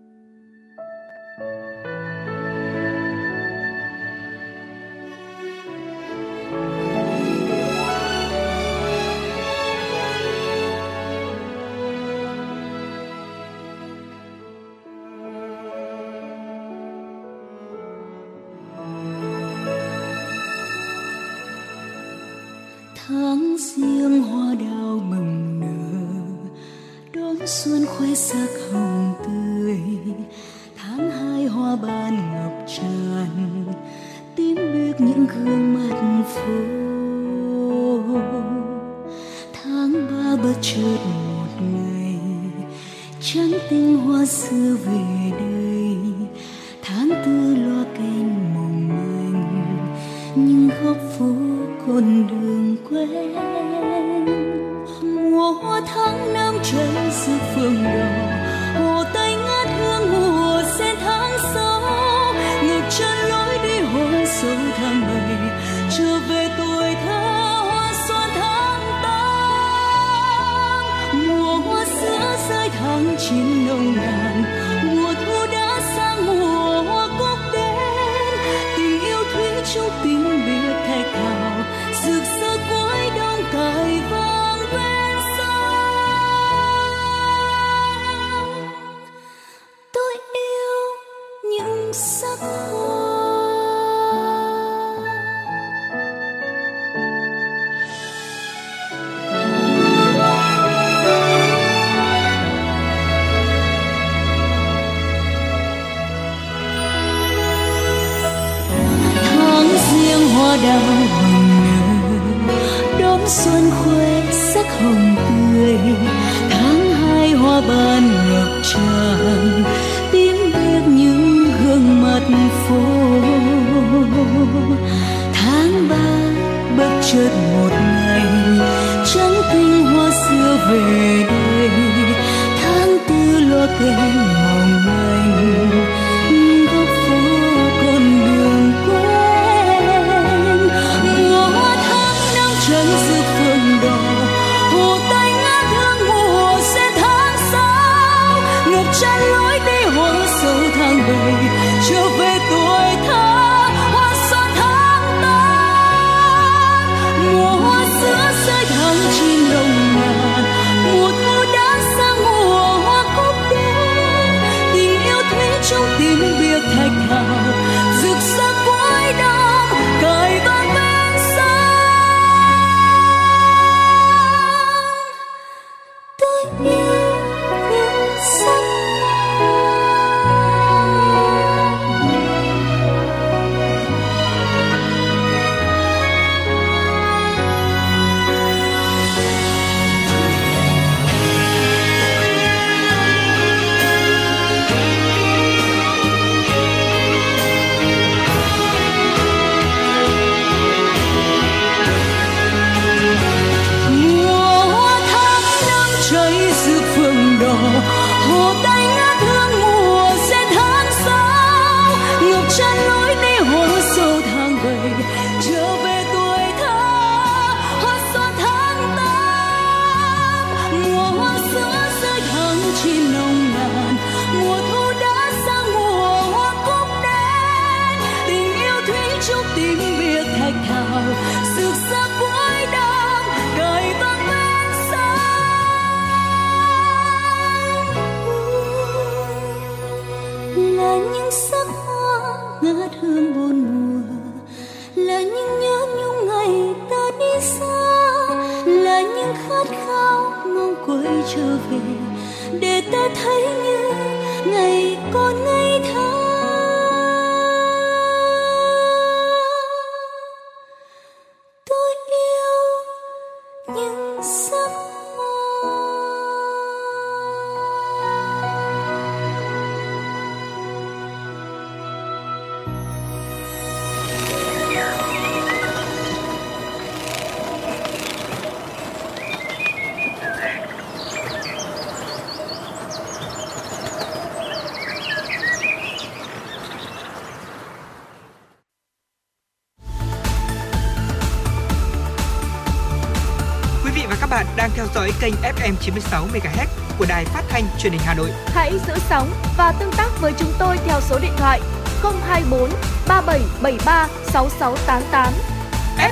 [294.96, 296.68] Dõi kênh FM 96 MHz
[297.00, 298.30] của đài phát thanh truyền hình Hà Nội.
[298.46, 301.62] Hãy giữ sóng và tương tác với chúng tôi theo số điện thoại
[302.04, 302.70] 024
[303.08, 305.34] 3773 6688.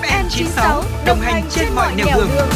[0.01, 2.29] FM 96 đồng hành trên mọi nẻo đường.
[2.35, 2.47] đường.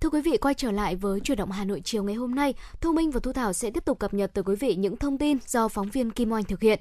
[0.00, 2.54] Thưa quý vị, quay trở lại với chuyển động Hà Nội chiều ngày hôm nay,
[2.80, 5.18] Thu Minh và Thu Thảo sẽ tiếp tục cập nhật tới quý vị những thông
[5.18, 6.80] tin do phóng viên Kim Oanh thực hiện.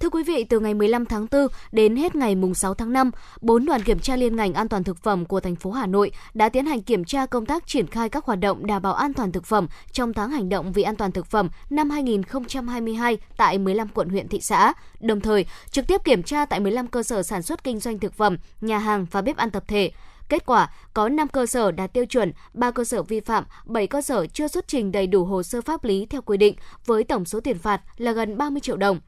[0.00, 3.10] Thưa quý vị, từ ngày 15 tháng 4 đến hết ngày mùng 6 tháng 5,
[3.40, 6.10] bốn đoàn kiểm tra liên ngành an toàn thực phẩm của thành phố Hà Nội
[6.34, 9.14] đã tiến hành kiểm tra công tác triển khai các hoạt động đảm bảo an
[9.14, 13.58] toàn thực phẩm trong tháng hành động vì an toàn thực phẩm năm 2022 tại
[13.58, 17.22] 15 quận huyện thị xã, đồng thời trực tiếp kiểm tra tại 15 cơ sở
[17.22, 19.90] sản xuất kinh doanh thực phẩm, nhà hàng và bếp ăn tập thể.
[20.28, 23.86] Kết quả, có 5 cơ sở đạt tiêu chuẩn, 3 cơ sở vi phạm, 7
[23.86, 26.54] cơ sở chưa xuất trình đầy đủ hồ sơ pháp lý theo quy định,
[26.86, 29.00] với tổng số tiền phạt là gần 30 triệu đồng.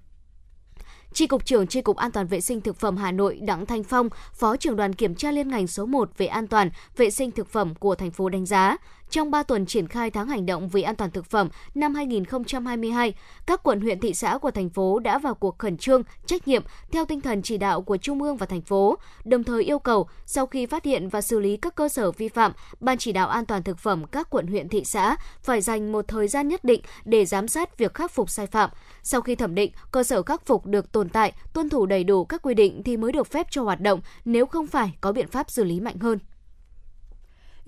[1.19, 3.85] Tri cục trưởng Tri cục An toàn vệ sinh thực phẩm Hà Nội Đặng Thanh
[3.85, 7.31] Phong, Phó trưởng đoàn kiểm tra liên ngành số 1 về an toàn vệ sinh
[7.31, 8.77] thực phẩm của thành phố đánh giá,
[9.11, 13.15] trong 3 tuần triển khai tháng hành động vì an toàn thực phẩm năm 2022,
[13.47, 16.63] các quận huyện thị xã của thành phố đã vào cuộc khẩn trương, trách nhiệm
[16.91, 20.09] theo tinh thần chỉ đạo của Trung ương và thành phố, đồng thời yêu cầu
[20.27, 23.29] sau khi phát hiện và xử lý các cơ sở vi phạm, Ban chỉ đạo
[23.29, 26.65] an toàn thực phẩm các quận huyện thị xã phải dành một thời gian nhất
[26.65, 28.71] định để giám sát việc khắc phục sai phạm.
[29.03, 32.25] Sau khi thẩm định, cơ sở khắc phục được tồn tại, tuân thủ đầy đủ
[32.25, 35.29] các quy định thì mới được phép cho hoạt động, nếu không phải có biện
[35.29, 36.19] pháp xử lý mạnh hơn.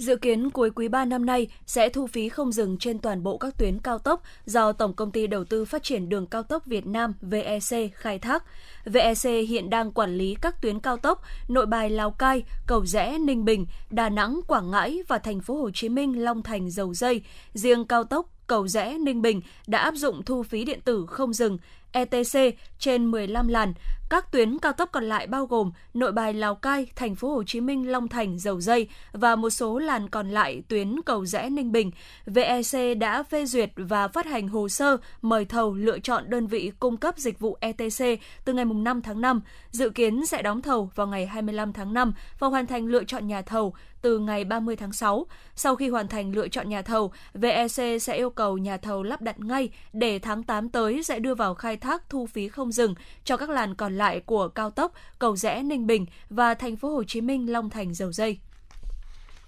[0.01, 3.39] Dự kiến cuối quý 3 năm nay sẽ thu phí không dừng trên toàn bộ
[3.39, 6.67] các tuyến cao tốc do Tổng công ty Đầu tư Phát triển Đường cao tốc
[6.67, 8.45] Việt Nam VEC khai thác.
[8.85, 13.19] VEC hiện đang quản lý các tuyến cao tốc Nội Bài Lào Cai, Cầu Rẽ
[13.19, 16.95] Ninh Bình, Đà Nẵng Quảng Ngãi và thành phố Hồ Chí Minh Long Thành Dầu
[16.95, 17.23] Dây.
[17.55, 21.33] Riêng cao tốc Cầu Rẽ Ninh Bình đã áp dụng thu phí điện tử không
[21.33, 21.59] dừng
[21.93, 23.73] ETC trên 15 làn.
[24.11, 27.43] Các tuyến cao tốc còn lại bao gồm Nội Bài Lào Cai, Thành phố Hồ
[27.45, 31.51] Chí Minh Long Thành Dầu Dây và một số làn còn lại tuyến cầu rẽ
[31.51, 31.91] Ninh Bình.
[32.27, 36.73] VEC đã phê duyệt và phát hành hồ sơ mời thầu lựa chọn đơn vị
[36.81, 38.05] cung cấp dịch vụ ETC
[38.45, 39.41] từ ngày 5 tháng 5,
[39.71, 43.27] dự kiến sẽ đóng thầu vào ngày 25 tháng 5 và hoàn thành lựa chọn
[43.27, 45.27] nhà thầu từ ngày 30 tháng 6.
[45.55, 49.23] Sau khi hoàn thành lựa chọn nhà thầu, VEC sẽ yêu cầu nhà thầu lắp
[49.23, 52.95] đặt ngay để tháng 8 tới sẽ đưa vào khai thác thu phí không dừng
[53.25, 56.91] cho các làn còn lại của cao tốc Cầu Rẽ Ninh Bình và thành phố
[56.91, 58.39] Hồ Chí Minh Long Thành Dầu Dây.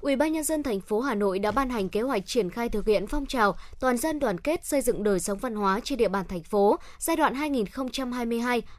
[0.02, 2.68] Ủy ban nhân dân thành phố Hà Nội đã ban hành kế hoạch triển khai
[2.68, 5.98] thực hiện phong trào toàn dân đoàn kết xây dựng đời sống văn hóa trên
[5.98, 7.34] địa bàn thành phố giai đoạn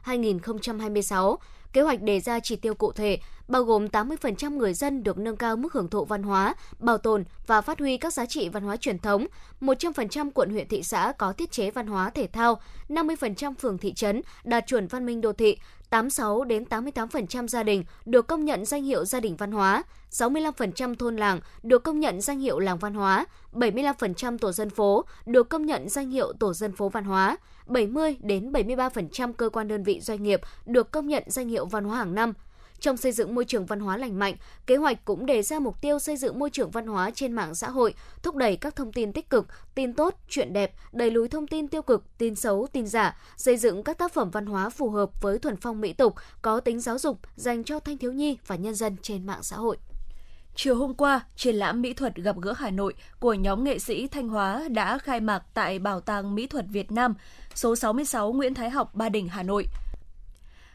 [0.04, 1.36] 2022-2026.
[1.74, 3.18] Kế hoạch đề ra chỉ tiêu cụ thể,
[3.48, 7.24] bao gồm 80% người dân được nâng cao mức hưởng thụ văn hóa, bảo tồn
[7.46, 9.26] và phát huy các giá trị văn hóa truyền thống,
[9.60, 13.92] 100% quận huyện thị xã có thiết chế văn hóa thể thao, 50% phường thị
[13.92, 15.56] trấn đạt chuẩn văn minh đô thị,
[15.94, 20.94] 86 đến 88% gia đình được công nhận danh hiệu gia đình văn hóa, 65%
[20.94, 25.48] thôn làng được công nhận danh hiệu làng văn hóa, 75% tổ dân phố được
[25.48, 29.82] công nhận danh hiệu tổ dân phố văn hóa, 70 đến 73% cơ quan đơn
[29.82, 32.32] vị doanh nghiệp được công nhận danh hiệu văn hóa hàng năm.
[32.84, 34.34] Trong xây dựng môi trường văn hóa lành mạnh,
[34.66, 37.54] kế hoạch cũng đề ra mục tiêu xây dựng môi trường văn hóa trên mạng
[37.54, 41.28] xã hội, thúc đẩy các thông tin tích cực, tin tốt, chuyện đẹp, đẩy lùi
[41.28, 44.70] thông tin tiêu cực, tin xấu, tin giả, xây dựng các tác phẩm văn hóa
[44.70, 48.12] phù hợp với thuần phong mỹ tục, có tính giáo dục dành cho thanh thiếu
[48.12, 49.76] nhi và nhân dân trên mạng xã hội.
[50.56, 54.08] Chiều hôm qua, triển lãm mỹ thuật gặp gỡ Hà Nội của nhóm nghệ sĩ
[54.08, 57.14] Thanh Hóa đã khai mạc tại Bảo tàng Mỹ thuật Việt Nam,
[57.54, 59.66] số 66 Nguyễn Thái Học, Ba Đình, Hà Nội.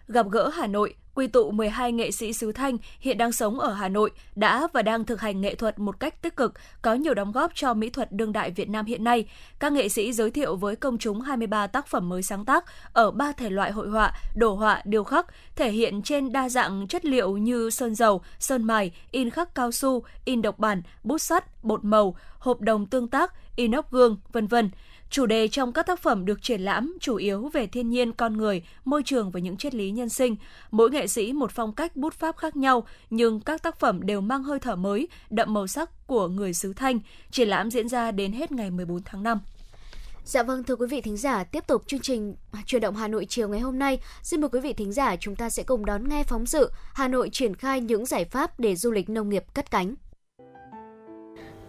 [0.09, 3.73] Gặp gỡ Hà Nội quy tụ 12 nghệ sĩ xứ Thanh hiện đang sống ở
[3.73, 7.13] Hà Nội đã và đang thực hành nghệ thuật một cách tích cực, có nhiều
[7.13, 9.25] đóng góp cho mỹ thuật đương đại Việt Nam hiện nay.
[9.59, 13.11] Các nghệ sĩ giới thiệu với công chúng 23 tác phẩm mới sáng tác ở
[13.11, 15.25] ba thể loại hội họa, đồ họa, điêu khắc,
[15.55, 19.71] thể hiện trên đa dạng chất liệu như sơn dầu, sơn mài, in khắc cao
[19.71, 24.47] su, in độc bản, bút sắt, bột màu, hộp đồng tương tác, inox gương, vân
[24.47, 24.69] vân.
[25.09, 28.37] Chủ đề trong các tác phẩm được triển lãm chủ yếu về thiên nhiên, con
[28.37, 30.35] người, môi trường và những triết lý nhân sinh.
[30.71, 34.21] Mỗi nghệ sĩ một phong cách bút pháp khác nhau, nhưng các tác phẩm đều
[34.21, 36.99] mang hơi thở mới, đậm màu sắc của người xứ Thanh.
[37.31, 39.39] Triển lãm diễn ra đến hết ngày 14 tháng 5.
[40.25, 43.25] Dạ vâng thưa quý vị thính giả, tiếp tục chương trình truyền động Hà Nội
[43.29, 43.99] chiều ngày hôm nay.
[44.23, 47.07] Xin mời quý vị thính giả chúng ta sẽ cùng đón nghe phóng sự Hà
[47.07, 49.95] Nội triển khai những giải pháp để du lịch nông nghiệp cất cánh.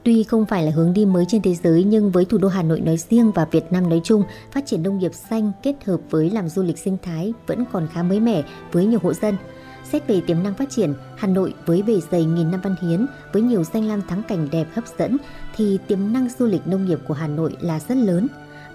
[0.05, 2.63] Tuy không phải là hướng đi mới trên thế giới nhưng với thủ đô Hà
[2.63, 4.23] Nội nói riêng và Việt Nam nói chung,
[4.53, 7.89] phát triển nông nghiệp xanh kết hợp với làm du lịch sinh thái vẫn còn
[7.93, 9.37] khá mới mẻ với nhiều hộ dân.
[9.93, 13.07] Xét về tiềm năng phát triển, Hà Nội với bề dày nghìn năm văn hiến
[13.33, 15.17] với nhiều danh lam thắng cảnh đẹp hấp dẫn
[15.57, 18.27] thì tiềm năng du lịch nông nghiệp của Hà Nội là rất lớn.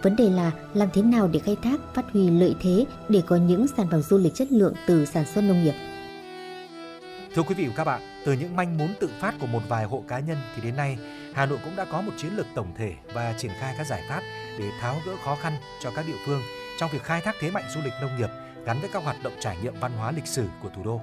[0.02, 3.36] Vấn đề là làm thế nào để khai thác, phát huy lợi thế để có
[3.36, 5.74] những sản phẩm du lịch chất lượng từ sản xuất nông nghiệp.
[7.36, 9.86] Thưa quý vị và các bạn, từ những manh mún tự phát của một vài
[9.86, 10.98] hộ cá nhân thì đến nay,
[11.34, 14.04] Hà Nội cũng đã có một chiến lược tổng thể và triển khai các giải
[14.10, 14.22] pháp
[14.60, 16.42] để tháo gỡ khó khăn cho các địa phương
[16.80, 18.30] trong việc khai thác thế mạnh du lịch nông nghiệp
[18.66, 21.02] gắn với các hoạt động trải nghiệm văn hóa lịch sử của thủ đô.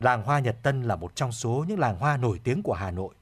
[0.00, 2.90] Làng hoa Nhật Tân là một trong số những làng hoa nổi tiếng của Hà
[2.90, 3.14] Nội.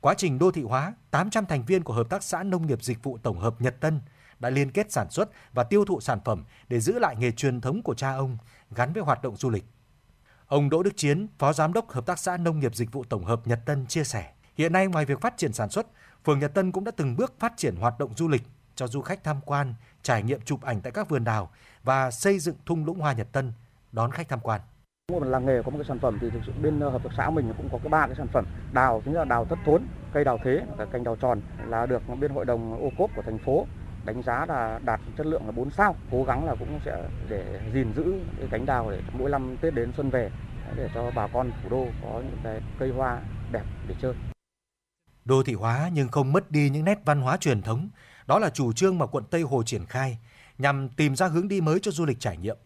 [0.00, 3.02] Quá trình đô thị hóa, 800 thành viên của Hợp tác xã Nông nghiệp Dịch
[3.02, 4.00] vụ Tổng hợp Nhật Tân
[4.38, 7.60] đã liên kết sản xuất và tiêu thụ sản phẩm để giữ lại nghề truyền
[7.60, 8.38] thống của cha ông
[8.70, 9.64] gắn với hoạt động du lịch.
[10.54, 13.24] Ông Đỗ Đức Chiến, Phó Giám đốc Hợp tác xã Nông nghiệp Dịch vụ Tổng
[13.24, 15.86] hợp Nhật Tân chia sẻ, hiện nay ngoài việc phát triển sản xuất,
[16.24, 18.42] phường Nhật Tân cũng đã từng bước phát triển hoạt động du lịch
[18.74, 21.50] cho du khách tham quan, trải nghiệm chụp ảnh tại các vườn đào
[21.82, 23.52] và xây dựng thung lũng hoa Nhật Tân
[23.92, 24.60] đón khách tham quan.
[25.12, 27.02] Mỗi Một làng nghề có một cái sản phẩm thì thực sự bên ờ, hợp
[27.04, 29.58] tác xã mình cũng có cái ba cái sản phẩm đào chính là đào thất
[29.66, 29.82] thốn
[30.12, 33.22] cây đào thế và cành đào tròn là được bên hội đồng ô cốp của
[33.22, 33.66] thành phố
[34.04, 37.60] đánh giá là đạt chất lượng là 4 sao cố gắng là cũng sẽ để
[37.74, 40.30] gìn giữ cái cánh đào để mỗi năm tết đến xuân về
[40.76, 43.20] để cho bà con thủ đô có những cái cây hoa
[43.52, 44.14] đẹp để chơi
[45.24, 47.88] Đô thị hóa nhưng không mất đi những nét văn hóa truyền thống,
[48.26, 50.18] đó là chủ trương mà quận Tây Hồ triển khai
[50.58, 52.56] nhằm tìm ra hướng đi mới cho du lịch trải nghiệm.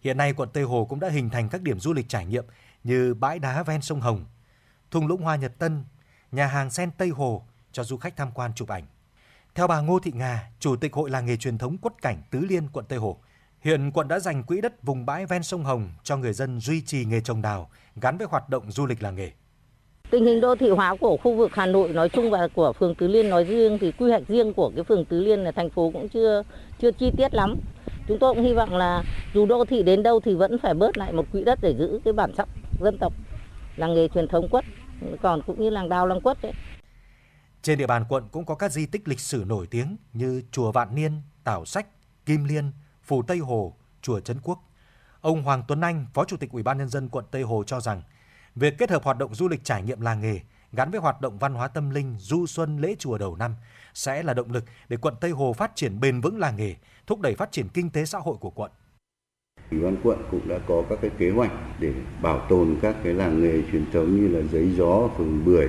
[0.00, 2.44] Hiện nay quận Tây Hồ cũng đã hình thành các điểm du lịch trải nghiệm
[2.84, 4.24] như bãi đá ven sông Hồng,
[4.90, 5.84] thung lũng hoa Nhật Tân,
[6.32, 8.84] nhà hàng sen Tây Hồ cho du khách tham quan chụp ảnh.
[9.54, 12.40] Theo bà Ngô Thị Nga, Chủ tịch Hội làng nghề truyền thống quất cảnh Tứ
[12.48, 13.16] Liên, quận Tây Hồ,
[13.60, 16.82] hiện quận đã dành quỹ đất vùng bãi ven sông Hồng cho người dân duy
[16.86, 17.70] trì nghề trồng đào
[18.00, 19.30] gắn với hoạt động du lịch làng nghề.
[20.10, 22.94] Tình hình đô thị hóa của khu vực Hà Nội nói chung và của phường
[22.94, 25.70] Tứ Liên nói riêng thì quy hoạch riêng của cái phường Tứ Liên là thành
[25.70, 26.42] phố cũng chưa
[26.80, 27.54] chưa chi tiết lắm.
[28.08, 29.04] Chúng tôi cũng hy vọng là
[29.34, 32.00] dù đô thị đến đâu thì vẫn phải bớt lại một quỹ đất để giữ
[32.04, 32.48] cái bản sắc
[32.80, 33.12] dân tộc
[33.76, 34.64] làng nghề truyền thống quất
[35.22, 36.52] còn cũng như làng đào làng quất đấy.
[37.62, 40.72] Trên địa bàn quận cũng có các di tích lịch sử nổi tiếng như chùa
[40.72, 41.86] Vạn Niên, Tảo Sách,
[42.26, 42.72] Kim Liên,
[43.02, 44.58] Phủ Tây Hồ, chùa Trấn Quốc.
[45.20, 47.80] Ông Hoàng Tuấn Anh, Phó Chủ tịch Ủy ban nhân dân quận Tây Hồ cho
[47.80, 48.02] rằng
[48.54, 50.40] Việc kết hợp hoạt động du lịch trải nghiệm làng nghề
[50.72, 53.54] gắn với hoạt động văn hóa tâm linh du xuân lễ chùa đầu năm
[53.94, 56.74] sẽ là động lực để quận Tây Hồ phát triển bền vững làng nghề,
[57.06, 58.70] thúc đẩy phát triển kinh tế xã hội của quận.
[59.70, 61.92] Ủy ban quận cũng đã có các cái kế hoạch để
[62.22, 65.68] bảo tồn các cái làng nghề truyền thống như là giấy gió, phường bưởi,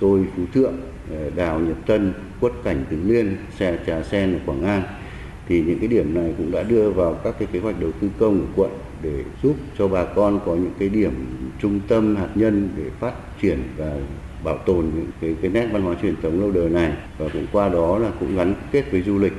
[0.00, 0.74] xôi phú thượng,
[1.10, 4.82] ờ, đào nhật tân, quất cảnh tứ liên, xe trà sen ở Quảng An.
[5.48, 8.10] Thì những cái điểm này cũng đã đưa vào các cái kế hoạch đầu tư
[8.18, 8.70] công của quận
[9.02, 11.26] để giúp cho bà con có những cái điểm
[11.62, 13.96] trung tâm hạt nhân để phát triển và
[14.44, 17.46] bảo tồn những cái, cái nét văn hóa truyền thống lâu đời này và cũng
[17.52, 19.32] qua đó là cũng gắn kết với du lịch.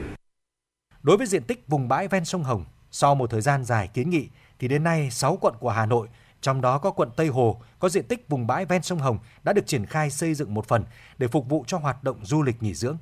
[1.03, 4.09] Đối với diện tích vùng bãi ven sông Hồng, sau một thời gian dài kiến
[4.09, 4.27] nghị
[4.59, 6.07] thì đến nay 6 quận của Hà Nội,
[6.41, 9.53] trong đó có quận Tây Hồ có diện tích vùng bãi ven sông Hồng đã
[9.53, 10.83] được triển khai xây dựng một phần
[11.17, 12.97] để phục vụ cho hoạt động du lịch nghỉ dưỡng.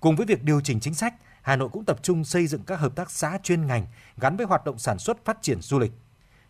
[0.00, 2.80] Cùng với việc điều chỉnh chính sách, Hà Nội cũng tập trung xây dựng các
[2.80, 3.86] hợp tác xã chuyên ngành
[4.16, 5.92] gắn với hoạt động sản xuất phát triển du lịch.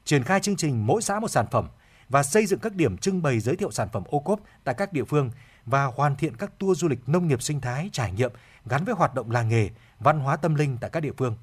[0.04, 1.68] Triển khai chương trình mỗi xã một sản phẩm
[2.08, 4.92] và xây dựng các điểm trưng bày giới thiệu sản phẩm ô cốp tại các
[4.92, 5.30] địa phương
[5.66, 8.32] và hoàn thiện các tour du lịch nông nghiệp sinh thái trải nghiệm
[8.66, 11.36] gắn với hoạt động làng nghề, văn hóa tâm linh tại các địa phương.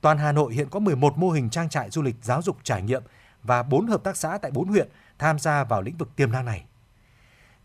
[0.00, 2.82] Toàn Hà Nội hiện có 11 mô hình trang trại du lịch giáo dục trải
[2.82, 3.02] nghiệm
[3.42, 4.88] và 4 hợp tác xã tại 4 huyện
[5.18, 6.64] tham gia vào lĩnh vực tiềm năng này.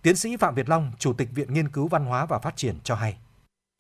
[0.02, 2.76] Tiến sĩ Phạm Việt Long, Chủ tịch Viện Nghiên cứu Văn hóa và Phát triển
[2.84, 3.18] cho hay.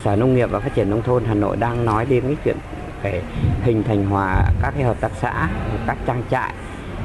[0.03, 2.57] Sở Nông nghiệp và Phát triển Nông thôn Hà Nội đang nói đến cái chuyện
[3.01, 3.23] phải
[3.61, 5.49] hình thành hòa các cái hợp tác xã,
[5.87, 6.53] các trang trại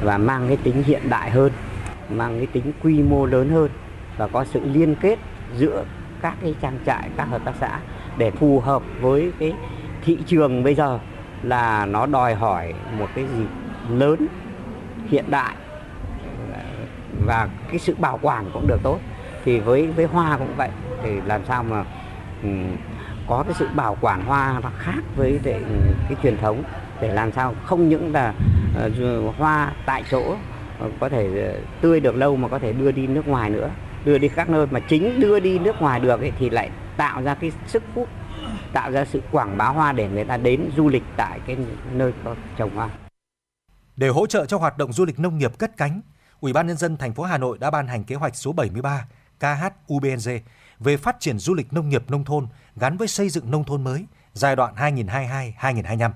[0.02, 1.52] và mang cái tính hiện đại hơn,
[2.08, 3.70] mang cái tính quy mô lớn hơn
[4.16, 5.18] và có sự liên kết
[5.56, 5.84] giữa
[6.22, 7.80] các cái trang trại, các hợp tác xã
[8.18, 9.52] để phù hợp với cái
[10.04, 10.98] thị trường bây giờ
[11.42, 13.46] là nó đòi hỏi một cái gì
[13.90, 14.26] lớn
[15.12, 15.54] hiện đại.
[17.26, 18.98] Và cái sự bảo quản cũng được tốt.
[19.44, 20.68] Thì với với hoa cũng vậy.
[21.02, 21.84] Thì làm sao mà
[22.42, 22.76] um,
[23.26, 26.62] có cái sự bảo quản hoa nó khác với để, ừ, cái truyền thống.
[27.00, 28.34] Để làm sao không những là
[28.86, 30.36] uh, hoa tại chỗ
[30.78, 33.70] ờ, có thể ờ, tươi được lâu mà có thể đưa đi nước ngoài nữa
[34.04, 34.66] đưa đi các nơi.
[34.70, 38.08] Mà chính đưa đi nước ngoài được ấy, thì lại tạo ra cái sức hút
[38.72, 41.56] tạo ra sự quảng bá hoa để người ta đến du lịch tại cái
[41.92, 42.88] nơi có trồng hoa.
[44.02, 46.00] Để hỗ trợ cho hoạt động du lịch nông nghiệp cất cánh,
[46.40, 49.06] Ủy ban nhân dân thành phố Hà Nội đã ban hành kế hoạch số 73
[49.40, 50.28] KHUBNG
[50.78, 52.46] về phát triển du lịch nông nghiệp nông thôn
[52.76, 56.10] gắn với xây dựng nông thôn mới giai đoạn 2022-2025.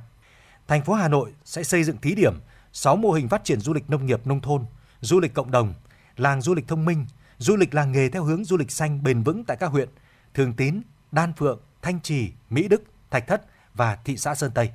[0.69, 2.35] Thành phố Hà Nội sẽ xây dựng thí điểm
[2.73, 4.65] 6 mô hình phát triển du lịch nông nghiệp nông thôn,
[5.01, 5.75] du lịch cộng đồng,
[6.17, 7.07] làng du lịch thông minh,
[7.39, 9.89] du lịch làng nghề theo hướng du lịch xanh bền vững tại các huyện
[10.35, 10.81] Thường Tín,
[11.13, 13.43] Đan Phượng, Thanh Trì, Mỹ Đức, Thạch Thất
[13.75, 14.71] và thị xã Sơn Tây.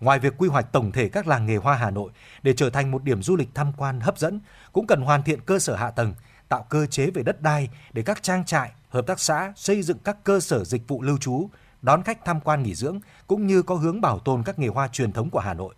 [0.00, 2.10] Ngoài việc quy hoạch tổng thể các làng nghề hoa Hà Nội
[2.42, 4.40] để trở thành một điểm du lịch tham quan hấp dẫn,
[4.72, 6.14] cũng cần hoàn thiện cơ sở hạ tầng,
[6.48, 9.98] tạo cơ chế về đất đai để các trang trại, hợp tác xã xây dựng
[10.04, 11.48] các cơ sở dịch vụ lưu trú,
[11.82, 14.88] đón khách tham quan nghỉ dưỡng cũng như có hướng bảo tồn các nghề hoa
[14.88, 15.74] truyền thống của Hà Nội.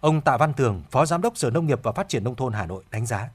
[0.00, 2.52] Ông Tạ Văn Tường, Phó Giám đốc Sở Nông nghiệp và Phát triển Nông thôn
[2.52, 3.28] Hà Nội đánh giá.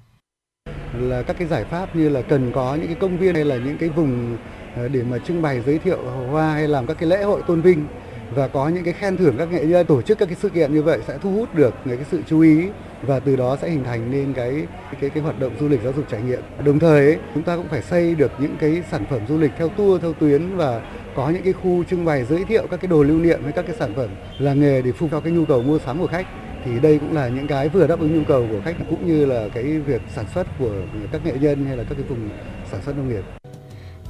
[0.93, 3.57] Là các cái giải pháp như là cần có những cái công viên hay là
[3.57, 4.37] những cái vùng
[4.75, 7.61] ờ, để mà trưng bày giới thiệu hoa hay làm các cái lễ hội tôn
[7.61, 7.87] vinh
[8.35, 10.73] và có những cái khen thưởng các nghệ nhân tổ chức các cái sự kiện
[10.73, 12.67] như vậy sẽ thu hút được cái sự chú ý
[13.01, 14.67] và từ đó sẽ hình thành nên cái
[15.01, 16.41] cái cái hoạt động du lịch giáo dục trải nghiệm.
[16.65, 19.51] Đồng thời ấy, chúng ta cũng phải xây được những cái sản phẩm du lịch
[19.57, 20.81] theo tour theo tuyến và
[21.15, 23.65] có những cái khu trưng bày giới thiệu các cái đồ lưu niệm với các
[23.67, 26.07] cái sản phẩm làng nghề để phục vụ cho cái nhu cầu mua sắm của
[26.07, 26.27] khách
[26.65, 29.25] thì đây cũng là những cái vừa đáp ứng nhu cầu của khách cũng như
[29.25, 30.71] là cái việc sản xuất của
[31.11, 32.29] các nghệ nhân hay là các cái vùng
[32.71, 33.42] sản xuất nông nghiệp.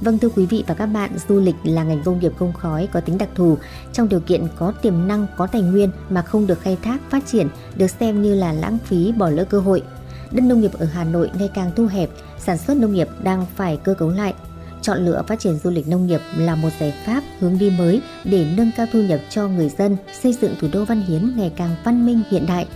[0.00, 2.88] Vâng thưa quý vị và các bạn, du lịch là ngành công nghiệp không khói
[2.92, 3.58] có tính đặc thù.
[3.92, 7.26] Trong điều kiện có tiềm năng, có tài nguyên mà không được khai thác, phát
[7.26, 9.82] triển, được xem như là lãng phí, bỏ lỡ cơ hội.
[10.30, 13.46] Đất nông nghiệp ở Hà Nội ngày càng thu hẹp, sản xuất nông nghiệp đang
[13.56, 14.34] phải cơ cấu lại.
[14.82, 18.02] Chọn lựa phát triển du lịch nông nghiệp là một giải pháp hướng đi mới
[18.24, 21.52] để nâng cao thu nhập cho người dân, xây dựng thủ đô Văn Hiến ngày
[21.56, 22.66] càng văn minh hiện đại.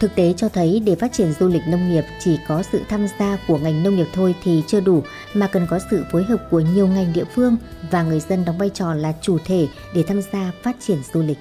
[0.00, 3.06] Thực tế cho thấy để phát triển du lịch nông nghiệp chỉ có sự tham
[3.18, 5.02] gia của ngành nông nghiệp thôi thì chưa đủ,
[5.34, 7.56] mà cần có sự phối hợp của nhiều ngành địa phương
[7.90, 11.22] và người dân đóng vai trò là chủ thể để tham gia phát triển du
[11.22, 11.38] lịch.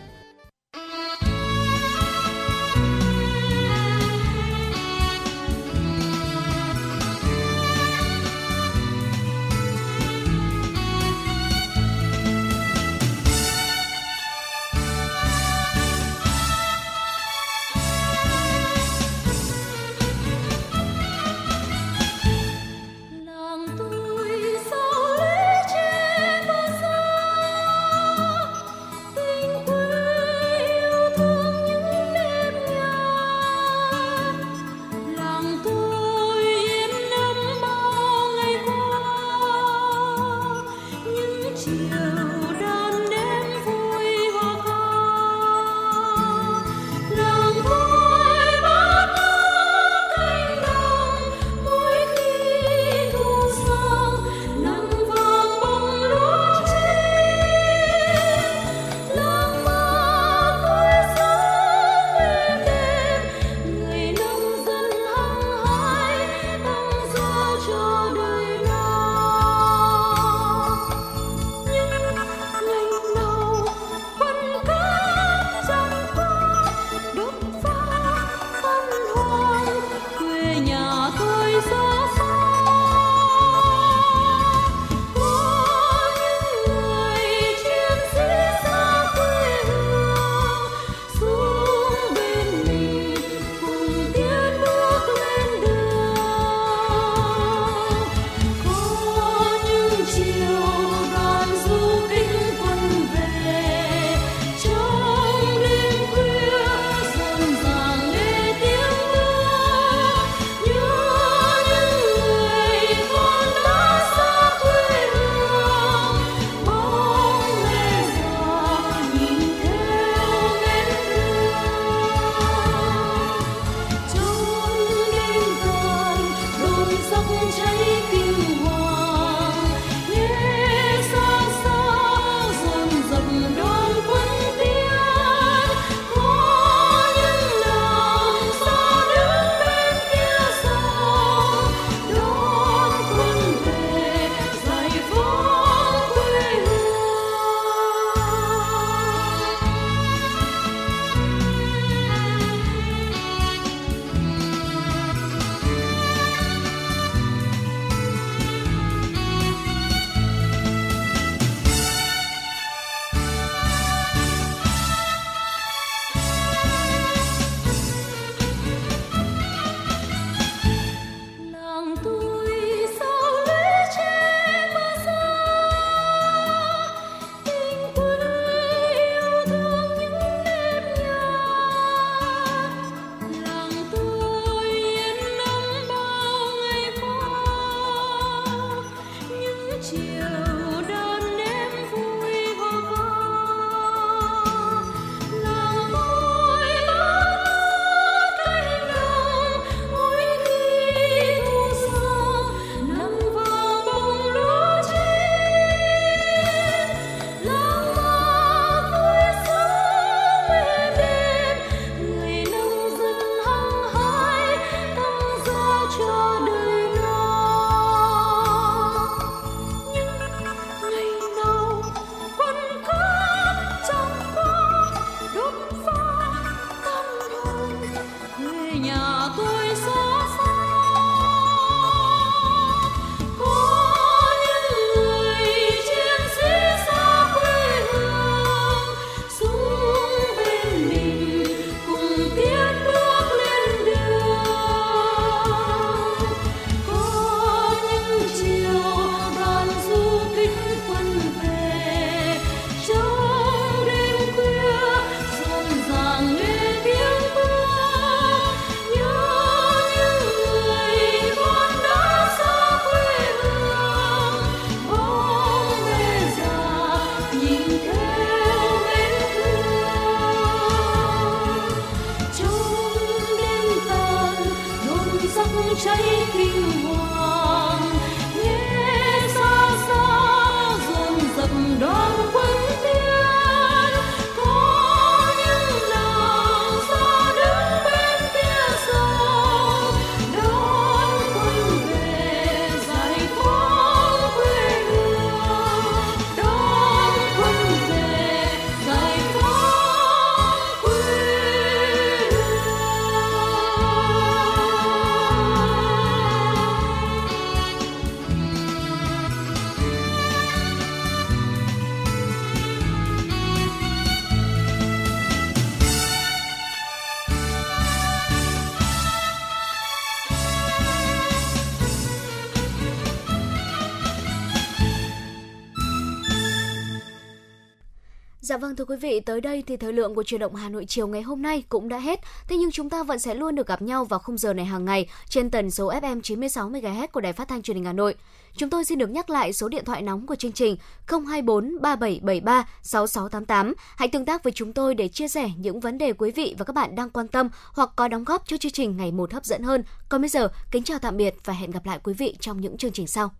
[328.55, 330.85] Dạ vâng thưa quý vị, tới đây thì thời lượng của truyền động Hà Nội
[330.87, 332.19] chiều ngày hôm nay cũng đã hết.
[332.47, 334.85] Thế nhưng chúng ta vẫn sẽ luôn được gặp nhau vào khung giờ này hàng
[334.85, 338.15] ngày trên tần số FM 96 MHz của Đài Phát thanh Truyền hình Hà Nội.
[338.57, 340.77] Chúng tôi xin được nhắc lại số điện thoại nóng của chương trình
[341.07, 343.73] 024 3773 6688.
[343.97, 346.65] Hãy tương tác với chúng tôi để chia sẻ những vấn đề quý vị và
[346.65, 349.45] các bạn đang quan tâm hoặc có đóng góp cho chương trình ngày một hấp
[349.45, 349.83] dẫn hơn.
[350.09, 352.77] Còn bây giờ, kính chào tạm biệt và hẹn gặp lại quý vị trong những
[352.77, 353.31] chương trình sau.